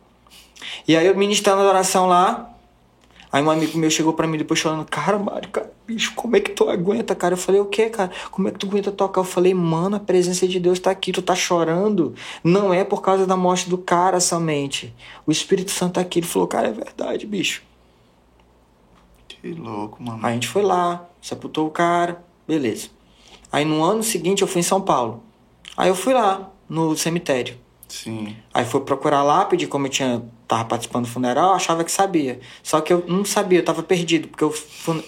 [0.88, 2.54] E aí eu ministrando a oração lá,
[3.34, 6.40] Aí um amigo meu chegou para mim depois chorando, cara, Mário, cara, bicho, como é
[6.40, 7.34] que tu aguenta, cara?
[7.34, 8.08] Eu falei, o quê, cara?
[8.30, 9.22] Como é que tu aguenta tocar?
[9.22, 12.14] Eu falei, mano, a presença de Deus tá aqui, tu tá chorando.
[12.44, 14.94] Não é por causa da morte do cara somente.
[15.26, 16.20] O Espírito Santo tá aqui.
[16.20, 17.64] Ele falou, cara, é verdade, bicho.
[19.44, 20.20] Que louco, mano.
[20.22, 22.88] Aí a gente foi lá, sepultou o cara, beleza.
[23.52, 25.22] Aí no ano seguinte eu fui em São Paulo.
[25.76, 26.50] Aí eu fui lá.
[26.66, 27.58] no cemitério.
[27.86, 28.34] Sim.
[28.54, 32.40] Aí fui procurar lápide, como eu tinha tava participando do funeral, eu achava que sabia.
[32.62, 34.54] Só que eu não sabia, eu tava perdido, porque o,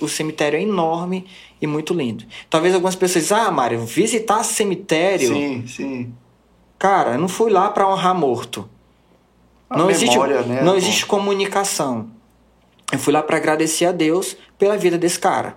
[0.02, 1.24] o cemitério é enorme
[1.58, 2.26] e muito lindo.
[2.50, 5.28] Talvez algumas pessoas dizem, ah, Mário, visitar cemitério.
[5.28, 6.14] Sim, sim.
[6.78, 8.68] Cara, eu não fui lá pra honrar morto.
[9.70, 10.78] A não existe, memória, né, não pô?
[10.78, 12.14] existe comunicação.
[12.92, 15.56] Eu fui lá pra agradecer a Deus pela vida desse cara.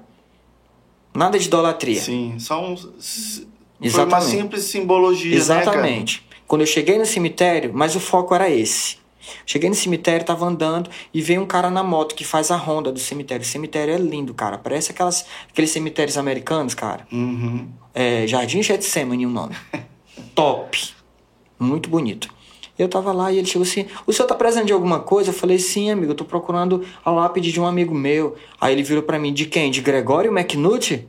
[1.14, 2.02] Nada de idolatria.
[2.02, 2.74] Sim, só um.
[2.74, 3.48] s-
[3.80, 4.26] Foi uma Exatamente.
[4.32, 6.26] simples simbologia, Exatamente.
[6.48, 8.98] Quando eu cheguei no cemitério, mas o foco era esse.
[9.46, 12.92] Cheguei no cemitério, tava andando e veio um cara na moto que faz a ronda
[12.92, 13.44] do cemitério.
[13.44, 14.58] O cemitério é lindo, cara.
[14.58, 17.04] Parece aquelas, aqueles cemitérios americanos, cara.
[17.04, 17.22] né, cara?
[17.22, 17.68] Uhum.
[17.94, 19.56] É, Jardim Getsemane o nome.
[20.34, 20.80] Top.
[21.60, 22.28] Muito bonito.
[22.80, 25.30] Eu tava lá e ele chegou assim: O senhor tá precisando de alguma coisa?
[25.32, 28.36] Eu falei: Sim, amigo, eu tô procurando a lápide de um amigo meu.
[28.60, 29.70] Aí ele virou pra mim: De quem?
[29.70, 31.06] De Gregório McNutt?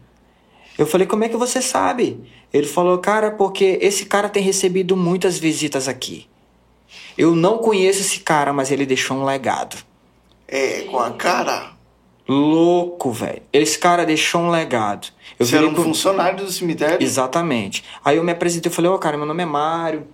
[0.76, 2.20] Eu falei: Como é que você sabe?
[2.52, 6.26] Ele falou: Cara, porque esse cara tem recebido muitas visitas aqui.
[7.16, 9.76] Eu não conheço esse cara, mas ele deixou um legado.
[10.48, 11.72] É, com a cara.
[12.28, 13.42] Louco, velho.
[13.52, 15.08] Esse cara deixou um legado.
[15.38, 17.04] Eu Você era um pro- funcionário do cemitério?
[17.04, 17.84] Exatamente.
[18.04, 20.06] Aí eu me apresentei e falei, ô cara, meu nome é Mário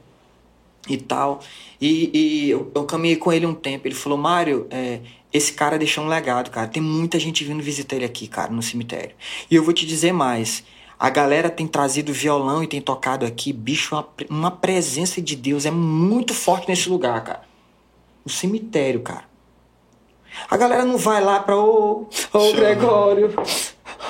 [0.88, 1.40] e tal.
[1.80, 3.86] E, e eu, eu caminhei com ele um tempo.
[3.86, 5.00] Ele falou, Mário, é,
[5.32, 6.66] esse cara deixou um legado, cara.
[6.68, 9.14] Tem muita gente vindo visitar ele aqui, cara, no cemitério.
[9.50, 10.64] E eu vou te dizer mais.
[10.98, 15.66] A galera tem trazido violão e tem tocado aqui, bicho, uma, uma presença de Deus
[15.66, 17.42] é muito forte nesse lugar, cara.
[18.24, 19.24] O cemitério, cara.
[20.50, 22.52] A galera não vai lá pra, ô, ô Chama.
[22.52, 23.34] Gregório,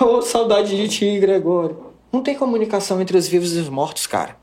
[0.01, 1.87] ô, saudade de ti, Gregório.
[2.13, 4.37] Não tem comunicação entre os vivos e os mortos, cara.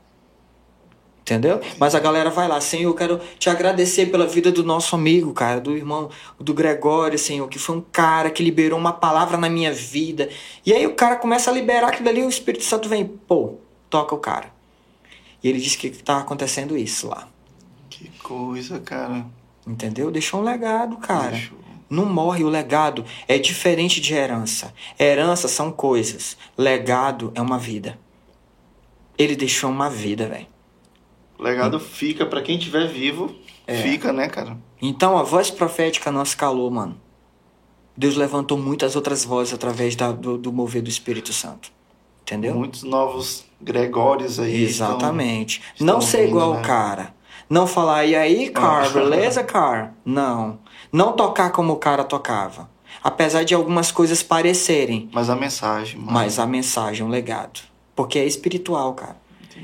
[1.24, 1.58] Entendeu?
[1.78, 5.32] Mas a galera vai lá, Senhor, eu quero te agradecer pela vida do nosso amigo,
[5.32, 9.48] cara, do irmão, do Gregório, Senhor, que foi um cara que liberou uma palavra na
[9.48, 10.28] minha vida.
[10.66, 13.54] E aí o cara começa a liberar aquilo ali, o Espírito Santo vem, pô,
[13.88, 14.52] toca o cara.
[15.42, 17.26] E ele disse que tá acontecendo isso lá.
[17.88, 19.24] Que coisa, cara.
[19.66, 20.10] Entendeu?
[20.10, 21.30] Deixou um legado, cara.
[21.30, 21.56] Deixou.
[21.88, 23.02] Não morre o legado.
[23.26, 24.74] É diferente de herança.
[25.00, 26.36] Herança são coisas.
[26.56, 27.98] Legado é uma vida.
[29.16, 30.53] Ele deixou uma vida, velho.
[31.38, 33.34] O legado fica pra quem tiver vivo.
[33.66, 33.76] É.
[33.76, 34.56] Fica, né, cara?
[34.80, 36.96] Então a voz profética não se calou, mano.
[37.96, 41.70] Deus levantou muitas outras vozes através da- do, do mover do Espírito Santo.
[42.22, 42.54] Entendeu?
[42.54, 44.64] Muitos novos Gregórios aí.
[44.64, 45.60] Exatamente.
[45.74, 46.60] estão não ser vindo, igual né?
[46.60, 47.14] o cara.
[47.48, 48.88] Não falar, e aí, car, Ah.
[48.88, 49.94] beleza, car?
[50.04, 50.58] Não.
[50.92, 52.68] Não tocar como o cara tocava.
[53.02, 55.04] Apesar de algumas coisas parecerem.
[55.04, 55.10] Estão...
[55.14, 56.12] Mas a mensagem, mano.
[56.12, 57.60] Mas a mensagem, o legado.
[57.94, 59.16] Porque é espiritual, cara.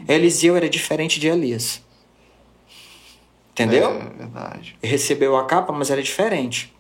[0.09, 1.83] Eliseu era diferente de Elias.
[3.53, 3.91] Entendeu?
[3.91, 6.73] É verdade, Recebeu a capa, mas era diferente.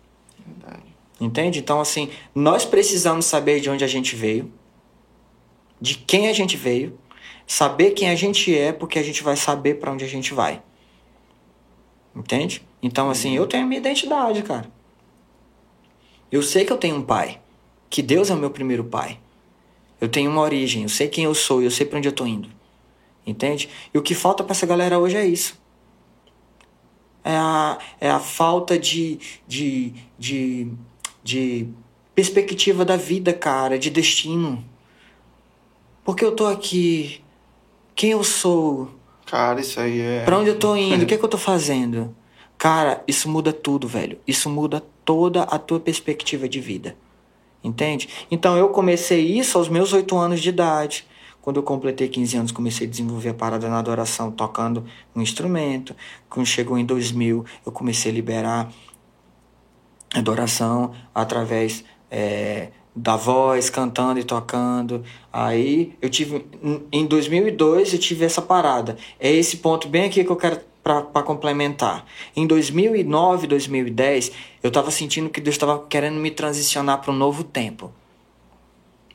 [0.46, 0.82] verdade.
[1.20, 1.58] Entende?
[1.58, 4.50] Então, assim, nós precisamos saber de onde a gente veio,
[5.80, 6.98] de quem a gente veio,
[7.46, 10.62] saber quem a gente é, porque a gente vai saber para onde a gente vai.
[12.14, 12.66] Entende?
[12.82, 14.70] Então, assim, eu tenho a minha identidade, cara.
[16.32, 17.40] Eu sei que eu tenho um pai,
[17.90, 19.18] que Deus é o meu primeiro pai.
[20.00, 22.24] Eu tenho uma origem, eu sei quem eu sou, eu sei para onde eu tô
[22.24, 22.48] indo.
[23.30, 23.68] Entende?
[23.94, 25.58] E o que falta para essa galera hoje é isso.
[27.22, 30.72] É a, é a falta de, de, de,
[31.22, 31.68] de
[32.14, 34.64] perspectiva da vida, cara, de destino.
[36.04, 37.22] Porque eu tô aqui?
[37.94, 38.90] Quem eu sou?
[39.26, 40.24] Cara, isso aí é.
[40.24, 41.04] Pra onde eu tô indo?
[41.04, 42.14] O que é que eu tô fazendo?
[42.58, 44.18] Cara, isso muda tudo, velho.
[44.26, 46.96] Isso muda toda a tua perspectiva de vida.
[47.62, 48.08] Entende?
[48.30, 51.06] Então eu comecei isso aos meus oito anos de idade.
[51.42, 54.84] Quando eu completei 15 anos, comecei a desenvolver a parada na adoração, tocando
[55.14, 55.96] um instrumento.
[56.28, 58.72] Quando chegou em 2000, eu comecei a liberar
[60.14, 65.02] adoração através é, da voz, cantando e tocando.
[65.32, 66.44] Aí eu tive,
[66.92, 68.96] em 2002, eu tive essa parada.
[69.18, 72.04] É esse ponto bem aqui que eu quero para complementar.
[72.34, 77.44] Em 2009, 2010, eu estava sentindo que Deus estava querendo me transicionar para um novo
[77.44, 77.92] tempo.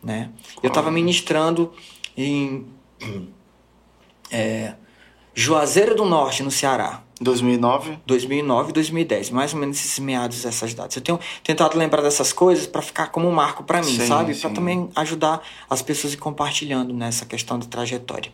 [0.01, 0.29] Né?
[0.61, 1.73] Eu estava ministrando
[2.17, 2.65] em
[4.31, 4.73] é,
[5.33, 7.01] Juazeiro do Norte, no Ceará.
[7.19, 7.99] 2009?
[8.05, 10.97] 2009 e 2010, mais ou menos esses meados dessas datas.
[10.97, 14.35] Eu tenho tentado lembrar dessas coisas para ficar como um marco para mim, Sim, sabe?
[14.35, 18.31] Para também ajudar as pessoas a ir compartilhando nessa questão da trajetória.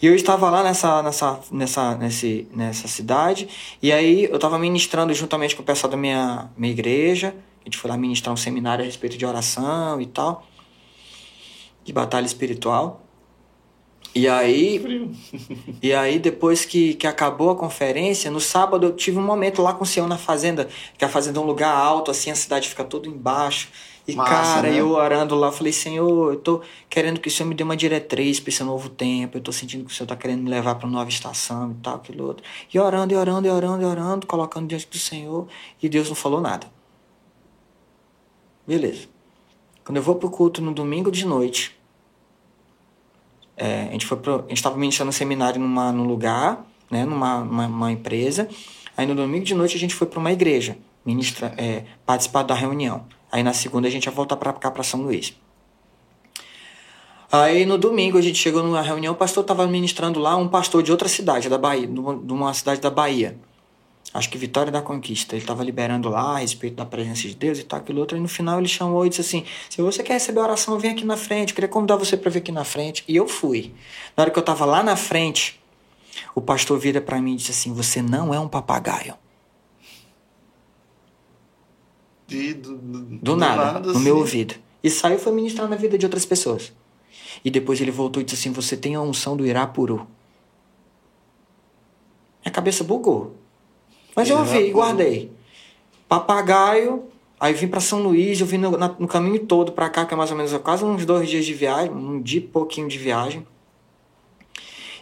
[0.00, 3.48] E eu estava lá nessa, nessa, nessa, nesse, nessa cidade,
[3.82, 7.34] e aí eu estava ministrando juntamente com o pessoal da minha, minha igreja.
[7.60, 10.46] A gente foi lá ministrar um seminário a respeito de oração e tal,
[11.84, 13.02] de batalha espiritual.
[14.14, 15.12] E aí,
[15.80, 19.72] e aí depois que, que acabou a conferência, no sábado eu tive um momento lá
[19.72, 22.68] com o senhor na fazenda, que a fazenda é um lugar alto, assim, a cidade
[22.68, 23.68] fica toda embaixo.
[24.08, 24.80] E, Massa, cara, né?
[24.80, 28.40] eu orando lá, falei, Senhor, eu tô querendo que o Senhor me dê uma diretriz
[28.40, 29.36] para esse novo tempo.
[29.36, 31.82] Eu tô sentindo que o Senhor tá querendo me levar para uma nova estação e
[31.82, 32.42] tal, aquilo outro.
[32.72, 35.46] E orando, e orando, e orando, e orando, colocando diante do Senhor.
[35.80, 36.66] E Deus não falou nada.
[38.66, 39.08] Beleza.
[39.90, 41.76] Quando eu vou pro culto no domingo de noite,
[43.56, 47.04] é, a gente foi pro, a gente estava ministrando um seminário numa, num lugar, né,
[47.04, 48.48] numa uma, uma empresa.
[48.96, 52.54] Aí no domingo de noite a gente foi para uma igreja, ministra, é, participar da
[52.54, 53.04] reunião.
[53.32, 55.36] Aí na segunda a gente ia voltar para cá para São Luís.
[57.32, 60.84] Aí no domingo a gente chegou numa reunião, o pastor estava ministrando lá, um pastor
[60.84, 63.36] de outra cidade da Bahia, de uma cidade da Bahia.
[64.12, 65.36] Acho que Vitória da Conquista.
[65.36, 68.16] Ele estava liberando lá a respeito da presença de Deus e tal, aquilo outro.
[68.16, 70.90] E no final ele chamou e disse assim: Se você quer receber a oração, vem
[70.90, 71.50] aqui na frente.
[71.50, 73.04] Eu queria convidar você para vir aqui na frente.
[73.06, 73.72] E eu fui.
[74.16, 75.60] Na hora que eu estava lá na frente,
[76.34, 79.14] o pastor vira para mim e disse assim: Você não é um papagaio.
[82.26, 84.00] De, do, do, do, nada, nada no assim.
[84.00, 84.54] meu ouvido.
[84.82, 86.72] E saiu e foi ministrar na vida de outras pessoas.
[87.44, 90.04] E depois ele voltou e disse assim: Você tem a unção do Irapuru.
[92.44, 93.39] Minha cabeça bugou.
[94.14, 95.32] Mas eu ouvi e guardei.
[96.08, 97.04] Papagaio,
[97.38, 100.16] aí vim para São Luís, eu vim no, no caminho todo para cá, que é
[100.16, 103.46] mais ou menos quase uns dois dias de viagem, um dia e pouquinho de viagem.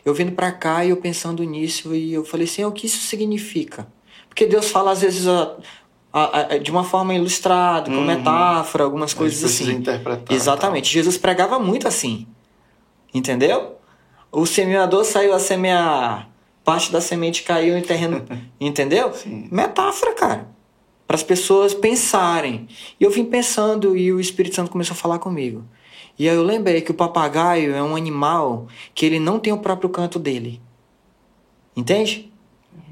[0.05, 2.99] Eu vindo para cá e eu pensando nisso, e eu falei assim: o que isso
[2.99, 3.87] significa?
[4.29, 5.57] Porque Deus fala às vezes a,
[6.13, 8.05] a, a, de uma forma ilustrada, com uhum.
[8.05, 9.73] metáfora, algumas coisas assim.
[9.73, 10.93] Interpretar, Exatamente.
[10.93, 12.27] Jesus pregava muito assim.
[13.13, 13.77] Entendeu?
[14.31, 16.29] O semeador saiu a semear
[16.69, 18.27] parte da semente caiu em terreno.
[18.61, 19.11] entendeu?
[19.15, 19.49] Sim.
[19.51, 20.49] Metáfora, cara.
[21.07, 22.69] Para as pessoas pensarem.
[23.01, 25.65] E eu vim pensando e o Espírito Santo começou a falar comigo.
[26.19, 29.61] E aí eu lembrei que o papagaio é um animal que ele não tem o
[29.61, 30.61] próprio canto dele.
[31.75, 32.31] Entende?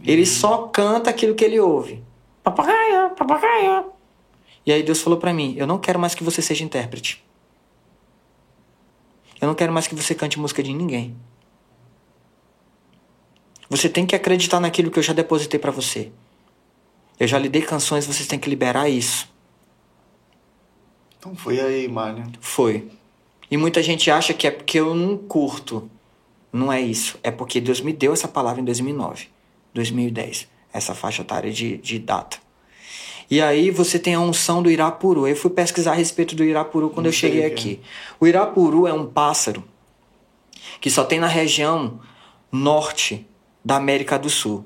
[0.02, 2.02] Ele só canta aquilo que ele ouve.
[2.42, 3.92] Papagaio, papagaio.
[4.64, 7.22] E aí Deus falou para mim: Eu não quero mais que você seja intérprete.
[9.38, 11.14] Eu não quero mais que você cante música de ninguém.
[13.68, 16.10] Você tem que acreditar naquilo que eu já depositei para você.
[17.18, 19.28] Eu já lhe dei canções, vocês têm que liberar isso.
[21.18, 22.24] Então foi aí, Mário.
[22.40, 22.88] Foi.
[23.50, 25.90] E muita gente acha que é porque eu não curto.
[26.52, 27.18] Não é isso.
[27.22, 29.28] É porque Deus me deu essa palavra em 2009,
[29.74, 30.48] 2010.
[30.72, 32.38] Essa faixa etária de, de data.
[33.30, 35.26] E aí você tem a unção do Irapuru.
[35.26, 37.80] Eu fui pesquisar a respeito do Irapuru quando não eu cheguei aqui.
[38.20, 39.64] O Irapuru é um pássaro
[40.80, 42.00] que só tem na região
[42.52, 43.26] norte
[43.66, 44.64] da América do Sul.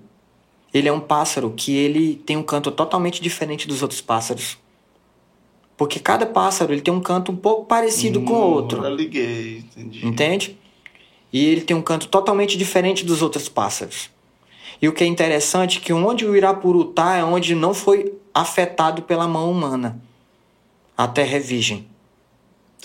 [0.74, 4.58] Ele é um pássaro que ele tem um canto totalmente diferente dos outros pássaros.
[5.74, 8.84] Porque cada pássaro ele tem um canto um pouco parecido hum, com o hum, outro.
[8.84, 10.06] Eu liguei, entendi.
[10.06, 10.58] Entende?
[11.32, 14.10] E ele tem um canto totalmente diferente dos outros pássaros.
[14.82, 18.12] E o que é interessante é que onde o Irapuru está é onde não foi
[18.34, 19.98] afetado pela mão humana.
[20.94, 21.86] A terra é virgem.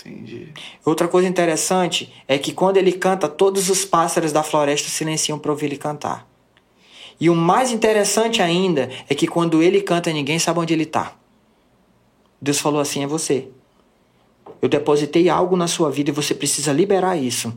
[0.06, 0.52] Entendi.
[0.84, 5.50] Outra coisa interessante é que quando ele canta, todos os pássaros da floresta silenciam para
[5.50, 6.26] ouvir ele cantar.
[7.18, 11.14] E o mais interessante ainda é que quando ele canta, ninguém sabe onde ele está.
[12.40, 13.48] Deus falou assim: é você.
[14.60, 17.52] Eu depositei algo na sua vida e você precisa liberar isso.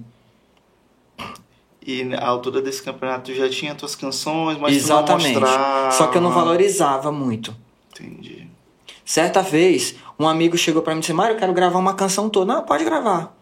[1.86, 5.40] E à altura desse campeonato já tinha tuas canções, mas Exatamente.
[5.40, 5.92] mostrava.
[5.92, 7.56] Só que eu não valorizava muito.
[7.92, 8.48] Entendi.
[9.04, 12.30] Certa vez, um amigo chegou para mim e disse: Mário, eu quero gravar uma canção
[12.30, 12.54] toda.
[12.54, 13.36] Não, pode gravar.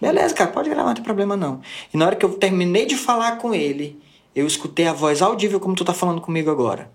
[0.00, 1.60] Beleza, cara, pode gravar, não tem problema não.
[1.94, 4.02] E na hora que eu terminei de falar com ele,
[4.34, 6.90] eu escutei a voz audível como tu tá falando comigo agora.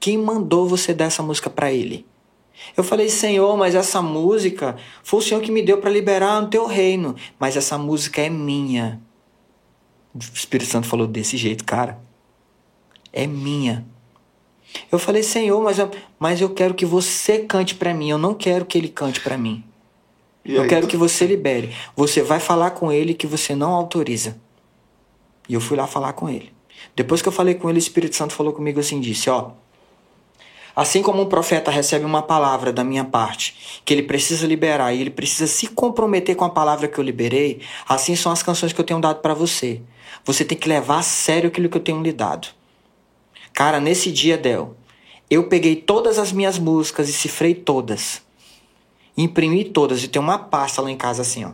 [0.00, 2.06] Quem mandou você dar essa música para ele?
[2.76, 6.48] Eu falei, Senhor, mas essa música foi o Senhor que me deu para liberar no
[6.48, 7.14] teu reino.
[7.38, 9.00] Mas essa música é minha.
[10.14, 12.00] O Espírito Santo falou desse jeito, cara.
[13.12, 13.86] É minha.
[14.90, 18.10] Eu falei, Senhor, mas eu, mas eu quero que você cante para mim.
[18.10, 19.64] Eu não quero que ele cante para mim.
[20.44, 21.74] E eu aí, quero que você libere.
[21.96, 24.36] Você vai falar com ele que você não autoriza.
[25.48, 26.52] E eu fui lá falar com ele.
[26.94, 29.52] Depois que eu falei com ele, o Espírito Santo falou comigo assim, disse, ó,
[30.74, 35.00] assim como um profeta recebe uma palavra da minha parte, que ele precisa liberar e
[35.00, 38.80] ele precisa se comprometer com a palavra que eu liberei, assim são as canções que
[38.80, 39.82] eu tenho dado para você.
[40.24, 42.48] Você tem que levar a sério aquilo que eu tenho lhe dado.
[43.52, 44.76] Cara, nesse dia, Del,
[45.28, 48.22] eu peguei todas as minhas músicas e cifrei todas.
[49.16, 51.52] Imprimi todas e tem uma pasta lá em casa assim, ó.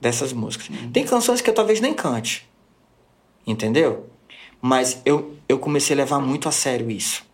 [0.00, 0.68] Dessas músicas.
[0.68, 0.92] Uhum.
[0.92, 2.48] Tem canções que eu talvez nem cante.
[3.46, 4.06] Entendeu?
[4.60, 7.24] Mas eu, eu comecei a levar muito a sério isso.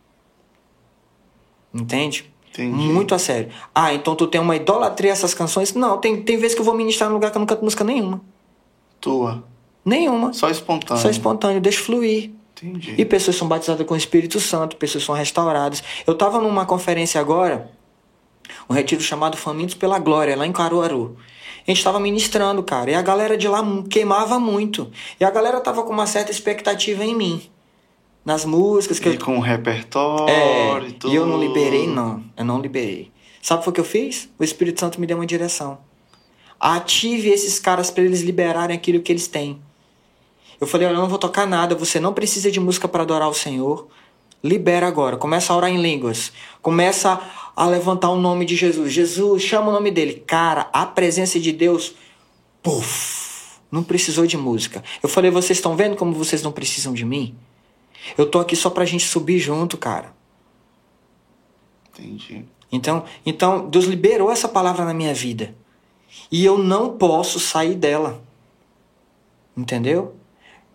[1.73, 2.33] Entende?
[2.51, 2.71] Entendi.
[2.71, 3.51] Muito a sério.
[3.75, 5.75] Ah, então tu tem uma idolatria essas canções?
[5.75, 7.83] Não, tem, tem vezes que eu vou ministrar num lugar que eu não canto música
[7.83, 8.21] nenhuma.
[9.01, 9.45] Tua.
[9.85, 10.33] Nenhuma.
[10.33, 11.03] Só espontâneo.
[11.03, 12.31] Só espontâneo, deixa fluir.
[12.65, 12.95] Entendi.
[12.97, 15.83] E pessoas são batizadas com o Espírito Santo, pessoas são restauradas.
[16.07, 17.71] Eu estava numa conferência agora,
[18.69, 21.17] um retiro chamado Famintos pela Glória, lá em Caruaru.
[21.67, 24.91] A gente estava ministrando, cara, e a galera de lá queimava muito.
[25.19, 27.43] E a galera tava com uma certa expectativa em mim.
[28.25, 29.21] Nas músicas que e eu.
[29.21, 31.13] com o repertório É, e tudo.
[31.13, 32.23] e eu não liberei, não.
[32.37, 33.11] Eu não liberei.
[33.43, 34.31] Sabe o que eu fiz?
[34.39, 35.79] O Espírito Santo me deu uma direção.
[36.59, 39.61] Ative esses caras para eles liberarem aquilo que eles têm.
[40.65, 43.29] Eu falei, olha, eu não vou tocar nada, você não precisa de música para adorar
[43.29, 43.87] o Senhor.
[44.43, 46.33] Libera agora, começa a orar em línguas.
[46.63, 47.21] Começa
[47.55, 48.91] a levantar o nome de Jesus.
[48.91, 50.25] Jesus, chama o nome dele.
[50.27, 51.95] Cara, a presença de Deus,
[52.63, 54.83] puf, não precisou de música.
[55.03, 57.37] Eu falei, vocês estão vendo como vocês não precisam de mim?
[58.17, 60.15] Eu tô aqui só pra gente subir junto, cara.
[61.91, 62.47] Entendi.
[62.73, 65.55] Então, então Deus liberou essa palavra na minha vida.
[66.33, 68.23] E eu não posso sair dela.
[69.55, 70.15] Entendeu?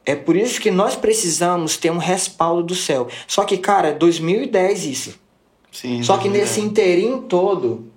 [0.10, 3.08] É por isso que nós precisamos ter um respaldo do céu.
[3.28, 5.20] Só que, cara, é 2010 isso.
[5.72, 6.02] Sim.
[6.02, 7.92] Só que nesse inteirinho todo,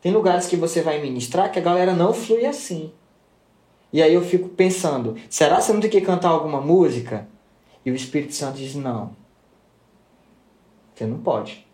[0.00, 2.90] tem lugares que você vai ministrar que a galera não flui assim.
[3.92, 7.28] E aí eu fico pensando, será que você não tem que cantar alguma música?
[7.84, 9.14] E o Espírito Santo diz, não.
[10.94, 11.66] Você não pode.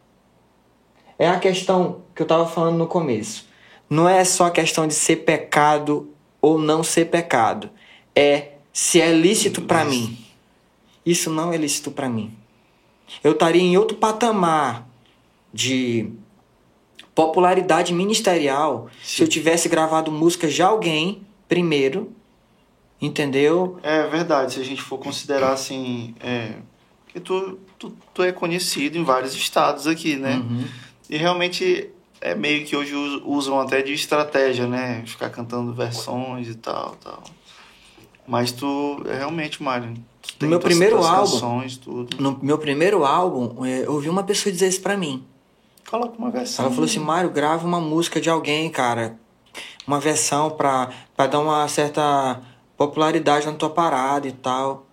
[1.16, 3.46] É a questão que eu estava falando no começo.
[3.88, 6.10] Não é só a questão de ser pecado
[6.42, 7.70] ou não ser pecado.
[8.12, 10.18] É se é lícito para mim.
[11.04, 12.30] Isso não é lícito para mim.
[13.24, 14.86] Eu estaria em outro patamar
[15.50, 16.10] de
[17.14, 22.12] popularidade ministerial se eu tivesse gravado músicas de alguém primeiro,
[23.00, 23.78] entendeu?
[23.82, 26.14] É verdade, se a gente for considerar assim.
[26.20, 26.52] É,
[27.08, 30.34] que tu, tu, tu é conhecido em vários estados aqui, né?
[30.36, 30.64] Uhum.
[31.08, 31.88] E realmente
[32.20, 35.02] é meio que hoje us- usam até de estratégia, né?
[35.06, 37.22] Ficar cantando versões e tal, tal.
[38.26, 39.94] Mas tu, é realmente, Mário.
[40.22, 42.16] Tu tem meu tuas- primeiro tuas álbum- canções, tudo.
[42.20, 45.24] No meu primeiro álbum, é, eu ouvi uma pessoa dizer isso pra mim.
[45.88, 46.64] Coloca uma versão.
[46.64, 49.16] Ela falou assim: Mário, grava uma música de alguém, cara.
[49.86, 52.40] Uma versão pra, pra dar uma certa
[52.76, 54.84] popularidade na tua parada e tal.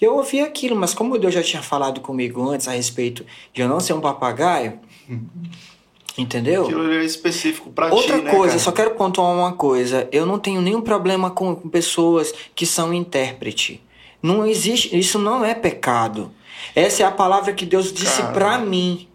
[0.00, 3.24] E eu ouvi aquilo, mas como Deus já tinha falado comigo antes a respeito
[3.54, 4.78] de eu não ser um papagaio,
[6.16, 6.64] entendeu?
[6.64, 8.58] Aquilo é específico pra Outra ti, né, coisa, cara?
[8.58, 10.08] só quero pontuar uma coisa.
[10.12, 13.80] Eu não tenho nenhum problema com, com pessoas que são intérprete.
[14.22, 16.30] Não existe, isso não é pecado.
[16.74, 19.08] Essa é a palavra que Deus disse Cara, pra mim.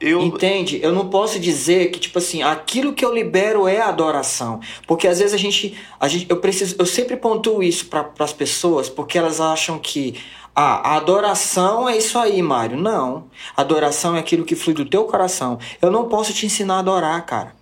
[0.00, 0.78] Eu, Entende?
[0.80, 4.60] Eu não posso dizer que, tipo assim, aquilo que eu libero é adoração.
[4.86, 5.76] Porque às vezes a gente.
[5.98, 10.14] A gente eu, preciso, eu sempre pontuo isso para as pessoas, porque elas acham que
[10.60, 12.76] ah, a adoração é isso aí, Mário.
[12.76, 13.30] Não.
[13.56, 15.56] Adoração é aquilo que flui do teu coração.
[15.80, 17.54] Eu não posso te ensinar a adorar, cara.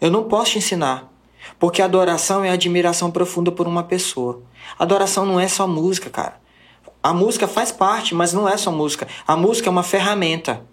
[0.00, 1.08] Eu não posso te ensinar.
[1.56, 4.42] Porque adoração é admiração profunda por uma pessoa.
[4.76, 6.40] Adoração não é só música, cara.
[7.00, 9.06] A música faz parte, mas não é só música.
[9.24, 10.66] A música é uma ferramenta.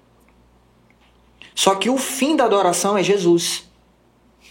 [1.53, 3.69] Só que o fim da adoração é Jesus.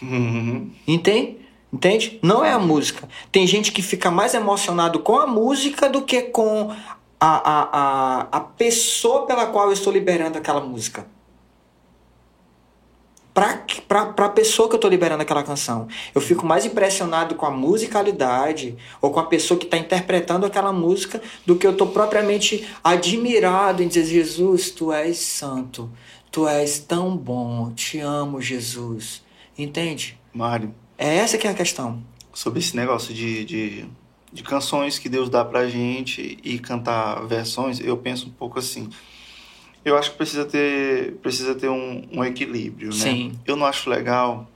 [0.01, 0.71] Uhum.
[0.87, 1.39] Entende?
[1.73, 2.19] Entende?
[2.23, 3.09] Não é a música.
[3.31, 6.71] Tem gente que fica mais emocionado com a música do que com
[7.21, 11.07] a, a, a, a pessoa pela qual eu estou liberando aquela música.
[13.87, 15.89] Pra, pra pessoa que eu tô liberando aquela canção.
[16.15, 20.73] Eu fico mais impressionado com a musicalidade ou com a pessoa que está interpretando aquela
[20.73, 25.91] música do que eu tô propriamente admirado em dizer: Jesus, tu és santo,
[26.31, 29.23] tu és tão bom, te amo, Jesus.
[29.59, 30.19] Entende?
[30.33, 32.03] Mário, É essa que é a questão.
[32.33, 33.85] sobre esse negócio de, de,
[34.33, 38.89] de canções que Deus dá pra gente e cantar versões, eu penso um pouco assim.
[39.85, 42.95] Eu acho que precisa ter, precisa ter um, um equilíbrio, né?
[42.95, 43.33] Sim.
[43.47, 44.51] Eu não acho legal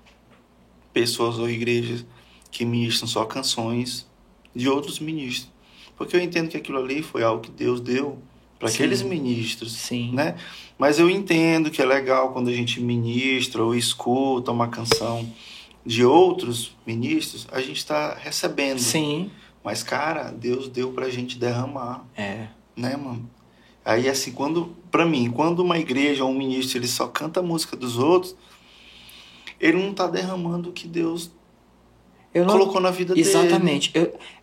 [0.92, 2.04] pessoas ou igrejas
[2.50, 4.06] que ministram só canções
[4.54, 5.48] de outros ministros.
[5.96, 8.18] Porque eu entendo que aquilo ali foi algo que Deus deu
[8.58, 10.12] para aqueles ministros, Sim.
[10.12, 10.34] né?
[10.78, 15.30] Mas eu entendo que é legal quando a gente ministra ou escuta uma canção
[15.84, 18.78] de outros ministros, a gente está recebendo.
[18.78, 19.30] Sim.
[19.64, 22.48] Mas, cara, Deus deu pra gente derramar, É.
[22.76, 23.28] né, mano?
[23.84, 27.42] Aí, assim, quando, pra mim, quando uma igreja ou um ministro ele só canta a
[27.42, 28.36] música dos outros,
[29.58, 31.30] ele não tá derramando o que Deus
[32.32, 32.58] Eu não...
[32.58, 33.26] colocou na vida dele.
[33.26, 33.92] Exatamente.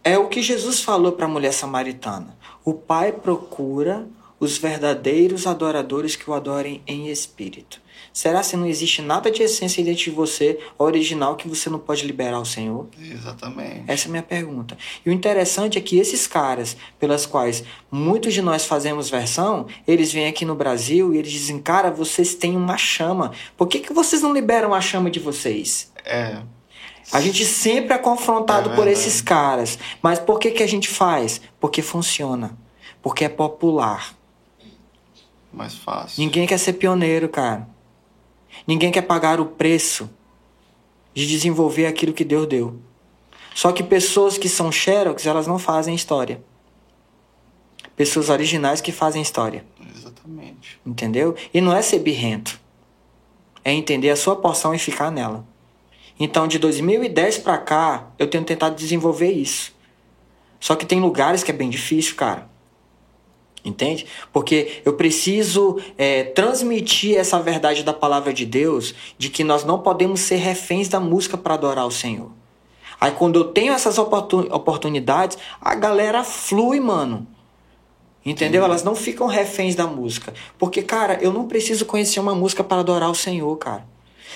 [0.04, 2.38] É o que Jesus falou para a mulher samaritana.
[2.66, 4.08] O Pai procura
[4.40, 7.82] os verdadeiros adoradores que o adorem em espírito.
[8.18, 12.04] Será se não existe nada de essência dentro de você, original, que você não pode
[12.04, 12.88] liberar ao Senhor?
[13.00, 13.84] Exatamente.
[13.86, 14.76] Essa é a minha pergunta.
[15.06, 20.12] E o interessante é que esses caras, pelas quais muitos de nós fazemos versão, eles
[20.12, 23.34] vêm aqui no Brasil e eles dizem, cara, vocês têm uma chama.
[23.56, 25.92] Por que, que vocês não liberam a chama de vocês?
[26.04, 26.42] É.
[27.12, 29.78] A gente sempre é confrontado É por esses caras.
[30.02, 31.40] Mas por que, que a gente faz?
[31.60, 32.58] Porque funciona.
[33.00, 34.18] Porque é popular.
[35.54, 36.20] Mais fácil.
[36.20, 37.77] Ninguém quer ser pioneiro, cara.
[38.68, 40.10] Ninguém quer pagar o preço
[41.14, 42.78] de desenvolver aquilo que Deus deu.
[43.56, 46.44] Só que pessoas que são xerox, elas não fazem história.
[47.96, 49.66] Pessoas originais que fazem história.
[49.96, 50.80] Exatamente.
[50.86, 51.36] Entendeu?
[51.52, 52.60] E não é ser birrento.
[53.64, 55.48] É entender a sua porção e ficar nela.
[56.20, 59.74] Então, de 2010 pra cá, eu tenho tentado desenvolver isso.
[60.60, 62.47] Só que tem lugares que é bem difícil, cara.
[63.68, 64.06] Entende?
[64.32, 69.80] Porque eu preciso é, transmitir essa verdade da palavra de Deus de que nós não
[69.80, 72.32] podemos ser reféns da música para adorar o Senhor.
[73.00, 77.28] Aí quando eu tenho essas oportun- oportunidades, a galera flui, mano.
[78.26, 78.64] Entendeu?
[78.64, 80.34] Elas não ficam reféns da música.
[80.58, 83.86] Porque, cara, eu não preciso conhecer uma música para adorar o Senhor, cara.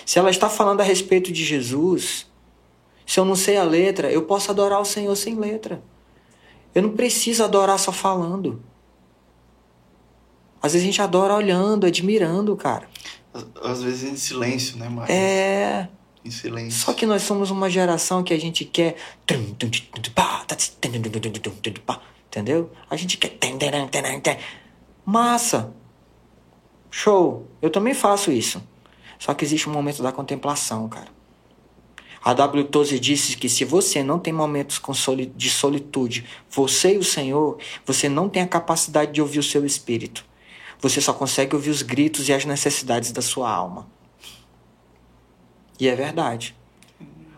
[0.06, 2.28] Se ela está falando a respeito de Jesus,
[3.06, 5.82] se eu não sei a letra, eu posso adorar o Senhor sem letra.
[6.74, 8.62] Eu não preciso adorar só falando.
[10.62, 12.88] Às vezes a gente adora olhando, admirando, cara.
[13.34, 15.14] Às, às vezes em silêncio, né, Mário?
[15.14, 15.88] É.
[16.24, 16.80] Em silêncio.
[16.80, 18.96] Só que nós somos uma geração que a gente quer.
[22.28, 22.72] Entendeu?
[22.90, 23.38] A gente quer.
[25.04, 25.74] Massa!
[26.92, 27.48] Show!
[27.62, 28.62] Eu também faço isso.
[29.18, 31.10] Só que existe um momento da contemplação, cara.
[32.24, 32.66] A W.
[32.66, 34.80] Tozer disse que se você não tem momentos
[35.36, 39.66] de solitude, você e o Senhor, você não tem a capacidade de ouvir o seu
[39.66, 40.24] espírito.
[40.82, 43.88] Você só consegue ouvir os gritos e as necessidades da sua alma.
[45.80, 46.56] E é verdade.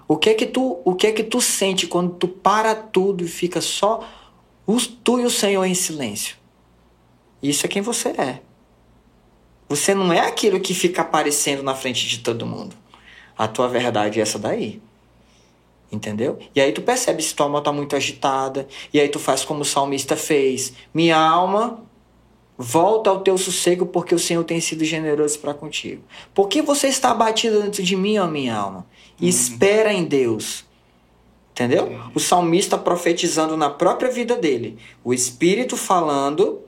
[0.07, 3.23] O que é que tu, o que é que tu sente quando tu para tudo
[3.23, 4.07] e fica só
[5.03, 6.37] tu e o Senhor em silêncio?
[7.41, 8.41] Isso é quem você é.
[9.67, 12.75] Você não é aquilo que fica aparecendo na frente de todo mundo.
[13.37, 14.81] A tua verdade é essa daí.
[15.91, 16.39] Entendeu?
[16.55, 18.67] E aí tu percebe se tua alma tá muito agitada.
[18.93, 20.73] E aí tu faz como o salmista fez.
[20.93, 21.83] Minha alma,
[22.63, 26.01] volta ao teu sossego, porque o Senhor tem sido generoso para contigo.
[26.33, 28.87] Por que você está abatido dentro de mim, ó minha alma?
[29.21, 30.65] Espera em Deus.
[31.51, 31.99] Entendeu?
[32.15, 34.77] O salmista profetizando na própria vida dele.
[35.03, 36.61] O Espírito falando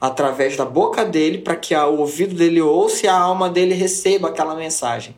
[0.00, 4.28] através da boca dele para que o ouvido dele ouça e a alma dele receba
[4.28, 5.16] aquela mensagem.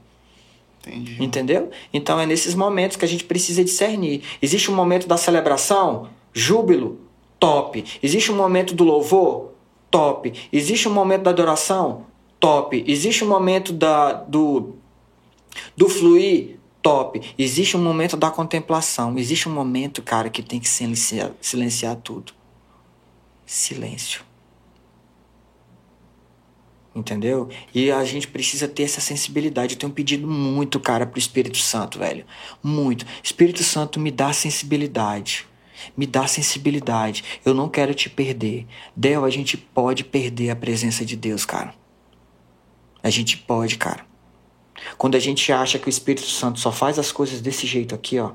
[0.86, 1.22] Entendi.
[1.22, 1.70] Entendeu?
[1.92, 4.22] Então é nesses momentos que a gente precisa discernir.
[4.40, 7.00] Existe um momento da celebração, júbilo,
[7.38, 7.84] top.
[8.02, 9.55] Existe um momento do louvor,
[9.96, 10.30] top.
[10.52, 12.04] Existe um momento da adoração,
[12.38, 12.84] top.
[12.86, 14.76] Existe um momento da, do,
[15.74, 17.22] do fluir, top.
[17.38, 19.18] Existe um momento da contemplação.
[19.18, 22.34] Existe um momento, cara, que tem que silenciar, silenciar tudo.
[23.46, 24.20] Silêncio.
[26.94, 27.48] Entendeu?
[27.74, 29.76] E a gente precisa ter essa sensibilidade.
[29.76, 32.26] Eu tenho pedido muito, cara, pro Espírito Santo, velho.
[32.62, 33.06] Muito.
[33.22, 35.46] Espírito Santo, me dá sensibilidade.
[35.96, 37.24] Me dá sensibilidade.
[37.44, 38.66] Eu não quero te perder.
[38.94, 41.74] Del, a gente pode perder a presença de Deus, cara.
[43.02, 44.04] A gente pode, cara.
[44.98, 48.18] Quando a gente acha que o Espírito Santo só faz as coisas desse jeito aqui,
[48.18, 48.32] ó,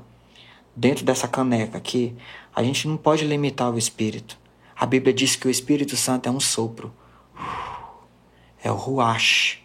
[0.74, 2.14] dentro dessa caneca aqui,
[2.54, 4.38] a gente não pode limitar o Espírito.
[4.74, 6.92] A Bíblia diz que o Espírito Santo é um sopro.
[8.62, 9.62] É o Ruach.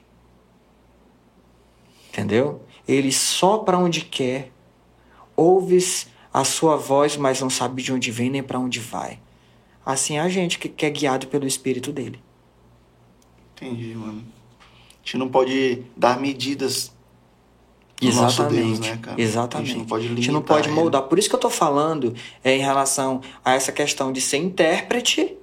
[2.10, 2.64] Entendeu?
[2.88, 4.52] Ele sopra onde quer,
[5.36, 6.08] ouves
[6.38, 9.20] a sua voz, mas não sabe de onde vem nem para onde vai.
[9.84, 12.20] Assim é a gente que que é guiado pelo Espírito dele.
[13.56, 14.24] Entendi, mano.
[14.60, 16.94] A gente não pode dar medidas
[18.00, 19.20] do nosso Deus, né, cara?
[19.20, 19.72] Exatamente.
[19.72, 20.76] A gente não pode limitar gente não pode ele.
[20.76, 21.02] moldar.
[21.04, 25.36] Por isso que eu tô falando é, em relação a essa questão de ser intérprete,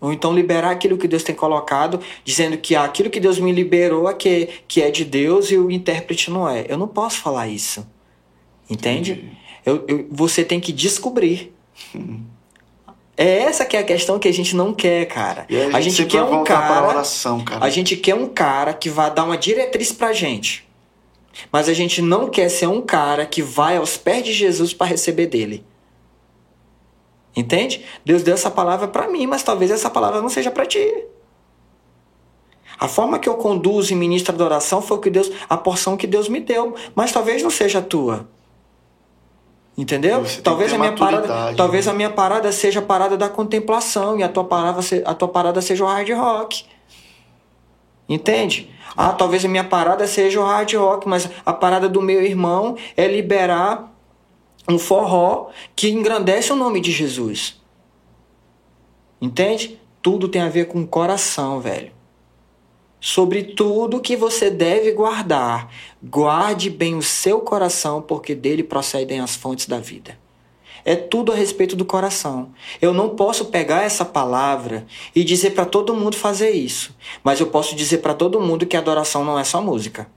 [0.00, 4.08] ou então liberar aquilo que Deus tem colocado, dizendo que aquilo que Deus me liberou
[4.08, 6.66] é que, que é de Deus e o intérprete não é.
[6.68, 7.84] Eu não posso falar isso.
[8.70, 9.12] Entende?
[9.12, 9.41] Entendi.
[9.64, 11.54] Eu, eu- você tem que descobrir.
[13.16, 15.46] É essa que é a questão que a gente não quer, cara.
[15.48, 16.88] E a gente, sempre quer vai um para a cara.
[16.88, 17.64] oração, cara.
[17.64, 20.66] A gente quer um cara que vai dar uma diretriz pra gente.
[21.50, 24.86] Mas a gente não quer ser um cara que vai aos pés de Jesus para
[24.86, 25.64] receber dele.
[27.34, 27.84] Entende?
[28.04, 31.04] Deus deu essa palavra pra mim, mas talvez essa palavra não seja pra ti.
[32.78, 35.96] A forma que eu conduzo e ministro a adoração foi o que Deus, a porção
[35.96, 38.28] que Deus me deu, mas talvez não seja a tua.
[39.76, 40.22] Entendeu?
[40.42, 41.92] Talvez a minha parada, talvez né?
[41.92, 45.62] a minha parada seja a parada da contemplação e a tua parada, a tua parada
[45.62, 46.64] seja o hard rock.
[48.06, 48.70] Entende?
[48.94, 52.76] Ah, talvez a minha parada seja o hard rock, mas a parada do meu irmão
[52.94, 53.90] é liberar
[54.68, 57.58] um forró que engrandece o nome de Jesus.
[59.20, 59.80] Entende?
[60.02, 61.92] Tudo tem a ver com o coração, velho.
[63.02, 65.68] Sobre tudo que você deve guardar.
[66.00, 70.16] Guarde bem o seu coração, porque dele procedem as fontes da vida.
[70.84, 72.52] É tudo a respeito do coração.
[72.80, 77.48] Eu não posso pegar essa palavra e dizer para todo mundo fazer isso, mas eu
[77.48, 80.08] posso dizer para todo mundo que adoração não é só música.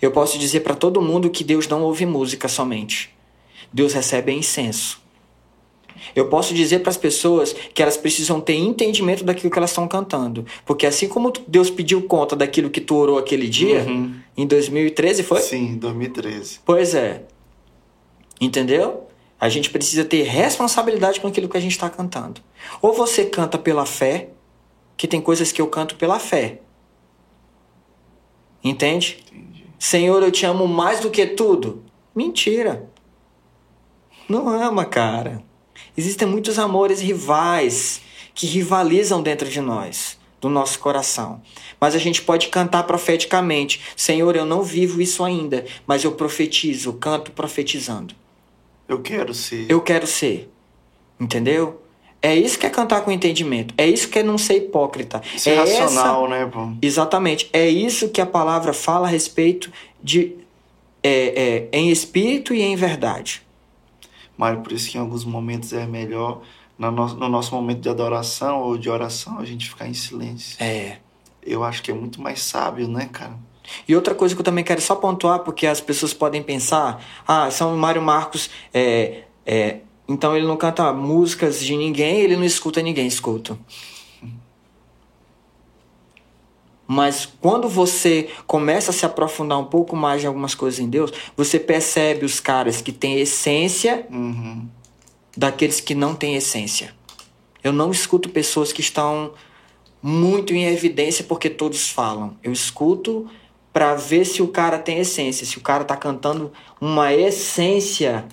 [0.00, 3.12] Eu posso dizer para todo mundo que Deus não ouve música somente.
[3.72, 5.03] Deus recebe incenso.
[6.14, 9.86] Eu posso dizer para as pessoas que elas precisam ter entendimento daquilo que elas estão
[9.86, 10.44] cantando.
[10.64, 14.14] Porque assim como Deus pediu conta daquilo que tu orou aquele dia, uhum.
[14.36, 15.40] em 2013 foi?
[15.40, 16.60] Sim, 2013.
[16.64, 17.22] Pois é.
[18.40, 19.06] Entendeu?
[19.40, 22.40] A gente precisa ter responsabilidade com aquilo que a gente está cantando.
[22.80, 24.30] Ou você canta pela fé,
[24.96, 26.60] que tem coisas que eu canto pela fé.
[28.62, 29.22] Entende?
[29.26, 29.66] Entendi.
[29.78, 31.84] Senhor, eu te amo mais do que tudo.
[32.14, 32.88] Mentira.
[34.28, 35.42] Não ama, cara.
[35.96, 38.00] Existem muitos amores rivais
[38.34, 41.40] que rivalizam dentro de nós, do nosso coração.
[41.80, 46.92] Mas a gente pode cantar profeticamente: Senhor, eu não vivo isso ainda, mas eu profetizo,
[46.94, 48.14] canto profetizando.
[48.88, 49.66] Eu quero ser.
[49.68, 50.50] Eu quero ser.
[51.18, 51.80] Entendeu?
[52.20, 53.74] É isso que é cantar com entendimento.
[53.76, 55.20] É isso que é não ser hipócrita.
[55.36, 56.34] Isso é, é racional, essa...
[56.34, 56.72] né, pô?
[56.80, 57.50] Exatamente.
[57.52, 59.70] É isso que a palavra fala a respeito
[60.02, 60.32] de
[61.02, 63.43] é, é, em espírito e em verdade.
[64.36, 66.42] Mário, por isso que em alguns momentos é melhor,
[66.78, 70.56] no nosso, no nosso momento de adoração ou de oração, a gente ficar em silêncio.
[70.62, 70.98] É.
[71.42, 73.38] Eu acho que é muito mais sábio, né, cara?
[73.88, 77.50] E outra coisa que eu também quero só pontuar, porque as pessoas podem pensar, ah,
[77.50, 79.78] São Mário Marcos, é, é,
[80.08, 83.58] então ele não canta músicas de ninguém, ele não escuta ninguém, escuta.
[86.86, 91.12] Mas quando você começa a se aprofundar um pouco mais em algumas coisas em Deus,
[91.36, 94.68] você percebe os caras que têm essência uhum.
[95.36, 96.94] daqueles que não têm essência.
[97.62, 99.32] Eu não escuto pessoas que estão
[100.02, 102.36] muito em evidência porque todos falam.
[102.42, 103.26] Eu escuto
[103.72, 108.26] para ver se o cara tem essência, se o cara tá cantando uma essência.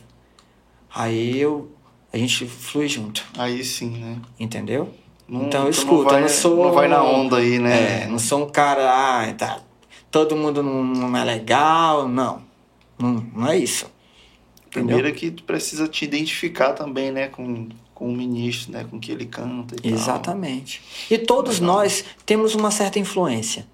[0.94, 1.72] Aí eu
[2.14, 3.26] a gente flui junto.
[3.38, 4.20] Aí sim, né?
[4.38, 4.94] Entendeu?
[5.32, 6.66] Não, então eu escuto, vai, eu não sou.
[6.66, 8.04] Não vai na onda aí, né?
[8.04, 9.62] É, não sou um cara, ah, tá,
[10.12, 12.42] todo mundo não, não é legal, não.
[13.00, 13.90] Não, não é isso.
[14.70, 18.98] Primeiro é que tu precisa te identificar também, né, com, com o ministro, né, com
[18.98, 20.82] o que ele canta e Exatamente.
[21.08, 21.18] Tal.
[21.18, 23.66] E todos nós temos uma certa influência.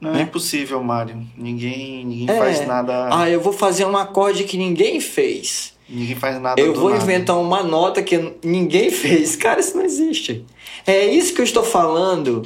[0.00, 0.20] Não é né?
[0.20, 1.26] é impossível, Mário.
[1.36, 2.38] Ninguém, ninguém é.
[2.38, 3.10] faz nada.
[3.14, 5.78] Ah, eu vou fazer um acorde que ninguém fez.
[5.90, 7.02] Ninguém faz nada Eu vou nada.
[7.02, 9.34] inventar uma nota que ninguém fez.
[9.36, 10.44] Cara, isso não existe.
[10.86, 12.42] É isso que eu estou falando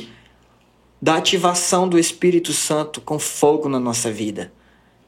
[1.00, 4.52] da ativação do Espírito Santo com fogo na nossa vida.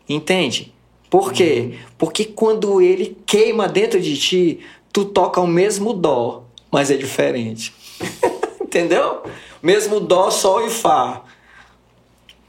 [0.09, 0.75] Entende?
[1.09, 1.71] Por quê?
[1.71, 1.79] Uhum.
[1.97, 4.61] Porque quando ele queima dentro de ti,
[4.93, 7.73] tu toca o mesmo dó, mas é diferente.
[8.61, 9.23] Entendeu?
[9.63, 11.23] Mesmo dó, sol e fá.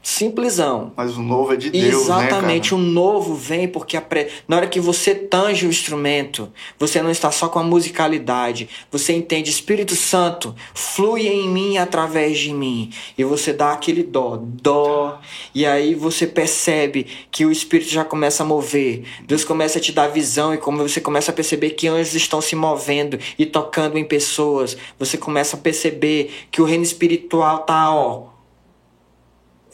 [0.08, 0.90] Simplesão.
[0.96, 4.28] Mas o novo é de Deus, né, Exatamente, né, o novo vem porque pre...
[4.48, 9.12] na hora que você tange o instrumento, você não está só com a musicalidade, você
[9.12, 15.20] entende Espírito Santo flui em mim através de mim e você dá aquele dó, dó,
[15.54, 19.04] e aí você percebe que o Espírito já começa a mover.
[19.26, 22.40] Deus começa a te dar visão e como você começa a perceber que anjos estão
[22.40, 27.94] se movendo e tocando em pessoas, você começa a perceber que o reino espiritual tá,
[27.94, 28.37] ó,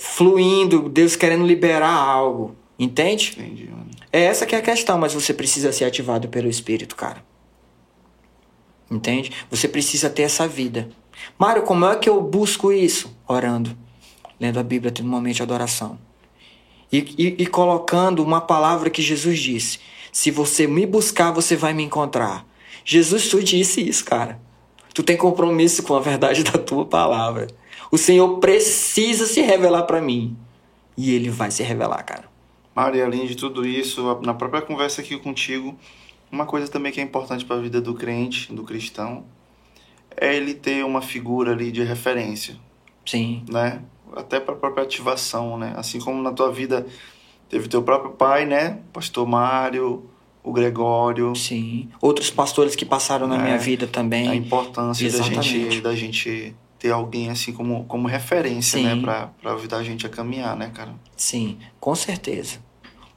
[0.04, 2.54] fluindo, Deus querendo liberar algo.
[2.78, 3.34] Entende?
[3.38, 3.90] Entendi, mano.
[4.12, 7.24] É essa que é a questão, mas você precisa ser ativado pelo Espírito, cara.
[8.90, 9.32] Entende?
[9.50, 10.90] Você precisa ter essa vida.
[11.38, 13.16] Mário, como é que eu busco isso?
[13.26, 13.76] Orando,
[14.38, 15.98] lendo a Bíblia, tendo um momento de adoração.
[16.92, 19.78] E, e, e colocando uma palavra que Jesus disse:
[20.12, 22.46] Se você me buscar, você vai me encontrar.
[22.84, 24.38] Jesus, tu disse isso, cara.
[24.92, 27.48] Tu tem compromisso com a verdade da tua palavra.
[27.94, 30.36] O Senhor precisa se revelar para mim.
[30.96, 32.24] E ele vai se revelar, cara.
[32.74, 35.78] Maria, além de tudo isso, na própria conversa aqui contigo,
[36.28, 39.24] uma coisa também que é importante para a vida do crente, do cristão,
[40.16, 42.56] é ele ter uma figura ali de referência.
[43.06, 43.44] Sim.
[43.48, 43.80] Né?
[44.16, 45.72] Até para a própria ativação, né?
[45.76, 46.84] Assim como na tua vida
[47.48, 48.80] teve teu próprio pai, né?
[48.92, 50.04] Pastor Mário,
[50.42, 51.32] o Gregório.
[51.36, 51.88] Sim.
[52.00, 54.28] Outros pastores que passaram na é, minha vida também.
[54.28, 58.96] A importância da gente, da gente ter alguém assim como, como referência, né, Sim.
[58.96, 60.94] né, para para ajudar a gente a caminhar, né, cara?
[61.16, 62.58] Sim, com certeza.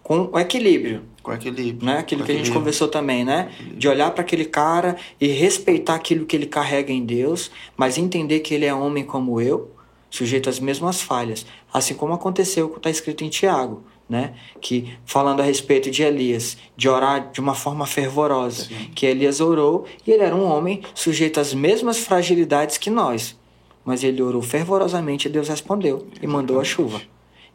[0.01, 1.03] Com o equilíbrio.
[1.21, 1.85] Com equilíbrio.
[1.85, 1.97] Né?
[1.97, 2.35] Aquilo que equilíbrio.
[2.35, 3.51] a gente conversou também, né?
[3.75, 8.39] De olhar para aquele cara e respeitar aquilo que ele carrega em Deus, mas entender
[8.39, 9.69] que ele é homem como eu,
[10.09, 11.45] sujeito às mesmas falhas.
[11.73, 14.33] Assim como aconteceu, está escrito em Tiago, né?
[14.61, 18.91] Que falando a respeito de Elias, de orar de uma forma fervorosa, Sim.
[18.95, 23.35] que Elias orou e ele era um homem sujeito às mesmas fragilidades que nós
[23.87, 27.01] mas ele orou fervorosamente e Deus respondeu e mandou a chuva.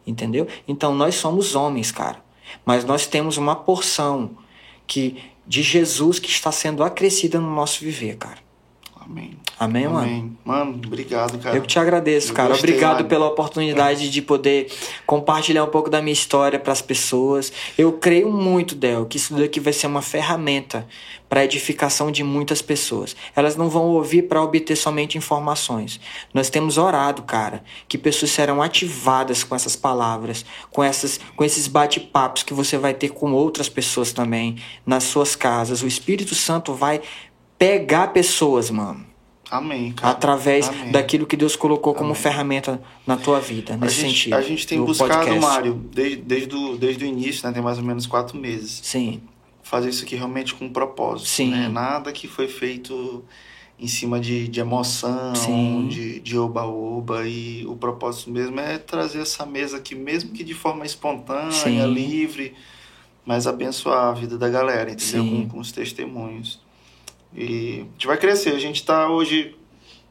[0.05, 0.47] Entendeu?
[0.67, 2.25] Então nós somos homens, cara.
[2.65, 4.31] Mas nós temos uma porção
[4.87, 8.39] que de Jesus que está sendo acrescida no nosso viver, cara.
[8.99, 9.37] Amém.
[9.59, 9.99] Amém, mano?
[9.99, 10.37] Amém.
[10.43, 11.55] Mano, obrigado, cara.
[11.55, 12.49] Eu que te agradeço, Eu cara.
[12.49, 13.09] gostei, Obrigado mano.
[13.09, 14.71] pela oportunidade de poder
[15.05, 17.51] compartilhar um pouco da minha história para as pessoas.
[17.77, 20.87] Eu creio muito, Del, que isso daqui vai ser uma ferramenta
[21.29, 23.15] para edificação de muitas pessoas.
[23.35, 25.99] Elas não vão ouvir para obter somente informações.
[26.33, 31.67] Nós temos orado, cara, que pessoas serão ativadas com essas palavras, com essas com esses
[31.67, 35.81] bate-papos que você vai ter com outras pessoas também nas suas casas.
[35.81, 37.01] O Espírito Santo vai
[37.57, 39.12] pegar pessoas, mano
[39.53, 40.11] Amém, cara.
[40.13, 40.91] através Amém.
[40.91, 42.21] daquilo que Deus colocou como Amém.
[42.21, 44.33] ferramenta na tua vida, A nesse gente, sentido.
[44.33, 45.39] a gente tem do buscado, podcast.
[45.39, 47.53] Mário, desde, desde, o, desde o início, né?
[47.53, 48.79] Tem mais ou menos quatro meses.
[48.83, 49.21] Sim,
[49.61, 51.27] Fazer isso aqui realmente com um propósito.
[51.29, 51.51] Sim.
[51.51, 51.69] Né?
[51.69, 53.23] Nada que foi feito
[53.79, 55.87] em cima de, de emoção, Sim.
[56.21, 57.27] de oba-oba.
[57.27, 61.85] E o propósito mesmo é trazer essa mesa aqui, mesmo que de forma espontânea, Sim.
[61.93, 62.53] livre,
[63.25, 65.25] mas abençoar a vida da galera, entendeu?
[65.25, 66.59] Com, com os testemunhos.
[67.35, 68.55] E a gente vai crescer.
[68.55, 69.55] A gente tá hoje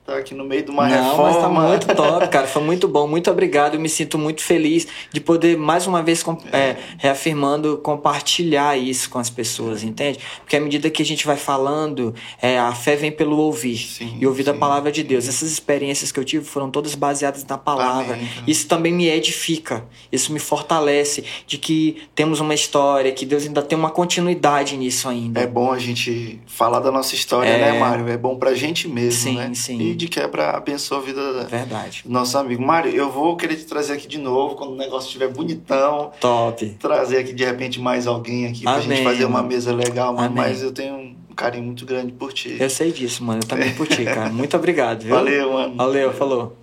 [0.04, 1.30] tá aqui no meio de uma Não, reforma.
[1.32, 2.46] mas tá muito top, cara.
[2.48, 3.74] Foi muito bom, muito obrigado.
[3.74, 9.08] Eu me sinto muito feliz de poder, mais uma vez, com- é, reafirmando, compartilhar isso
[9.08, 10.18] com as pessoas, entende?
[10.40, 14.16] Porque à medida que a gente vai falando, é, a fé vem pelo ouvir Sim,
[14.20, 15.06] e ouvir da sim, palavra de sim.
[15.06, 15.28] Deus.
[15.28, 18.14] Essas experiências que eu tive foram todas baseadas na palavra.
[18.14, 18.28] Amém.
[18.46, 23.62] Isso também me edifica, isso me fortalece de que temos uma história, que Deus ainda
[23.62, 25.40] tem uma continuidade nisso ainda.
[25.40, 27.72] É bom a gente falar da nossa história, É.
[27.72, 28.08] né, Mário?
[28.08, 29.50] É bom pra gente mesmo, Sim, né?
[29.54, 29.80] sim.
[29.80, 32.02] E de quebra abençoa a vida da- Verdade.
[32.04, 32.60] do nosso amigo.
[32.62, 36.10] Mário, eu vou querer te trazer aqui de novo, quando o negócio estiver bonitão.
[36.20, 36.68] Top.
[36.80, 40.18] Trazer aqui, de repente, mais alguém aqui pra Amém, gente fazer uma mesa legal.
[40.18, 40.30] Amém.
[40.34, 42.56] Mas eu tenho um carinho muito grande por ti.
[42.58, 43.40] Eu sei disso, mano.
[43.44, 44.28] Eu também por ti, cara.
[44.30, 45.14] Muito obrigado, viu?
[45.14, 45.76] Valeu, mano.
[45.76, 46.56] Valeu, falou.